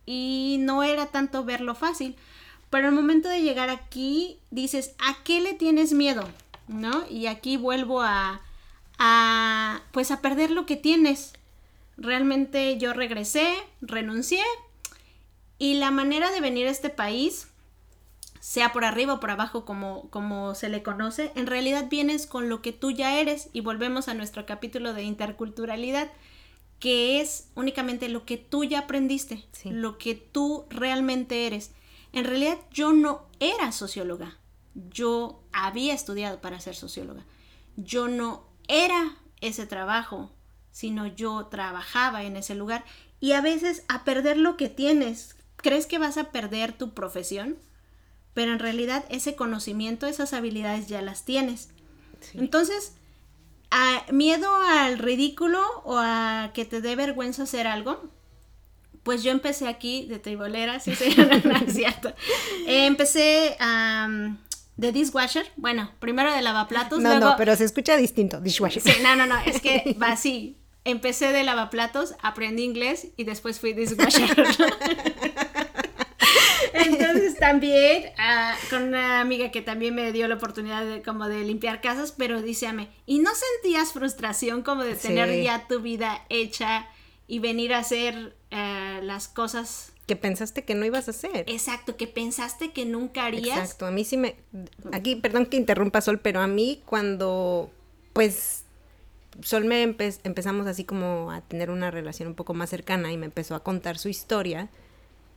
y 0.07 0.57
no 0.61 0.83
era 0.83 1.07
tanto 1.07 1.45
verlo 1.45 1.75
fácil, 1.75 2.17
pero 2.71 2.88
al 2.88 2.95
momento 2.95 3.29
de 3.29 3.43
llegar 3.43 3.71
aquí 3.71 4.38
dices, 4.51 4.95
¿a 4.99 5.23
qué 5.25 5.40
le 5.40 5.55
tienes 5.55 5.93
miedo? 5.93 6.29
¿No? 6.69 7.05
Y 7.11 7.27
aquí 7.27 7.57
vuelvo 7.57 8.03
a, 8.03 8.40
a 8.99 9.83
pues 9.93 10.11
a 10.11 10.21
perder 10.21 10.51
lo 10.51 10.67
que 10.67 10.77
tienes. 10.77 11.33
Realmente 11.97 12.77
yo 12.79 12.93
regresé, 12.93 13.55
renuncié 13.81 14.43
y 15.59 15.75
la 15.75 15.90
manera 15.90 16.31
de 16.31 16.40
venir 16.40 16.67
a 16.67 16.71
este 16.71 16.90
país, 16.90 17.49
sea 18.45 18.75
por 18.75 18.85
arriba 18.85 19.15
o 19.15 19.21
por 19.21 19.31
abajo 19.31 19.65
como, 19.65 20.11
como 20.11 20.55
se 20.55 20.69
le 20.69 20.83
conoce, 20.83 21.33
en 21.35 21.47
realidad 21.47 21.87
vienes 21.89 22.27
con 22.27 22.51
lo 22.51 22.61
que 22.61 22.73
tú 22.73 22.91
ya 22.91 23.19
eres 23.19 23.49
y 23.55 23.63
volvemos 23.63 24.07
a 24.07 24.13
nuestro 24.13 24.45
capítulo 24.45 24.92
de 24.92 25.03
interculturalidad, 25.03 26.11
que 26.79 27.23
es 27.23 27.49
únicamente 27.55 28.11
lo 28.11 28.27
que 28.27 28.37
tú 28.37 28.63
ya 28.63 28.81
aprendiste, 28.81 29.47
Sí. 29.53 29.71
lo 29.71 29.97
que 29.97 30.15
tú 30.15 30.67
realmente 30.69 31.47
eres. 31.47 31.71
En 32.13 32.27
realidad 32.27 32.59
yo 32.71 32.92
no 32.92 33.23
era 33.40 33.73
socióloga, 33.73 34.37
yo 34.75 35.42
había 35.55 35.95
estudiado 35.95 36.42
para 36.42 36.61
ser 36.61 36.77
socióloga, 36.77 37.25
yo 37.77 38.09
no 38.09 38.45
era 38.69 39.17
ese 39.40 39.67
trabajo, 39.67 40.31
sino 40.71 41.07
yo 41.07 41.47
trabajaba 41.47 42.25
en 42.25 42.37
ese 42.37 42.55
lugar 42.55 42.85
y 43.21 43.33
a 43.33 43.40
veces 43.40 43.85
a 43.88 44.05
perder 44.05 44.37
lo 44.37 44.59
que 44.59 44.69
tienes, 44.69 45.35
crees 45.57 45.87
que 45.87 45.97
vas 45.97 46.19
a 46.19 46.31
perder 46.31 46.77
tu 46.77 46.92
profesión, 46.92 47.57
pero 48.35 48.53
en 48.53 48.59
realidad 48.59 49.05
ese 49.09 49.35
conocimiento, 49.37 50.07
esas 50.07 50.33
habilidades 50.33 50.87
ya 50.89 51.01
las 51.03 51.25
tienes. 51.25 51.71
Entonces, 52.35 52.93
a- 53.71 54.05
miedo 54.13 54.49
al 54.55 54.99
ridículo 54.99 55.61
o 55.85 55.97
a 55.99 56.51
que 56.55 56.65
te 56.65 56.81
dé 56.81 56.97
vergüenza 56.97 57.45
hacer 57.45 57.67
algo, 57.67 58.11
pues 59.03 59.23
yo 59.23 59.31
empecé 59.31 59.69
aquí 59.69 60.07
de 60.07 60.19
tribolera, 60.19 60.81
sí, 60.85 60.95
sí, 60.95 61.15
no, 61.17 61.25
no 61.27 61.57
es 61.67 61.75
cierto. 61.75 62.09
Eh, 62.67 62.87
empecé 62.87 63.57
a, 63.61 64.09
de 64.77 64.93
dishwasher. 64.93 65.51
Bueno, 65.57 65.91
primero 66.01 66.33
de 66.33 66.41
lavaplatos, 66.43 67.01
No, 67.01 67.11
luego... 67.11 67.31
no, 67.33 67.37
pero 67.37 67.55
se 67.57 67.65
escucha 67.65 67.97
distinto, 67.97 68.41
dishwasher. 68.41 68.83
Sí, 68.83 68.93
no, 69.03 69.15
no, 69.17 69.27
no, 69.27 69.37
es 69.45 69.61
que 69.61 69.95
va 70.03 70.13
así. 70.13 70.57
Empecé 70.87 71.33
de 71.33 71.45
lavaplatos, 71.45 72.15
aprendí 72.23 72.63
inglés 72.63 73.09
y 73.17 73.25
después 73.25 73.59
fui 73.61 73.73
dishwasher. 73.75 74.35
Entonces 76.85 77.39
también 77.39 78.05
ah, 78.19 78.55
con 78.71 78.83
una 78.85 79.21
amiga 79.21 79.51
que 79.51 79.63
también 79.63 79.95
me 79.95 80.13
dio 80.13 80.29
la 80.29 80.35
oportunidad 80.37 80.85
de 80.85 81.03
como 81.03 81.29
de 81.29 81.41
limpiar 81.45 81.81
casas, 81.81 82.13
pero 82.17 82.43
díceme, 82.43 82.89
¿y 83.07 83.19
no 83.21 83.31
sentías 83.35 83.93
frustración 83.93 84.63
como 84.63 84.85
de 84.85 84.95
tener 84.95 85.29
Sí. 85.31 85.43
ya 85.45 85.67
tu 85.67 85.81
vida 85.81 86.25
hecha 86.29 86.87
y 87.27 87.39
venir 87.39 87.73
a 87.75 87.79
hacer 87.79 88.37
eh, 88.51 89.01
las 89.03 89.29
cosas 89.29 89.93
Que 90.07 90.17
pensaste 90.17 90.65
que 90.65 90.75
no 90.75 90.85
ibas 90.85 91.09
a 91.09 91.13
hacer. 91.13 91.45
exacto 91.49 91.97
que 91.97 92.07
pensaste 92.07 92.73
que 92.73 92.85
nunca 92.85 93.25
harías? 93.25 93.57
Exacto, 93.59 93.87
a 93.87 93.91
mí 93.91 94.05
sí 94.05 94.17
me... 94.17 94.37
Aquí, 94.93 95.17
perdón 95.17 95.47
que 95.47 95.57
interrumpa 95.57 96.01
Sol, 96.03 96.21
pero 96.21 96.41
a 96.41 96.47
mí 96.47 96.83
cuando, 96.85 97.71
pues, 98.13 98.65
Sol 99.43 99.65
me 99.65 99.83
empe- 99.89 100.21
empezamos 100.23 100.67
así 100.67 100.85
como 100.85 101.33
a 101.33 101.41
tener 101.41 101.71
una 101.71 101.91
relación 101.91 102.29
un 102.29 102.35
poco 102.35 102.53
más 102.55 102.71
cercana 102.71 103.11
y 103.11 103.17
me 103.17 103.27
empezó 103.27 103.55
a 103.55 103.63
contar 103.65 103.99
su 103.99 104.09
historia 104.09 104.69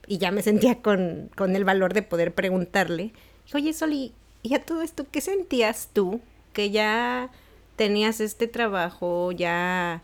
y 0.08 0.18
ya 0.18 0.32
me 0.32 0.42
sentía 0.42 0.82
con, 0.82 1.30
con 1.36 1.56
el 1.56 1.66
valor 1.66 1.94
de 1.94 2.02
poder 2.02 2.34
preguntarle, 2.34 3.12
oye 3.54 3.74
Sol, 3.74 3.94
¿y, 3.94 4.14
a 4.54 4.60
todo 4.64 4.82
esto 4.82 5.06
qué 5.12 5.22
sentías 5.22 5.90
tú? 5.94 6.22
Que 6.54 6.72
ya 6.72 7.30
tenías 7.76 8.22
este 8.22 8.48
trabajo, 8.48 9.32
ya 9.34 10.02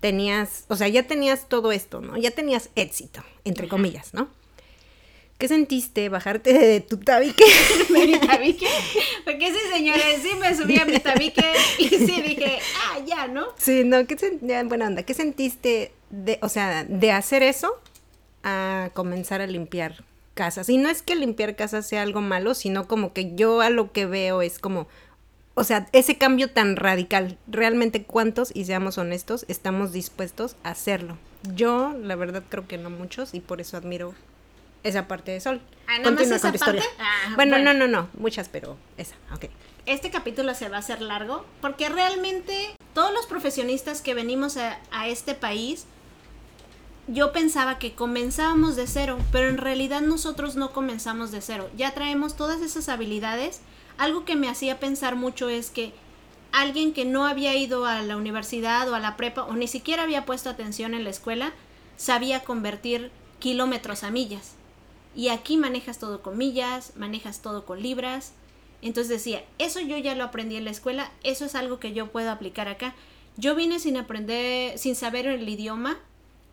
tenías, 0.00 0.64
o 0.68 0.76
sea, 0.76 0.88
ya 0.88 1.04
tenías 1.04 1.48
todo 1.48 1.72
esto, 1.72 2.00
¿no? 2.00 2.16
Ya 2.16 2.30
tenías 2.30 2.68
éxito, 2.76 3.22
entre 3.44 3.64
Ajá. 3.64 3.70
comillas, 3.70 4.12
¿no? 4.14 4.28
¿Qué 5.38 5.48
sentiste 5.48 6.08
bajarte 6.08 6.54
de 6.54 6.80
tu 6.80 6.96
tabique? 6.98 7.44
de 7.90 8.06
mi 8.06 8.18
tabique. 8.18 8.66
Porque 9.24 9.52
sí, 9.52 9.58
señores, 9.70 10.22
sí 10.22 10.30
me 10.40 10.54
subí 10.56 10.78
a 10.78 10.86
mi 10.86 10.98
tabique 10.98 11.44
y 11.78 11.88
sí 11.88 12.22
dije, 12.22 12.58
ah, 12.86 13.00
ya, 13.06 13.26
¿no? 13.28 13.46
Sí, 13.58 13.82
no, 13.84 14.06
¿qué 14.06 14.16
sen- 14.16 14.38
ya, 14.42 14.62
buena 14.64 14.86
onda, 14.86 15.02
¿qué 15.02 15.12
sentiste 15.12 15.92
de, 16.10 16.38
o 16.40 16.48
sea, 16.48 16.84
de 16.84 17.12
hacer 17.12 17.42
eso 17.42 17.70
a 18.46 18.90
comenzar 18.94 19.40
a 19.42 19.46
limpiar 19.46 20.04
casas? 20.34 20.68
Y 20.68 20.78
no 20.78 20.88
es 20.88 21.02
que 21.02 21.16
limpiar 21.16 21.56
casas 21.56 21.86
sea 21.86 22.02
algo 22.02 22.20
malo, 22.20 22.54
sino 22.54 22.86
como 22.86 23.12
que 23.12 23.34
yo 23.34 23.60
a 23.60 23.70
lo 23.70 23.92
que 23.92 24.06
veo 24.06 24.40
es 24.40 24.58
como, 24.58 24.86
o 25.54 25.64
sea, 25.64 25.88
ese 25.92 26.16
cambio 26.16 26.50
tan 26.50 26.76
radical, 26.76 27.38
realmente 27.48 28.04
cuántos, 28.04 28.54
y 28.54 28.64
seamos 28.64 28.98
honestos, 28.98 29.44
estamos 29.48 29.92
dispuestos 29.92 30.56
a 30.62 30.70
hacerlo. 30.70 31.18
Yo, 31.54 31.94
la 32.00 32.14
verdad, 32.14 32.44
creo 32.48 32.68
que 32.68 32.78
no 32.78 32.88
muchos, 32.88 33.34
y 33.34 33.40
por 33.40 33.60
eso 33.60 33.76
admiro 33.76 34.14
esa 34.82 35.08
parte 35.08 35.32
de 35.32 35.40
Sol. 35.40 35.60
Ah, 35.86 35.98
¿nada 35.98 36.10
más 36.10 36.20
Continúa 36.20 36.36
esa 36.36 36.42
con 36.42 36.52
tu 36.52 36.56
historia. 36.56 36.82
Ah, 37.00 37.32
bueno, 37.34 37.56
bueno. 37.56 37.74
no, 37.74 37.86
no, 37.86 37.88
no, 37.88 38.08
muchas, 38.18 38.48
pero 38.48 38.76
esa, 38.96 39.16
ok. 39.34 39.46
Este 39.86 40.10
capítulo 40.10 40.54
se 40.54 40.68
va 40.68 40.76
a 40.76 40.80
hacer 40.80 41.00
largo 41.00 41.44
porque 41.60 41.88
realmente 41.88 42.74
todos 42.92 43.12
los 43.12 43.26
profesionistas 43.26 44.00
que 44.00 44.14
venimos 44.14 44.56
a, 44.56 44.78
a 44.90 45.08
este 45.08 45.34
país, 45.34 45.86
yo 47.08 47.32
pensaba 47.32 47.78
que 47.78 47.94
comenzábamos 47.94 48.74
de 48.74 48.86
cero, 48.86 49.18
pero 49.30 49.48
en 49.48 49.58
realidad 49.58 50.00
nosotros 50.00 50.56
no 50.56 50.72
comenzamos 50.72 51.30
de 51.30 51.40
cero. 51.40 51.70
Ya 51.76 51.94
traemos 51.94 52.36
todas 52.36 52.62
esas 52.62 52.88
habilidades. 52.88 53.60
Algo 53.96 54.24
que 54.24 54.34
me 54.34 54.48
hacía 54.48 54.80
pensar 54.80 55.14
mucho 55.14 55.48
es 55.48 55.70
que 55.70 55.92
alguien 56.52 56.92
que 56.92 57.04
no 57.04 57.26
había 57.26 57.54
ido 57.54 57.86
a 57.86 58.02
la 58.02 58.16
universidad 58.16 58.88
o 58.88 58.94
a 58.94 59.00
la 59.00 59.16
prepa 59.16 59.44
o 59.44 59.52
ni 59.52 59.68
siquiera 59.68 60.02
había 60.02 60.26
puesto 60.26 60.50
atención 60.50 60.94
en 60.94 61.04
la 61.04 61.10
escuela, 61.10 61.52
sabía 61.96 62.40
convertir 62.40 63.12
kilómetros 63.38 64.02
a 64.02 64.10
millas. 64.10 64.54
Y 65.14 65.28
aquí 65.28 65.56
manejas 65.56 65.98
todo 65.98 66.22
con 66.22 66.36
millas, 66.36 66.92
manejas 66.96 67.40
todo 67.40 67.64
con 67.64 67.82
libras. 67.82 68.32
Entonces 68.82 69.10
decía, 69.10 69.44
eso 69.58 69.80
yo 69.80 69.96
ya 69.96 70.14
lo 70.14 70.24
aprendí 70.24 70.56
en 70.56 70.64
la 70.64 70.70
escuela, 70.70 71.10
eso 71.22 71.44
es 71.44 71.54
algo 71.54 71.78
que 71.78 71.92
yo 71.92 72.08
puedo 72.08 72.30
aplicar 72.30 72.68
acá. 72.68 72.94
Yo 73.36 73.54
vine 73.54 73.78
sin 73.78 73.96
aprender, 73.96 74.76
sin 74.78 74.96
saber 74.96 75.26
el 75.26 75.48
idioma, 75.48 75.98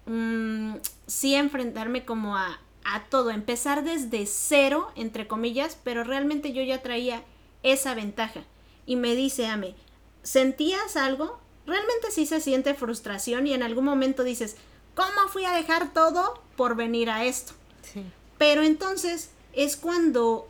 mm, 0.06 0.76
sí 1.08 1.36
enfrentarme 1.36 2.06
como 2.06 2.36
a, 2.38 2.60
a 2.86 3.04
todo, 3.06 3.30
empezar 3.32 3.84
desde 3.84 4.26
cero, 4.26 4.92
entre 4.96 5.28
comillas, 5.28 5.78
pero 5.84 6.04
realmente 6.04 6.54
yo 6.54 6.62
ya 6.64 6.82
traía 6.82 7.24
esa 7.64 7.94
ventaja. 7.96 8.42
Y 8.86 8.96
me 8.98 9.16
dice 9.16 9.48
Ame, 9.48 9.76
¿sentías 10.24 10.96
algo? 10.98 11.40
Realmente 11.66 12.12
sí 12.12 12.26
se 12.26 12.42
siente 12.42 12.74
frustración 12.74 13.48
y 13.48 13.54
en 13.54 13.64
algún 13.64 13.86
momento 13.86 14.24
dices, 14.24 14.58
¿cómo 14.96 15.28
fui 15.30 15.46
a 15.46 15.54
dejar 15.54 15.94
todo 15.94 16.42
por 16.58 16.76
venir 16.76 17.10
a 17.10 17.24
esto? 17.24 17.54
Sí. 17.82 18.04
Pero 18.38 18.64
entonces 18.64 19.30
es 19.54 19.78
cuando 19.78 20.50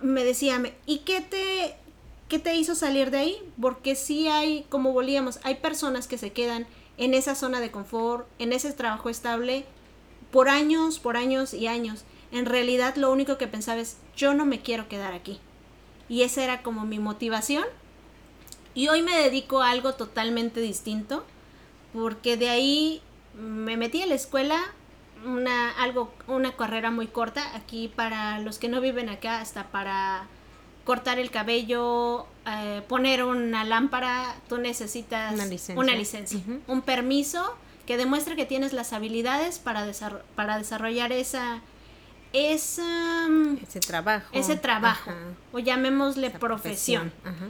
me 0.00 0.24
decía, 0.24 0.58
me- 0.58 0.74
¿y 0.86 0.98
qué 1.00 1.20
te, 1.20 1.76
qué 2.28 2.40
te 2.40 2.56
hizo 2.56 2.74
salir 2.74 3.12
de 3.12 3.18
ahí? 3.18 3.52
Porque 3.60 3.94
sí 3.94 4.26
hay, 4.26 4.66
como 4.68 4.92
volvíamos, 4.92 5.38
hay 5.44 5.56
personas 5.56 6.08
que 6.08 6.18
se 6.18 6.32
quedan 6.32 6.66
en 6.96 7.14
esa 7.14 7.34
zona 7.34 7.60
de 7.60 7.70
confort, 7.70 8.26
en 8.38 8.52
ese 8.52 8.72
trabajo 8.72 9.08
estable, 9.08 9.64
por 10.30 10.48
años, 10.48 10.98
por 10.98 11.16
años 11.16 11.54
y 11.54 11.66
años. 11.66 12.04
En 12.32 12.46
realidad 12.46 12.96
lo 12.96 13.12
único 13.12 13.38
que 13.38 13.46
pensaba 13.46 13.80
es, 13.80 13.98
yo 14.16 14.34
no 14.34 14.46
me 14.46 14.60
quiero 14.60 14.88
quedar 14.88 15.12
aquí. 15.12 15.40
Y 16.08 16.22
esa 16.22 16.42
era 16.42 16.62
como 16.62 16.84
mi 16.84 16.98
motivación. 16.98 17.64
Y 18.74 18.88
hoy 18.88 19.02
me 19.02 19.16
dedico 19.16 19.62
a 19.62 19.70
algo 19.70 19.94
totalmente 19.94 20.60
distinto, 20.60 21.24
porque 21.92 22.36
de 22.36 22.48
ahí 22.48 23.02
me 23.34 23.76
metí 23.76 24.02
a 24.02 24.06
la 24.06 24.14
escuela, 24.14 24.58
una, 25.26 25.70
algo, 25.70 26.12
una 26.26 26.56
carrera 26.56 26.90
muy 26.90 27.06
corta, 27.06 27.54
aquí 27.54 27.88
para 27.88 28.38
los 28.40 28.58
que 28.58 28.68
no 28.68 28.80
viven 28.80 29.10
acá, 29.10 29.40
hasta 29.40 29.68
para 29.70 30.26
cortar 30.84 31.18
el 31.18 31.30
cabello, 31.30 32.26
eh, 32.46 32.82
poner 32.88 33.22
una 33.24 33.64
lámpara, 33.64 34.34
tú 34.48 34.58
necesitas 34.58 35.32
Una 35.34 35.46
licencia. 35.46 35.80
una 35.80 35.94
licencia, 35.94 36.38
Ujú. 36.38 36.60
un 36.66 36.82
permiso 36.82 37.56
que 37.86 37.96
demuestre 37.96 38.36
que 38.36 38.46
tienes 38.46 38.72
las 38.72 38.92
habilidades 38.92 39.58
para, 39.58 39.86
desarro- 39.86 40.22
para 40.34 40.58
desarrollar 40.58 41.12
esa, 41.12 41.60
esa, 42.32 43.26
mm, 43.28 43.58
Ese 43.62 43.80
trabajo. 43.80 44.26
ese 44.32 44.56
trabajo, 44.56 45.10
Ajá, 45.10 45.18
o 45.52 45.58
llamémosle 45.58 46.28
esa 46.28 46.38
profesión. 46.38 47.12
Ajá. 47.24 47.46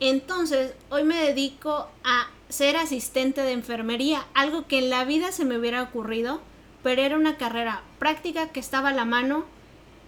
Entonces, 0.00 0.74
hoy 0.90 1.04
me 1.04 1.16
dedico 1.16 1.88
a 2.04 2.26
ser 2.48 2.76
asistente 2.76 3.40
de 3.42 3.52
enfermería, 3.52 4.24
algo 4.34 4.66
que 4.66 4.78
en 4.78 4.90
la 4.90 5.04
vida 5.04 5.32
se 5.32 5.44
me 5.44 5.58
hubiera 5.58 5.82
ocurrido, 5.82 6.40
pero 6.82 7.02
era 7.02 7.16
una 7.16 7.36
carrera 7.36 7.82
práctica 7.98 8.48
que 8.48 8.60
estaba 8.60 8.90
a 8.90 8.92
la 8.92 9.04
mano, 9.04 9.44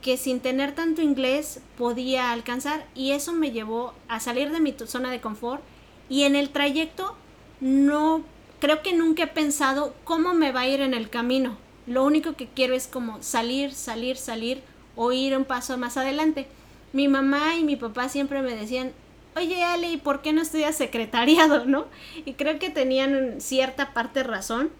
que 0.02 0.16
sin 0.16 0.40
tener 0.40 0.74
tanto 0.74 1.02
inglés 1.02 1.60
podía 1.76 2.30
alcanzar 2.30 2.86
y 2.94 3.12
eso 3.12 3.32
me 3.32 3.50
llevó 3.50 3.94
a 4.08 4.20
salir 4.20 4.50
de 4.50 4.60
mi 4.60 4.74
zona 4.86 5.10
de 5.10 5.20
confort 5.20 5.62
y 6.08 6.22
en 6.22 6.36
el 6.36 6.50
trayecto 6.50 7.16
no 7.60 8.22
creo 8.60 8.82
que 8.82 8.92
nunca 8.92 9.24
he 9.24 9.28
pensado 9.28 9.94
cómo 10.04 10.34
me 10.34 10.52
va 10.52 10.60
a 10.60 10.68
ir 10.68 10.80
en 10.80 10.94
el 10.94 11.10
camino. 11.10 11.56
Lo 11.86 12.04
único 12.04 12.34
que 12.34 12.48
quiero 12.48 12.74
es 12.74 12.86
como 12.86 13.22
salir, 13.22 13.72
salir, 13.72 14.16
salir 14.16 14.62
o 14.96 15.12
ir 15.12 15.36
un 15.36 15.44
paso 15.44 15.76
más 15.78 15.96
adelante. 15.96 16.46
Mi 16.92 17.08
mamá 17.08 17.56
y 17.56 17.64
mi 17.64 17.76
papá 17.76 18.08
siempre 18.08 18.42
me 18.42 18.56
decían, 18.56 18.92
oye 19.36 19.62
Ale, 19.62 19.90
¿y 19.90 19.96
por 19.96 20.22
qué 20.22 20.32
no 20.32 20.42
estudias 20.42 20.76
secretariado, 20.76 21.64
no? 21.66 21.86
Y 22.24 22.34
creo 22.34 22.58
que 22.58 22.70
tenían 22.70 23.40
cierta 23.40 23.92
parte 23.92 24.22
razón 24.22 24.70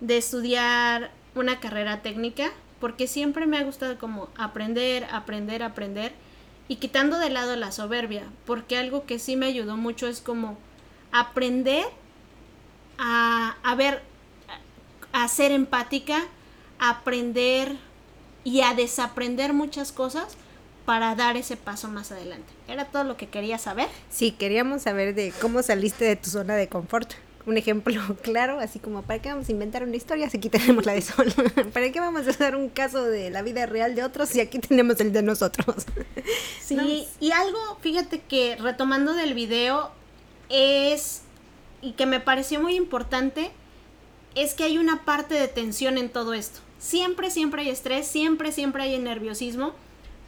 de 0.00 0.18
estudiar 0.18 1.10
una 1.34 1.60
carrera 1.60 2.02
técnica, 2.02 2.52
porque 2.82 3.06
siempre 3.06 3.46
me 3.46 3.58
ha 3.58 3.62
gustado 3.62 3.96
como 3.96 4.28
aprender, 4.36 5.06
aprender, 5.12 5.62
aprender, 5.62 6.10
y 6.66 6.76
quitando 6.76 7.20
de 7.20 7.30
lado 7.30 7.54
la 7.54 7.70
soberbia, 7.70 8.24
porque 8.44 8.76
algo 8.76 9.06
que 9.06 9.20
sí 9.20 9.36
me 9.36 9.46
ayudó 9.46 9.76
mucho 9.76 10.08
es 10.08 10.20
como 10.20 10.58
aprender 11.12 11.84
a, 12.98 13.54
a 13.62 13.74
ver, 13.76 14.02
a 15.12 15.28
ser 15.28 15.52
empática, 15.52 16.24
aprender 16.80 17.76
y 18.42 18.62
a 18.62 18.74
desaprender 18.74 19.52
muchas 19.52 19.92
cosas 19.92 20.36
para 20.84 21.14
dar 21.14 21.36
ese 21.36 21.56
paso 21.56 21.86
más 21.86 22.10
adelante. 22.10 22.52
Era 22.66 22.86
todo 22.86 23.04
lo 23.04 23.16
que 23.16 23.28
quería 23.28 23.58
saber. 23.58 23.86
Sí, 24.10 24.32
queríamos 24.32 24.82
saber 24.82 25.14
de 25.14 25.32
cómo 25.40 25.62
saliste 25.62 26.04
de 26.04 26.16
tu 26.16 26.30
zona 26.30 26.56
de 26.56 26.66
confort. 26.68 27.12
Un 27.44 27.56
ejemplo 27.56 28.00
claro, 28.22 28.58
así 28.60 28.78
como, 28.78 29.02
¿para 29.02 29.20
qué 29.20 29.28
vamos 29.30 29.48
a 29.48 29.52
inventar 29.52 29.82
una 29.82 29.96
historia 29.96 30.30
si 30.30 30.36
aquí 30.36 30.48
tenemos 30.48 30.86
la 30.86 30.92
de 30.92 31.02
Sol? 31.02 31.32
¿Para 31.72 31.90
qué 31.90 32.00
vamos 32.00 32.26
a 32.26 32.30
hacer 32.30 32.54
un 32.54 32.68
caso 32.68 33.04
de 33.04 33.30
la 33.30 33.42
vida 33.42 33.66
real 33.66 33.94
de 33.94 34.04
otros 34.04 34.28
si 34.28 34.40
aquí 34.40 34.58
tenemos 34.58 35.00
el 35.00 35.12
de 35.12 35.22
nosotros? 35.22 35.86
Sí, 36.62 36.76
No. 36.76 36.84
y 36.86 37.32
algo, 37.32 37.58
fíjate 37.80 38.20
que 38.20 38.56
retomando 38.56 39.14
del 39.14 39.34
video, 39.34 39.90
es, 40.48 41.22
y 41.80 41.92
que 41.92 42.06
me 42.06 42.20
pareció 42.20 42.60
muy 42.60 42.76
importante, 42.76 43.50
es 44.34 44.54
que 44.54 44.64
hay 44.64 44.78
una 44.78 45.04
parte 45.04 45.34
de 45.34 45.48
tensión 45.48 45.98
en 45.98 46.08
todo 46.08 46.34
esto. 46.34 46.60
Siempre, 46.78 47.30
siempre 47.30 47.62
hay 47.62 47.70
estrés, 47.70 48.06
siempre, 48.06 48.52
siempre 48.52 48.84
hay 48.84 48.98
nerviosismo, 48.98 49.74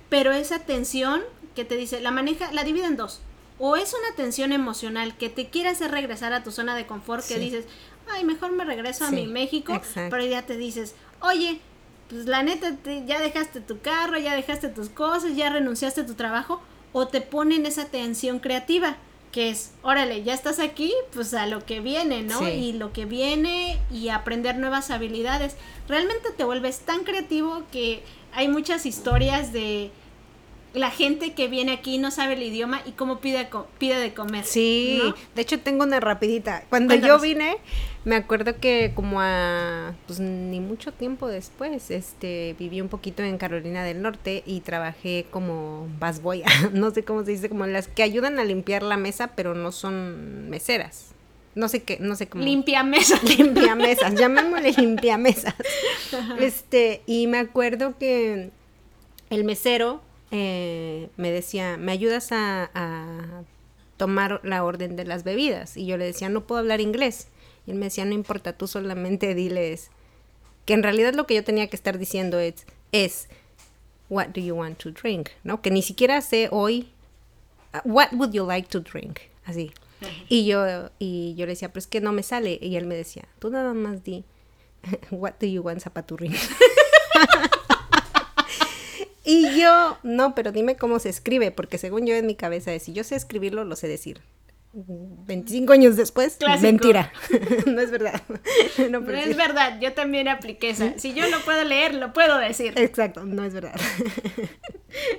pero 0.09 0.33
esa 0.33 0.59
tensión 0.59 1.23
que 1.55 1.65
te 1.65 1.77
dice, 1.77 2.01
la 2.01 2.11
maneja, 2.11 2.53
la 2.53 2.65
divide 2.65 2.87
en 2.87 2.97
dos. 2.97 3.21
O 3.59 3.77
es 3.77 3.95
una 3.95 4.17
tensión 4.17 4.53
emocional 4.53 5.17
que 5.17 5.29
te 5.29 5.49
quiere 5.49 5.69
hacer 5.69 5.91
regresar 5.91 6.33
a 6.33 6.43
tu 6.43 6.51
zona 6.51 6.75
de 6.75 6.87
confort, 6.87 7.25
que 7.27 7.35
Sí. 7.35 7.41
dices, 7.41 7.65
ay, 8.11 8.25
mejor 8.25 8.53
me 8.53 8.65
regreso 8.65 9.05
a 9.05 9.11
Sí, 9.11 9.15
mi 9.17 9.27
México, 9.27 9.73
exacto. 9.75 10.11
pero 10.11 10.25
ya 10.27 10.43
te 10.43 10.57
dices, 10.57 10.95
oye, 11.21 11.61
pues 12.09 12.27
la 12.27 12.43
neta, 12.43 12.77
te- 12.77 13.05
ya 13.07 13.21
dejaste 13.21 13.61
tu 13.61 13.81
carro, 13.81 14.19
ya 14.19 14.35
dejaste 14.35 14.69
tus 14.69 14.89
cosas, 14.89 15.37
ya 15.37 15.51
renunciaste 15.51 16.03
a 16.03 16.07
tu 16.07 16.15
trabajo. 16.15 16.61
o 16.97 17.09
te 17.09 17.21
ponen 17.21 17.67
esa 17.67 17.87
tensión 17.87 18.39
creativa 18.39 18.97
que 19.33 19.51
es, 19.51 19.73
órale, 19.83 20.23
ya 20.23 20.33
estás 20.33 20.61
aquí, 20.61 20.93
pues 21.13 21.35
a 21.35 21.45
lo 21.49 21.65
que 21.67 21.81
viene, 21.81 22.23
¿no? 22.23 22.39
Sí. 22.39 22.45
Y 22.47 22.73
lo 22.75 22.93
que 22.93 23.05
viene 23.05 23.81
y 23.91 24.11
aprender 24.11 24.57
nuevas 24.59 24.93
habilidades. 24.93 25.57
Realmente 25.89 26.31
te 26.37 26.45
vuelves 26.45 26.79
tan 26.83 27.03
creativo 27.03 27.65
que 27.73 28.05
hay 28.33 28.47
muchas 28.47 28.87
historias 28.87 29.53
de 29.53 29.91
la 30.75 30.91
gente 30.91 31.35
que 31.35 31.47
viene 31.47 31.73
aquí 31.73 31.99
no 31.99 32.11
sabe 32.11 32.35
el 32.35 32.43
idioma 32.43 32.83
y 32.85 32.93
cómo 32.93 33.21
pide, 33.21 33.49
pide 33.79 33.97
de 33.97 34.13
comer. 34.13 34.45
Sí, 34.45 35.01
¿no? 35.03 35.15
de 35.35 35.43
hecho 35.43 35.61
tengo 35.61 35.85
una 35.85 36.01
rapidita. 36.01 36.65
Cuando 36.69 36.89
Cuéntanos. 36.95 37.23
yo 37.23 37.23
vine, 37.23 37.57
me 38.05 38.17
acuerdo 38.17 38.59
que 38.59 38.93
como 38.95 39.21
a, 39.21 39.95
pues 40.07 40.19
ni 40.19 40.59
mucho 40.59 40.93
tiempo 40.93 41.29
después, 41.29 41.93
este, 41.93 42.57
viví 42.59 42.81
un 42.81 42.89
poquito 42.89 43.23
en 43.23 43.39
Carolina 43.39 43.85
del 43.85 44.03
Norte 44.03 44.43
y 44.47 44.61
trabajé 44.61 45.27
como 45.31 45.87
busboy, 46.01 46.43
no 46.73 46.91
sé 46.91 47.05
cómo 47.05 47.25
se 47.25 47.31
dice, 47.31 47.49
como 47.49 47.67
las 47.67 47.87
que 47.87 48.03
ayudan 48.03 48.41
a 48.41 48.45
limpiar 48.45 48.83
la 48.83 48.97
mesa, 48.97 49.29
pero 49.29 49.55
no 49.55 49.71
son 49.71 50.51
meseras. 50.51 51.15
No 51.55 51.69
sé 51.69 51.85
qué, 51.85 51.99
no 52.01 52.17
sé 52.17 52.27
cómo. 52.27 52.43
Limpia 52.43 52.83
mesa. 52.83 53.17
limpia 53.39 53.77
mesas, 53.77 54.15
llamémosle 54.19 54.73
limpia 54.73 55.17
mesas. 55.19 55.55
Este, 56.41 57.03
y 57.07 57.29
me 57.29 57.39
acuerdo 57.39 57.97
que 57.97 58.51
el 59.31 59.45
mesero 59.45 60.03
eh, 60.31 61.09
me 61.17 61.31
decía, 61.31 61.77
¿me 61.77 61.93
ayudas 61.93 62.29
a, 62.33 63.45
tomar 63.97 64.41
la 64.43 64.65
orden 64.65 64.97
de 64.97 65.05
las 65.05 65.23
bebidas? 65.23 65.77
Y 65.77 65.87
yo 65.87 65.97
le 65.97 66.05
decía, 66.05 66.29
no 66.29 66.47
puedo 66.47 66.61
hablar 66.61 66.81
inglés. 66.81 67.29
Y 67.67 67.71
él 67.71 67.77
me 67.77 67.87
decía, 67.87 68.05
no 68.05 68.13
importa, 68.13 68.53
tú 68.53 68.67
solamente 68.67 69.35
diles 69.35 69.91
que 70.67 70.75
en 70.75 70.83
realidad 70.83 71.15
lo 71.15 71.27
que 71.27 71.35
yo 71.35 71.45
tenía 71.45 71.69
que 71.69 71.77
estar 71.77 71.99
diciendo 71.99 72.39
es, 72.39 72.67
es 72.93 73.29
what 74.09 74.29
do 74.29 74.41
you 74.41 74.55
want 74.55 74.79
to 74.79 74.91
drink? 74.91 75.31
¿No? 75.43 75.63
Que 75.63 75.71
ni 75.71 75.83
siquiera 75.83 76.21
sé 76.21 76.49
hoy, 76.51 76.89
uh, 77.73 77.89
what 77.89 78.13
would 78.13 78.33
you 78.33 78.47
like 78.47 78.69
to 78.69 78.81
drink? 78.81 79.21
Así. 79.45 79.73
Y 80.29 80.45
yo, 80.45 80.91
y 80.99 81.35
yo 81.37 81.47
le 81.47 81.53
decía, 81.53 81.69
pero 81.69 81.79
es 81.79 81.87
que 81.87 82.01
no 82.01 82.13
me 82.13 82.23
sale. 82.23 82.59
Y 82.61 82.77
él 82.77 82.87
me 82.87 82.95
decía, 82.95 83.25
tú 83.39 83.51
nada 83.51 83.73
más 83.75 84.03
di, 84.05 84.25
what 85.11 85.35
do 85.41 85.47
you 85.47 85.63
want 85.63 85.81
zapaturrín? 85.81 86.35
y 89.25 89.59
yo, 89.59 89.99
no, 90.03 90.35
pero 90.35 90.53
dime 90.53 90.77
cómo 90.77 90.99
se 90.99 91.09
escribe, 91.09 91.51
porque 91.51 91.79
según 91.79 92.07
yo 92.07 92.15
en 92.15 92.27
mi 92.27 92.35
cabeza 92.35 92.73
es, 92.73 92.83
si 92.83 92.93
yo 92.93 93.05
sé 93.05 93.17
escribirlo, 93.17 93.65
lo 93.65 93.77
sé 93.77 93.89
decir. 93.89 94.21
25 94.77 95.73
años 95.73 95.97
después, 95.97 96.37
Clásico. 96.37 96.63
mentira. 96.63 97.13
no 97.67 97.81
es 97.81 97.91
verdad. 97.91 98.21
no, 98.91 99.09
es 99.11 99.37
verdad, 99.37 99.79
yo 99.81 99.93
también 99.93 100.29
apliqué 100.29 100.71
esa. 100.71 100.95
Si 100.99 101.15
yo 101.15 101.29
lo 101.29 101.41
puedo 101.41 101.65
leer, 101.65 101.95
lo 101.95 102.13
puedo 102.13 102.39
decir. 102.39 102.75
Exacto, 102.77 103.25
no 103.25 103.45
es 103.45 103.55
verdad. 103.55 103.75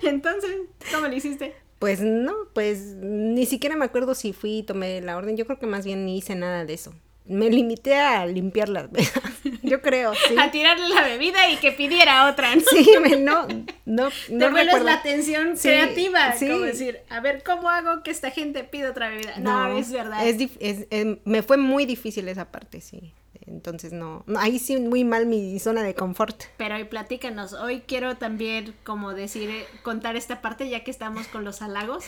Entonces, 0.04 0.52
¿cómo 0.94 1.08
lo 1.08 1.16
hiciste? 1.16 1.56
Pues 1.80 2.02
no, 2.02 2.34
pues 2.54 2.96
ni 2.96 3.46
siquiera 3.46 3.76
me 3.76 3.86
acuerdo 3.86 4.14
si 4.16 4.34
fui 4.34 4.60
y 4.60 4.64
tomé 4.64 5.02
la 5.02 5.18
orden. 5.18 5.38
Yo 5.38 5.46
creo 5.46 5.60
que 5.60 5.68
más 5.68 5.86
bien 5.86 6.06
ni 6.06 6.18
hice 6.18 6.36
nada 6.36 6.66
de 6.66 6.74
eso. 6.74 6.94
Me 7.28 7.50
limité 7.50 7.96
a 7.96 8.26
limpiar 8.28 8.70
las 8.70 8.92
mesas. 8.92 9.24
Yo 9.64 9.82
creo, 9.82 10.14
sí. 10.14 10.36
A 10.38 10.52
tirarle 10.52 10.88
la 10.90 11.02
bebida 11.04 11.50
y 11.50 11.58
que 11.58 11.72
pidiera 11.72 12.30
otra. 12.30 12.56
¿no? 12.56 12.62
Sí, 12.62 12.88
me- 13.02 13.18
no, 13.18 13.48
no, 13.86 14.10
Te 14.28 14.34
no 14.34 14.50
recuerdo. 14.50 14.86
la 14.86 14.94
atención 14.96 15.58
Sí, 15.58 15.70
creativa, 15.70 16.34
sí. 16.34 16.48
como 16.48 16.60
decir, 16.62 17.00
a 17.10 17.20
ver, 17.22 17.42
¿cómo 17.44 17.70
hago 17.70 18.04
que 18.04 18.12
esta 18.12 18.30
gente 18.30 18.64
pida 18.64 18.92
otra 18.92 19.10
bebida? 19.10 19.38
No, 19.40 19.76
es 19.78 19.92
verdad. 19.92 20.28
Es, 20.28 20.38
dif- 20.38 20.58
es- 20.60 20.86
em, 20.92 21.18
me 21.26 21.42
fue 21.42 21.58
muy 21.58 21.86
difícil 21.86 22.28
esa 22.28 22.52
parte, 22.52 22.80
sí. 22.82 23.14
Entonces 23.48 23.92
no, 23.92 24.24
no, 24.28 24.40
ahí 24.40 24.58
sí 24.60 24.78
muy 24.78 25.04
mal 25.04 25.26
mi 25.28 25.60
zona 25.60 25.84
de 25.84 25.94
confort. 25.94 26.44
Pero 26.58 26.76
hoy 26.76 26.84
platícanos, 26.86 27.54
hoy 27.54 27.82
quiero 27.86 28.16
también 28.18 28.74
como 28.84 29.14
decir, 29.14 29.50
eh, 29.50 29.66
contar 29.84 30.16
esta 30.16 30.42
parte 30.42 30.68
ya 30.70 30.84
que 30.84 30.90
estamos 30.92 31.28
con 31.28 31.44
los 31.44 31.62
halagos. 31.62 32.06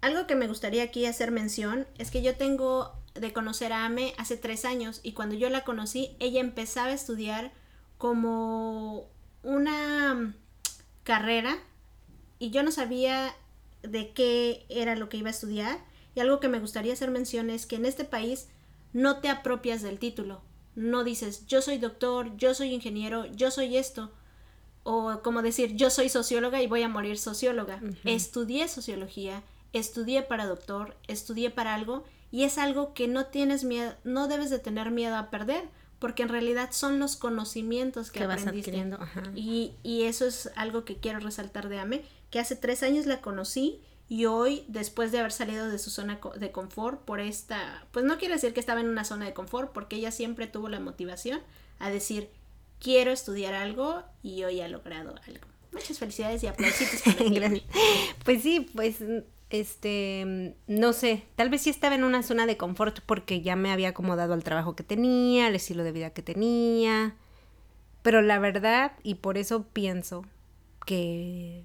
Algo 0.00 0.26
que 0.26 0.36
me 0.36 0.46
gustaría 0.46 0.84
aquí 0.84 1.06
hacer 1.06 1.30
mención 1.30 1.86
es 1.98 2.10
que 2.10 2.22
yo 2.22 2.36
tengo 2.36 2.92
de 3.14 3.32
conocer 3.32 3.72
a 3.72 3.84
Ame 3.84 4.14
hace 4.16 4.36
tres 4.36 4.64
años 4.64 5.00
y 5.02 5.12
cuando 5.12 5.34
yo 5.34 5.50
la 5.50 5.64
conocí 5.64 6.16
ella 6.20 6.40
empezaba 6.40 6.88
a 6.88 6.94
estudiar 6.94 7.52
como 7.96 9.08
una 9.42 10.34
carrera 11.02 11.58
y 12.38 12.50
yo 12.50 12.62
no 12.62 12.70
sabía 12.70 13.34
de 13.82 14.12
qué 14.12 14.66
era 14.68 14.94
lo 14.94 15.08
que 15.08 15.16
iba 15.16 15.28
a 15.28 15.32
estudiar 15.32 15.78
y 16.14 16.20
algo 16.20 16.38
que 16.38 16.48
me 16.48 16.60
gustaría 16.60 16.92
hacer 16.92 17.10
mención 17.10 17.50
es 17.50 17.66
que 17.66 17.76
en 17.76 17.86
este 17.86 18.04
país 18.04 18.48
no 18.92 19.18
te 19.18 19.28
apropias 19.28 19.82
del 19.82 19.98
título, 19.98 20.42
no 20.74 21.02
dices 21.02 21.46
yo 21.46 21.60
soy 21.60 21.78
doctor, 21.78 22.36
yo 22.36 22.54
soy 22.54 22.72
ingeniero, 22.72 23.26
yo 23.26 23.50
soy 23.50 23.76
esto 23.76 24.12
o 24.84 25.20
como 25.22 25.42
decir 25.42 25.74
yo 25.74 25.90
soy 25.90 26.08
socióloga 26.08 26.62
y 26.62 26.66
voy 26.66 26.82
a 26.82 26.88
morir 26.88 27.18
socióloga. 27.18 27.82
Estudié 28.04 28.68
sociología, 28.68 29.42
estudié 29.72 30.22
para 30.22 30.46
doctor, 30.46 30.96
estudié 31.06 31.50
para 31.50 31.74
algo 31.74 32.04
y 32.30 32.44
es 32.44 32.58
algo 32.58 32.94
que 32.94 33.08
no 33.08 33.26
tienes 33.26 33.64
miedo, 33.64 33.94
no 34.04 34.28
debes 34.28 34.50
de 34.50 34.58
tener 34.58 34.90
miedo 34.90 35.16
a 35.16 35.30
perder 35.30 35.64
porque 35.98 36.22
en 36.22 36.28
realidad 36.28 36.70
son 36.72 36.98
los 37.00 37.16
conocimientos 37.16 38.10
que, 38.10 38.20
Que 38.20 38.26
vas 38.26 38.42
aprendiste. 38.42 38.70
adquiriendo, 38.70 38.96
ajá. 39.02 39.22
Y, 39.34 39.74
y 39.82 40.04
eso 40.04 40.26
es 40.26 40.50
algo 40.54 40.84
que 40.84 40.96
quiero 40.98 41.18
resaltar 41.18 41.68
de 41.68 41.78
Ame, 41.80 42.04
que 42.30 42.38
hace 42.38 42.54
tres 42.54 42.82
años 42.82 43.06
la 43.06 43.20
conocí 43.20 43.80
y 44.08 44.24
hoy, 44.26 44.64
después 44.68 45.12
de 45.12 45.18
haber 45.18 45.32
salido 45.32 45.68
de 45.68 45.78
su 45.78 45.90
zona 45.90 46.18
de 46.36 46.52
confort 46.52 47.00
por 47.04 47.20
esta, 47.20 47.86
pues 47.92 48.04
no 48.04 48.16
quiero 48.16 48.34
decir 48.34 48.54
que 48.54 48.60
estaba 48.60 48.80
en 48.80 48.88
una 48.88 49.04
zona 49.04 49.26
de 49.26 49.34
confort, 49.34 49.72
porque 49.72 49.96
ella 49.96 50.12
siempre 50.12 50.46
tuvo 50.46 50.68
la 50.68 50.80
motivación 50.80 51.40
a 51.78 51.90
decir, 51.90 52.30
quiero 52.80 53.10
estudiar 53.10 53.54
algo 53.54 54.02
y 54.22 54.44
hoy 54.44 54.60
ha 54.60 54.68
logrado 54.68 55.14
algo. 55.26 55.46
Muchas 55.72 55.98
felicidades 55.98 56.42
y 56.42 56.46
aplausitos. 56.46 57.02
Pues 58.24 58.42
sí, 58.42 58.70
pues 58.74 58.96
este, 59.50 60.54
no 60.66 60.92
sé, 60.92 61.24
tal 61.36 61.48
vez 61.48 61.62
sí 61.62 61.70
estaba 61.70 61.94
en 61.94 62.04
una 62.04 62.22
zona 62.22 62.46
de 62.46 62.56
confort 62.56 63.00
porque 63.06 63.40
ya 63.40 63.56
me 63.56 63.72
había 63.72 63.90
acomodado 63.90 64.34
al 64.34 64.44
trabajo 64.44 64.76
que 64.76 64.84
tenía, 64.84 65.46
al 65.46 65.54
estilo 65.54 65.84
de 65.84 65.92
vida 65.92 66.10
que 66.10 66.22
tenía, 66.22 67.16
pero 68.02 68.22
la 68.22 68.38
verdad, 68.38 68.92
y 69.02 69.16
por 69.16 69.38
eso 69.38 69.66
pienso 69.72 70.24
que, 70.86 71.64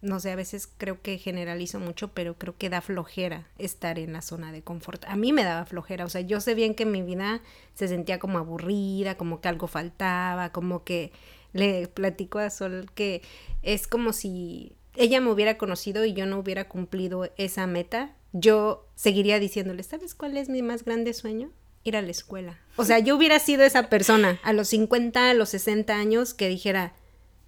no 0.00 0.20
sé, 0.20 0.32
a 0.32 0.36
veces 0.36 0.68
creo 0.78 1.02
que 1.02 1.18
generalizo 1.18 1.78
mucho, 1.80 2.08
pero 2.08 2.34
creo 2.34 2.56
que 2.56 2.70
da 2.70 2.80
flojera 2.80 3.46
estar 3.58 3.98
en 3.98 4.14
la 4.14 4.22
zona 4.22 4.50
de 4.50 4.62
confort. 4.62 5.04
A 5.06 5.16
mí 5.16 5.32
me 5.32 5.44
daba 5.44 5.66
flojera, 5.66 6.04
o 6.04 6.08
sea, 6.08 6.22
yo 6.22 6.40
sé 6.40 6.54
bien 6.54 6.74
que 6.74 6.86
mi 6.86 7.02
vida 7.02 7.42
se 7.74 7.88
sentía 7.88 8.18
como 8.18 8.38
aburrida, 8.38 9.16
como 9.16 9.40
que 9.40 9.48
algo 9.48 9.66
faltaba, 9.66 10.50
como 10.50 10.84
que 10.84 11.12
le 11.52 11.88
platico 11.88 12.38
a 12.38 12.50
Sol 12.50 12.90
que 12.94 13.22
es 13.62 13.86
como 13.86 14.12
si 14.12 14.74
ella 14.96 15.20
me 15.20 15.30
hubiera 15.30 15.58
conocido 15.58 16.04
y 16.04 16.12
yo 16.12 16.26
no 16.26 16.38
hubiera 16.38 16.68
cumplido 16.68 17.30
esa 17.36 17.66
meta, 17.66 18.14
yo 18.32 18.86
seguiría 18.94 19.38
diciéndole, 19.38 19.82
¿sabes 19.82 20.14
cuál 20.14 20.36
es 20.36 20.48
mi 20.48 20.62
más 20.62 20.84
grande 20.84 21.12
sueño? 21.14 21.50
Ir 21.84 21.96
a 21.96 22.02
la 22.02 22.10
escuela. 22.10 22.58
O 22.76 22.84
sea, 22.84 22.98
yo 23.00 23.16
hubiera 23.16 23.38
sido 23.38 23.64
esa 23.64 23.88
persona 23.88 24.38
a 24.44 24.52
los 24.52 24.68
50, 24.68 25.30
a 25.30 25.34
los 25.34 25.48
60 25.50 25.94
años 25.96 26.32
que 26.34 26.48
dijera, 26.48 26.94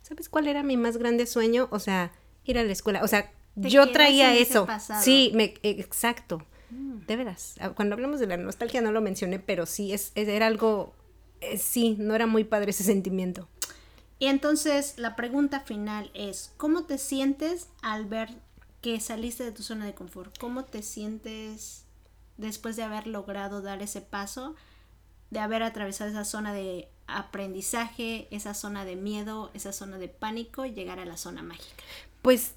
¿sabes 0.03 0.29
cuál 0.29 0.49
era 0.49 0.63
mi 0.63 0.77
más 0.77 0.97
grande 0.97 1.27
sueño? 1.27 1.69
O 1.71 1.79
sea, 1.79 2.13
ir 2.45 2.59
a 2.59 2.65
la 2.65 2.73
escuela. 2.73 3.03
O 3.05 3.09
sea, 3.09 3.33
Te 3.61 3.69
yo 3.71 3.91
traía 3.93 4.35
eso. 4.37 4.67
Sí, 5.03 5.31
me, 5.35 5.45
eh, 5.63 5.77
exacto. 5.79 6.45
De 6.71 7.15
veras. 7.17 7.55
Ah, 7.61 7.71
Cuando 7.71 7.95
hablamos 7.95 8.19
de 8.19 8.27
la 8.27 8.37
nostalgia 8.37 8.81
no 8.81 8.91
lo 8.91 9.01
mencioné, 9.01 9.39
pero 9.39 9.65
sí, 9.67 9.93
es, 9.93 10.11
es- 10.17 10.27
era 10.29 10.47
algo, 10.49 10.93
eh, 11.41 11.57
sí, 11.59 11.95
no 12.01 12.15
era 12.17 12.27
muy 12.27 12.43
padre 12.43 12.71
ese 12.71 12.83
sentimiento. 12.83 13.49
Y 14.25 14.29
entonces 14.29 14.95
la 14.97 15.17
pregunta 15.17 15.61
final 15.61 16.11
es, 16.15 16.55
¿cómo 16.57 16.85
te 16.85 16.97
sientes 16.97 17.69
al 17.83 18.07
ver 18.07 18.31
que 18.81 18.99
saliste 18.99 19.45
de 19.45 19.53
tu 19.53 19.63
zona 19.63 19.85
de 19.85 19.93
confort? 19.93 20.39
¿Cómo 20.39 20.65
te 20.65 20.83
sientes 20.83 21.85
después 22.39 22.75
de 22.77 22.85
haber 22.85 23.07
logrado 23.07 23.61
dar 23.61 23.83
ese 23.83 24.01
paso, 24.01 24.55
de 25.29 25.41
haber 25.41 25.63
atravesado 25.63 26.09
esa 26.09 26.25
zona 26.25 26.55
de 26.55 26.89
aprendizaje, 27.07 28.27
esa 28.31 28.55
zona 28.55 28.87
de 28.87 28.97
miedo, 28.97 29.51
esa 29.53 29.75
zona 29.75 29.99
de 29.99 30.09
pánico, 30.09 30.65
llegar 30.65 31.01
a 31.01 31.05
la 31.05 31.19
zona 31.19 31.43
mágica? 31.43 31.85
Pues 32.23 32.55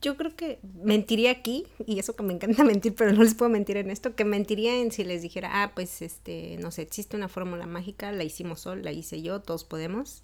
yo 0.00 0.16
creo 0.16 0.34
que 0.34 0.60
mentiría 0.82 1.30
aquí, 1.30 1.66
y 1.84 1.98
eso 1.98 2.16
que 2.16 2.22
me 2.22 2.32
encanta 2.32 2.64
mentir, 2.64 2.94
pero 2.94 3.12
no 3.12 3.22
les 3.22 3.34
puedo 3.34 3.50
mentir 3.50 3.76
en 3.76 3.90
esto, 3.90 4.16
que 4.16 4.24
mentiría 4.24 4.80
en 4.80 4.90
si 4.92 5.04
les 5.04 5.20
dijera, 5.20 5.62
ah, 5.62 5.72
pues 5.74 6.00
este, 6.00 6.56
no 6.62 6.70
sé, 6.70 6.80
existe 6.80 7.18
una 7.18 7.28
fórmula 7.28 7.66
mágica, 7.66 8.12
la 8.12 8.24
hicimos 8.24 8.60
Sol, 8.60 8.82
la 8.82 8.92
hice 8.92 9.20
yo, 9.20 9.42
todos 9.42 9.64
podemos. 9.64 10.22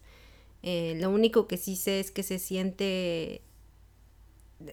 Eh, 0.62 0.96
lo 1.00 1.10
único 1.10 1.46
que 1.46 1.56
sí 1.56 1.76
sé 1.76 2.00
es 2.00 2.10
que 2.10 2.22
se 2.22 2.38
siente, 2.38 3.42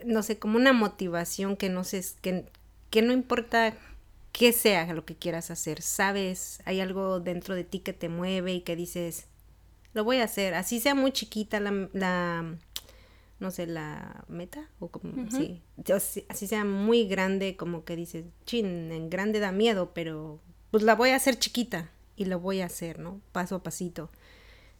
no 0.05 0.23
sé, 0.23 0.39
como 0.39 0.57
una 0.57 0.73
motivación 0.73 1.55
que 1.55 1.69
no 1.69 1.83
sé, 1.83 2.03
que, 2.21 2.45
que 2.89 3.01
no 3.01 3.13
importa 3.13 3.77
qué 4.31 4.51
sea 4.51 4.91
lo 4.93 5.05
que 5.05 5.15
quieras 5.15 5.51
hacer, 5.51 5.81
sabes, 5.81 6.59
hay 6.65 6.81
algo 6.81 7.19
dentro 7.19 7.55
de 7.55 7.63
ti 7.63 7.79
que 7.79 7.93
te 7.93 8.09
mueve 8.09 8.53
y 8.53 8.61
que 8.61 8.75
dices, 8.75 9.27
lo 9.93 10.03
voy 10.03 10.17
a 10.17 10.25
hacer, 10.25 10.55
así 10.55 10.79
sea 10.79 10.95
muy 10.95 11.11
chiquita 11.11 11.59
la, 11.59 11.89
la 11.93 12.57
no 13.39 13.51
sé, 13.51 13.67
la 13.67 14.25
meta, 14.27 14.69
o 14.79 14.89
como, 14.89 15.29
sí, 15.29 15.61
así 16.29 16.47
sea 16.47 16.65
muy 16.65 17.07
grande, 17.07 17.55
como 17.55 17.85
que 17.85 17.95
dices, 17.95 18.25
chin, 18.45 18.91
en 18.91 19.09
grande 19.09 19.39
da 19.39 19.51
miedo, 19.51 19.91
pero 19.93 20.39
pues 20.71 20.83
la 20.83 20.95
voy 20.95 21.11
a 21.11 21.15
hacer 21.15 21.37
chiquita 21.37 21.89
y 22.15 22.25
lo 22.25 22.39
voy 22.39 22.61
a 22.61 22.65
hacer, 22.65 22.99
¿no? 22.99 23.21
Paso 23.31 23.55
a 23.55 23.63
pasito. 23.63 24.09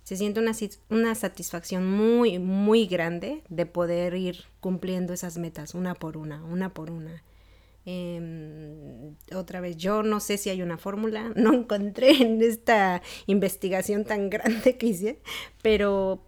Se 0.06 0.16
siente 0.16 0.40
una, 0.40 0.52
una 0.90 1.16
satisfacción 1.16 1.90
muy, 1.90 2.38
muy 2.38 2.86
grande 2.86 3.42
de 3.50 3.66
poder 3.66 4.14
ir 4.14 4.46
cumpliendo 4.60 5.14
esas 5.14 5.40
metas 5.40 5.74
una 5.74 5.96
por 5.96 6.16
una, 6.16 6.44
una 6.44 6.74
por 6.76 6.92
una. 6.92 7.24
Em, 7.88 9.16
otra 9.34 9.62
vez, 9.62 9.78
yo 9.78 10.04
no 10.04 10.20
sé 10.20 10.38
si 10.38 10.52
hay 10.52 10.62
una 10.62 10.78
fórmula, 10.78 11.32
no 11.36 11.54
encontré 11.54 12.22
en 12.22 12.40
esta 12.44 13.02
investigación 13.26 14.06
tan 14.06 14.30
grande 14.30 14.78
que 14.78 14.86
hice, 14.86 15.20
pero 15.64 16.22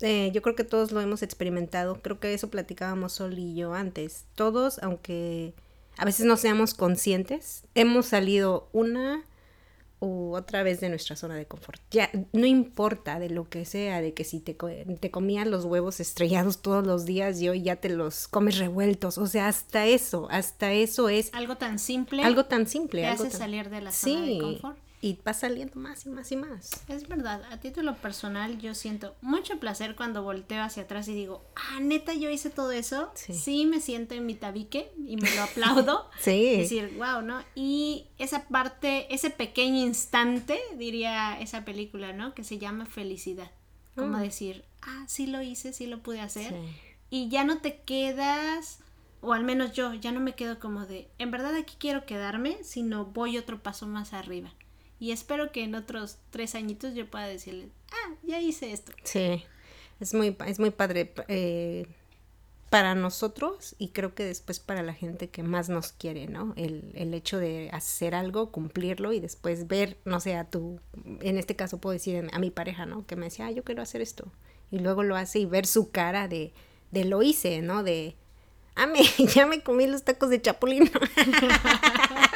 eh, 0.00 0.32
yo 0.34 0.42
creo 0.42 0.56
que 0.56 0.64
todos 0.64 0.90
lo 0.90 1.00
hemos 1.00 1.22
experimentado, 1.22 2.02
creo 2.02 2.18
que 2.18 2.34
eso 2.34 2.50
platicábamos 2.50 3.12
Sol 3.12 3.38
y 3.38 3.54
yo 3.54 3.74
antes. 3.74 4.26
Todos, 4.34 4.80
aunque 4.82 5.54
a 5.96 6.04
veces 6.04 6.26
no 6.26 6.36
seamos 6.36 6.74
conscientes, 6.74 7.64
hemos 7.76 8.06
salido 8.06 8.68
una 8.72 9.22
u 10.04 10.34
otra 10.34 10.62
vez 10.64 10.80
de 10.80 10.88
nuestra 10.88 11.14
zona 11.16 11.36
de 11.36 11.46
confort. 11.46 11.80
Ya, 11.92 12.10
no 12.32 12.44
importa 12.46 13.18
de 13.20 13.30
lo 13.30 13.48
que 13.48 13.64
sea, 13.64 14.00
de 14.00 14.12
que 14.14 14.24
si 14.24 14.40
te, 14.40 14.54
te 15.00 15.10
comías 15.12 15.46
los 15.46 15.64
huevos 15.64 16.00
estrellados 16.00 16.60
todos 16.60 16.86
los 16.86 17.04
días 17.04 17.40
y 17.40 17.48
hoy 17.48 17.62
ya 17.62 17.76
te 17.76 17.88
los 17.88 18.26
comes 18.28 18.58
revueltos. 18.58 19.16
O 19.16 19.26
sea, 19.26 19.46
hasta 19.48 19.86
eso, 19.86 20.26
hasta 20.30 20.72
eso 20.72 21.08
es 21.08 21.30
Algo 21.32 21.56
tan 21.56 21.78
simple 21.78 22.22
algo 22.24 22.44
tan 22.46 22.66
simple. 22.66 23.02
te 23.02 23.06
algo 23.06 23.22
hace 23.24 23.30
tan- 23.30 23.40
salir 23.40 23.70
de 23.70 23.80
la 23.80 23.92
zona 23.92 24.26
de 24.26 24.38
confort. 24.38 24.78
Y 25.04 25.18
va 25.26 25.34
saliendo 25.34 25.78
más 25.80 26.06
y 26.06 26.10
más 26.10 26.30
y 26.30 26.36
más. 26.36 26.70
Es 26.88 27.08
verdad, 27.08 27.42
a 27.50 27.58
título 27.58 27.96
personal 27.96 28.58
yo 28.58 28.72
siento 28.74 29.16
mucho 29.20 29.58
placer 29.58 29.96
cuando 29.96 30.22
volteo 30.22 30.62
hacia 30.62 30.84
atrás 30.84 31.08
y 31.08 31.14
digo, 31.14 31.44
ah, 31.56 31.80
neta, 31.80 32.14
yo 32.14 32.30
hice 32.30 32.50
todo 32.50 32.70
eso. 32.70 33.10
Sí. 33.14 33.34
Sí, 33.34 33.66
me 33.66 33.80
siento 33.80 34.14
en 34.14 34.24
mi 34.26 34.34
tabique 34.34 34.92
y 35.06 35.16
me 35.16 35.28
lo 35.34 35.42
aplaudo. 35.42 36.08
Sí. 36.20 36.56
Decir, 36.56 36.94
wow, 36.96 37.20
¿no? 37.20 37.42
Y 37.56 38.06
esa 38.18 38.44
parte, 38.48 39.12
ese 39.12 39.30
pequeño 39.30 39.84
instante, 39.84 40.58
diría 40.78 41.38
esa 41.40 41.64
película, 41.64 42.12
¿no? 42.12 42.32
Que 42.32 42.44
se 42.44 42.58
llama 42.58 42.86
felicidad. 42.86 43.50
Como 43.96 44.18
Mm. 44.18 44.22
decir, 44.22 44.64
ah, 44.82 45.04
sí 45.08 45.26
lo 45.26 45.42
hice, 45.42 45.72
sí 45.72 45.86
lo 45.86 45.98
pude 46.00 46.20
hacer. 46.20 46.50
Sí. 46.52 46.76
Y 47.10 47.28
ya 47.28 47.42
no 47.44 47.58
te 47.58 47.80
quedas, 47.82 48.78
o 49.20 49.32
al 49.32 49.42
menos 49.42 49.72
yo, 49.72 49.94
ya 49.94 50.12
no 50.12 50.20
me 50.20 50.34
quedo 50.36 50.60
como 50.60 50.86
de, 50.86 51.08
en 51.18 51.30
verdad 51.32 51.54
aquí 51.56 51.74
quiero 51.78 52.06
quedarme, 52.06 52.56
sino 52.62 53.04
voy 53.06 53.36
otro 53.36 53.62
paso 53.62 53.86
más 53.88 54.12
arriba. 54.12 54.52
Y 55.02 55.10
espero 55.10 55.50
que 55.50 55.64
en 55.64 55.74
otros 55.74 56.18
tres 56.30 56.54
añitos 56.54 56.94
yo 56.94 57.10
pueda 57.10 57.26
decirles, 57.26 57.70
ah, 57.90 58.14
ya 58.22 58.40
hice 58.40 58.70
esto. 58.70 58.92
Sí, 59.02 59.42
es 59.98 60.14
muy, 60.14 60.36
es 60.46 60.60
muy 60.60 60.70
padre 60.70 61.12
eh, 61.26 61.88
para 62.70 62.94
nosotros 62.94 63.74
y 63.78 63.88
creo 63.88 64.14
que 64.14 64.22
después 64.22 64.60
para 64.60 64.84
la 64.84 64.94
gente 64.94 65.28
que 65.28 65.42
más 65.42 65.68
nos 65.68 65.90
quiere, 65.90 66.28
¿no? 66.28 66.52
El, 66.56 66.92
el 66.94 67.14
hecho 67.14 67.38
de 67.38 67.68
hacer 67.72 68.14
algo, 68.14 68.52
cumplirlo 68.52 69.12
y 69.12 69.18
después 69.18 69.66
ver, 69.66 69.96
no 70.04 70.20
sé, 70.20 70.36
a 70.36 70.44
tu, 70.44 70.78
en 71.20 71.36
este 71.36 71.56
caso 71.56 71.78
puedo 71.78 71.94
decir 71.94 72.30
a 72.32 72.38
mi 72.38 72.52
pareja, 72.52 72.86
¿no? 72.86 73.04
Que 73.04 73.16
me 73.16 73.24
decía, 73.24 73.46
ah, 73.46 73.50
yo 73.50 73.64
quiero 73.64 73.82
hacer 73.82 74.02
esto. 74.02 74.30
Y 74.70 74.78
luego 74.78 75.02
lo 75.02 75.16
hace 75.16 75.40
y 75.40 75.46
ver 75.46 75.66
su 75.66 75.90
cara 75.90 76.28
de, 76.28 76.52
de 76.92 77.06
lo 77.06 77.24
hice, 77.24 77.60
¿no? 77.60 77.82
De, 77.82 78.14
ah, 78.76 78.86
me, 78.86 79.00
ya 79.34 79.46
me 79.46 79.64
comí 79.64 79.88
los 79.88 80.04
tacos 80.04 80.30
de 80.30 80.40
chapulín. 80.40 80.92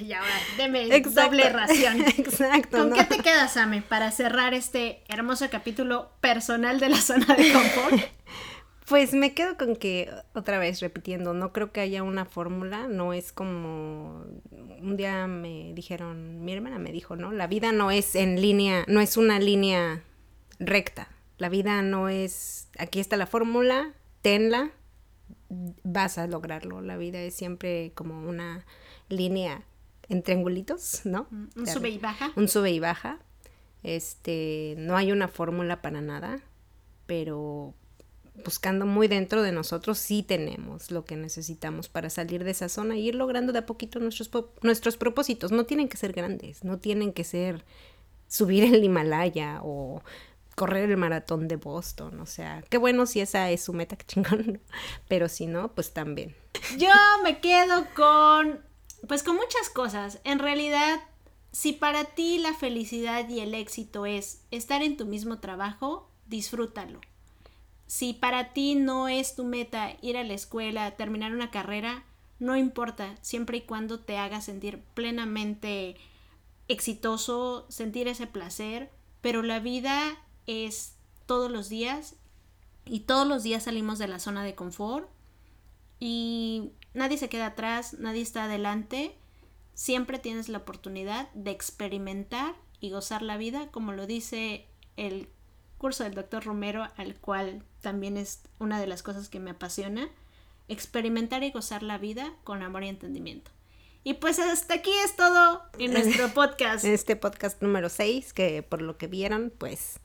y 0.00 0.12
ahora, 0.12 0.40
deme 0.56 0.84
Exacto. 0.94 1.22
doble 1.22 1.48
ración. 1.48 2.00
Exacto. 2.18 2.78
¿Con 2.78 2.90
¿no? 2.90 2.96
qué 2.96 3.04
te 3.04 3.18
quedas, 3.18 3.56
Ame, 3.56 3.82
para 3.82 4.10
cerrar 4.10 4.54
este 4.54 5.02
hermoso 5.08 5.48
capítulo 5.50 6.10
personal 6.20 6.80
de 6.80 6.88
la 6.88 6.98
zona 6.98 7.34
de 7.34 7.52
confort? 7.52 8.00
Pues 8.88 9.14
me 9.14 9.32
quedo 9.32 9.56
con 9.56 9.76
que, 9.76 10.12
otra 10.34 10.58
vez 10.58 10.80
repitiendo, 10.80 11.32
no 11.34 11.52
creo 11.52 11.72
que 11.72 11.80
haya 11.80 12.02
una 12.02 12.24
fórmula, 12.24 12.88
no 12.88 13.14
es 13.14 13.32
como 13.32 14.26
un 14.50 14.96
día 14.96 15.26
me 15.28 15.72
dijeron, 15.72 16.44
mi 16.44 16.52
hermana 16.52 16.78
me 16.78 16.90
dijo, 16.90 17.14
¿no? 17.14 17.32
La 17.32 17.46
vida 17.46 17.70
no 17.70 17.90
es 17.90 18.16
en 18.16 18.42
línea, 18.42 18.84
no 18.88 19.00
es 19.00 19.16
una 19.16 19.38
línea 19.38 20.02
recta, 20.58 21.08
la 21.38 21.48
vida 21.48 21.80
no 21.80 22.08
es, 22.08 22.68
aquí 22.76 22.98
está 22.98 23.16
la 23.16 23.26
fórmula, 23.26 23.94
tenla, 24.20 24.72
vas 25.48 26.18
a 26.18 26.26
lograrlo, 26.26 26.80
la 26.80 26.96
vida 26.96 27.20
es 27.20 27.34
siempre 27.34 27.92
como 27.94 28.28
una 28.28 28.66
línea 29.12 29.64
en 30.08 30.22
triangulitos, 30.22 31.02
¿no? 31.04 31.26
Un 31.30 31.50
O 31.62 31.64
sea, 31.64 31.74
sube 31.74 31.90
y 31.90 31.98
baja. 31.98 32.32
un 32.36 32.48
sube 32.48 32.70
y 32.70 32.80
baja. 32.80 33.18
Este, 33.82 34.74
no 34.78 34.96
hay 34.96 35.12
una 35.12 35.28
fórmula 35.28 35.82
para 35.82 36.00
nada, 36.00 36.40
pero 37.06 37.74
buscando 38.44 38.86
muy 38.86 39.08
dentro 39.08 39.42
de 39.42 39.52
nosotros 39.52 39.98
sí 39.98 40.22
tenemos 40.22 40.90
lo 40.90 41.04
que 41.04 41.16
necesitamos 41.16 41.88
para 41.88 42.08
salir 42.08 42.44
de 42.44 42.52
esa 42.52 42.68
zona 42.68 42.96
y 42.96 43.08
ir 43.08 43.14
logrando 43.14 43.52
de 43.52 43.58
a 43.58 43.66
poquito 43.66 43.98
nuestros 44.00 44.30
nuestros 44.62 44.96
propósitos. 44.96 45.52
No 45.52 45.64
tienen 45.64 45.88
que 45.88 45.96
ser 45.96 46.12
grandes, 46.12 46.64
no 46.64 46.78
tienen 46.78 47.12
que 47.12 47.24
ser 47.24 47.64
subir 48.28 48.64
el 48.64 48.82
Himalaya 48.82 49.60
o 49.62 50.02
correr 50.54 50.90
el 50.90 50.96
maratón 50.96 51.48
de 51.48 51.56
Boston, 51.56 52.20
o 52.20 52.26
sea, 52.26 52.62
qué 52.68 52.78
bueno 52.78 53.06
si 53.06 53.20
esa 53.20 53.50
es 53.50 53.62
su 53.62 53.72
meta, 53.72 53.96
qué 53.96 54.04
chingón, 54.04 54.60
pero 55.08 55.28
si 55.28 55.46
no, 55.46 55.74
pues 55.74 55.92
también. 55.92 56.34
Yo 56.78 56.90
me 57.22 57.40
quedo 57.40 57.86
con, 57.94 58.60
pues 59.06 59.22
con 59.22 59.36
muchas 59.36 59.68
cosas. 59.70 60.20
En 60.24 60.38
realidad, 60.38 61.00
si 61.52 61.72
para 61.72 62.04
ti 62.04 62.38
la 62.38 62.54
felicidad 62.54 63.28
y 63.28 63.40
el 63.40 63.54
éxito 63.54 64.06
es 64.06 64.42
estar 64.50 64.82
en 64.82 64.96
tu 64.96 65.06
mismo 65.06 65.38
trabajo, 65.38 66.08
disfrútalo. 66.26 67.00
Si 67.86 68.14
para 68.14 68.52
ti 68.52 68.74
no 68.74 69.08
es 69.08 69.34
tu 69.34 69.44
meta 69.44 69.96
ir 70.00 70.16
a 70.16 70.24
la 70.24 70.32
escuela, 70.34 70.92
terminar 70.92 71.32
una 71.32 71.50
carrera, 71.50 72.04
no 72.38 72.56
importa, 72.56 73.16
siempre 73.20 73.58
y 73.58 73.60
cuando 73.62 74.00
te 74.00 74.16
haga 74.16 74.40
sentir 74.40 74.80
plenamente 74.94 75.96
exitoso, 76.68 77.66
sentir 77.68 78.08
ese 78.08 78.26
placer, 78.26 78.90
pero 79.20 79.42
la 79.42 79.60
vida 79.60 80.16
es 80.46 80.94
todos 81.26 81.50
los 81.50 81.68
días 81.68 82.16
y 82.84 83.00
todos 83.00 83.26
los 83.26 83.42
días 83.42 83.64
salimos 83.64 83.98
de 83.98 84.08
la 84.08 84.18
zona 84.18 84.42
de 84.42 84.54
confort 84.54 85.08
y 86.00 86.72
nadie 86.94 87.18
se 87.18 87.28
queda 87.28 87.46
atrás, 87.46 87.94
nadie 87.98 88.22
está 88.22 88.44
adelante. 88.44 89.14
Siempre 89.74 90.18
tienes 90.18 90.48
la 90.48 90.58
oportunidad 90.58 91.30
de 91.32 91.50
experimentar 91.50 92.54
y 92.80 92.90
gozar 92.90 93.22
la 93.22 93.36
vida, 93.36 93.68
como 93.70 93.92
lo 93.92 94.06
dice 94.06 94.66
el 94.96 95.28
curso 95.78 96.04
del 96.04 96.14
doctor 96.14 96.44
Romero, 96.44 96.86
al 96.96 97.16
cual 97.16 97.64
también 97.80 98.16
es 98.16 98.42
una 98.58 98.80
de 98.80 98.86
las 98.86 99.02
cosas 99.02 99.28
que 99.28 99.40
me 99.40 99.50
apasiona, 99.50 100.08
experimentar 100.68 101.42
y 101.42 101.50
gozar 101.50 101.82
la 101.82 101.98
vida 101.98 102.32
con 102.44 102.62
amor 102.62 102.84
y 102.84 102.88
entendimiento. 102.88 103.50
Y 104.04 104.14
pues 104.14 104.38
hasta 104.38 104.74
aquí 104.74 104.90
es 105.04 105.16
todo 105.16 105.62
en 105.78 105.92
nuestro 105.92 106.28
podcast. 106.28 106.84
Este 106.84 107.16
podcast 107.16 107.62
número 107.62 107.88
6, 107.88 108.32
que 108.32 108.62
por 108.62 108.82
lo 108.82 108.96
que 108.96 109.06
vieron, 109.06 109.52
pues 109.56 110.00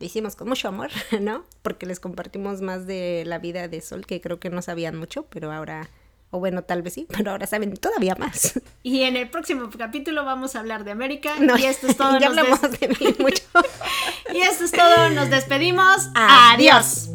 lo 0.00 0.06
hicimos 0.06 0.34
con 0.34 0.48
mucho 0.48 0.68
amor, 0.68 0.90
¿no? 1.20 1.44
Porque 1.62 1.86
les 1.86 2.00
compartimos 2.00 2.60
más 2.62 2.86
de 2.86 3.24
la 3.26 3.38
vida 3.38 3.68
de 3.68 3.80
Sol, 3.80 4.06
que 4.06 4.20
creo 4.20 4.40
que 4.40 4.50
no 4.50 4.62
sabían 4.62 4.96
mucho, 4.96 5.26
pero 5.26 5.52
ahora, 5.52 5.90
o 6.34 6.40
bueno, 6.40 6.62
tal 6.62 6.82
vez 6.82 6.94
sí, 6.94 7.06
pero 7.16 7.30
ahora 7.30 7.46
saben 7.46 7.76
todavía 7.76 8.14
más. 8.16 8.60
Y 8.82 9.02
en 9.02 9.16
el 9.16 9.30
próximo 9.30 9.70
capítulo 9.78 10.24
vamos 10.24 10.56
a 10.56 10.60
hablar 10.60 10.84
de 10.84 10.90
América. 10.90 11.34
No, 11.40 11.56
y 11.56 11.64
esto 11.64 11.86
es 11.86 11.96
todo. 11.96 12.18
ya 12.20 12.28
nos 12.28 12.38
hablamos 12.38 12.60
de 12.80 12.88
mí 12.88 13.14
mucho. 13.20 13.42
Y 14.34 14.38
esto 14.40 14.64
es 14.64 14.72
todo. 14.72 15.10
Nos 15.10 15.30
despedimos. 15.30 16.08
Adiós. 16.14 17.10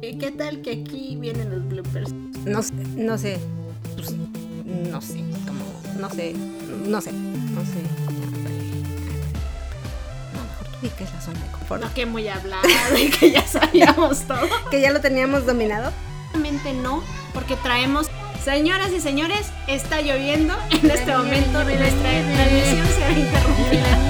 ¿Y 0.00 0.18
qué 0.18 0.30
tal 0.30 0.62
que 0.62 0.72
aquí 0.82 1.16
vienen 1.20 1.50
los 1.50 1.68
bloopers? 1.68 2.12
No, 2.46 2.62
sé- 2.62 2.72
no 2.96 3.18
sé, 3.18 3.38
pues, 3.94 4.12
no 4.90 5.00
sé, 5.00 5.22
como, 5.46 6.00
no 6.00 6.10
sé, 6.10 6.34
no 6.86 7.00
sé, 7.00 7.12
no 7.12 7.60
sé 7.64 8.21
y 10.82 10.88
qué 10.88 11.04
es 11.04 11.12
la 11.12 11.20
zona 11.20 11.40
de 11.40 11.46
confort. 11.52 11.82
No, 11.82 11.94
que 11.94 12.06
muy 12.06 12.28
hablado 12.28 12.62
y 12.98 13.10
que 13.10 13.30
ya 13.30 13.46
sabíamos 13.46 14.20
todo. 14.26 14.48
que 14.70 14.80
ya 14.80 14.90
lo 14.90 15.00
teníamos 15.00 15.46
dominado. 15.46 15.92
Realmente 16.32 16.72
no, 16.72 17.02
porque 17.32 17.56
traemos. 17.56 18.08
Señoras 18.44 18.90
y 18.90 19.00
señores, 19.00 19.46
está 19.68 20.00
lloviendo. 20.00 20.54
En 20.70 20.90
este 20.90 21.16
momento 21.16 21.62
nuestra 21.62 22.10
transmisión 22.32 22.88
se 22.88 23.04
ha 23.04 23.10
interrumpido. 23.12 24.02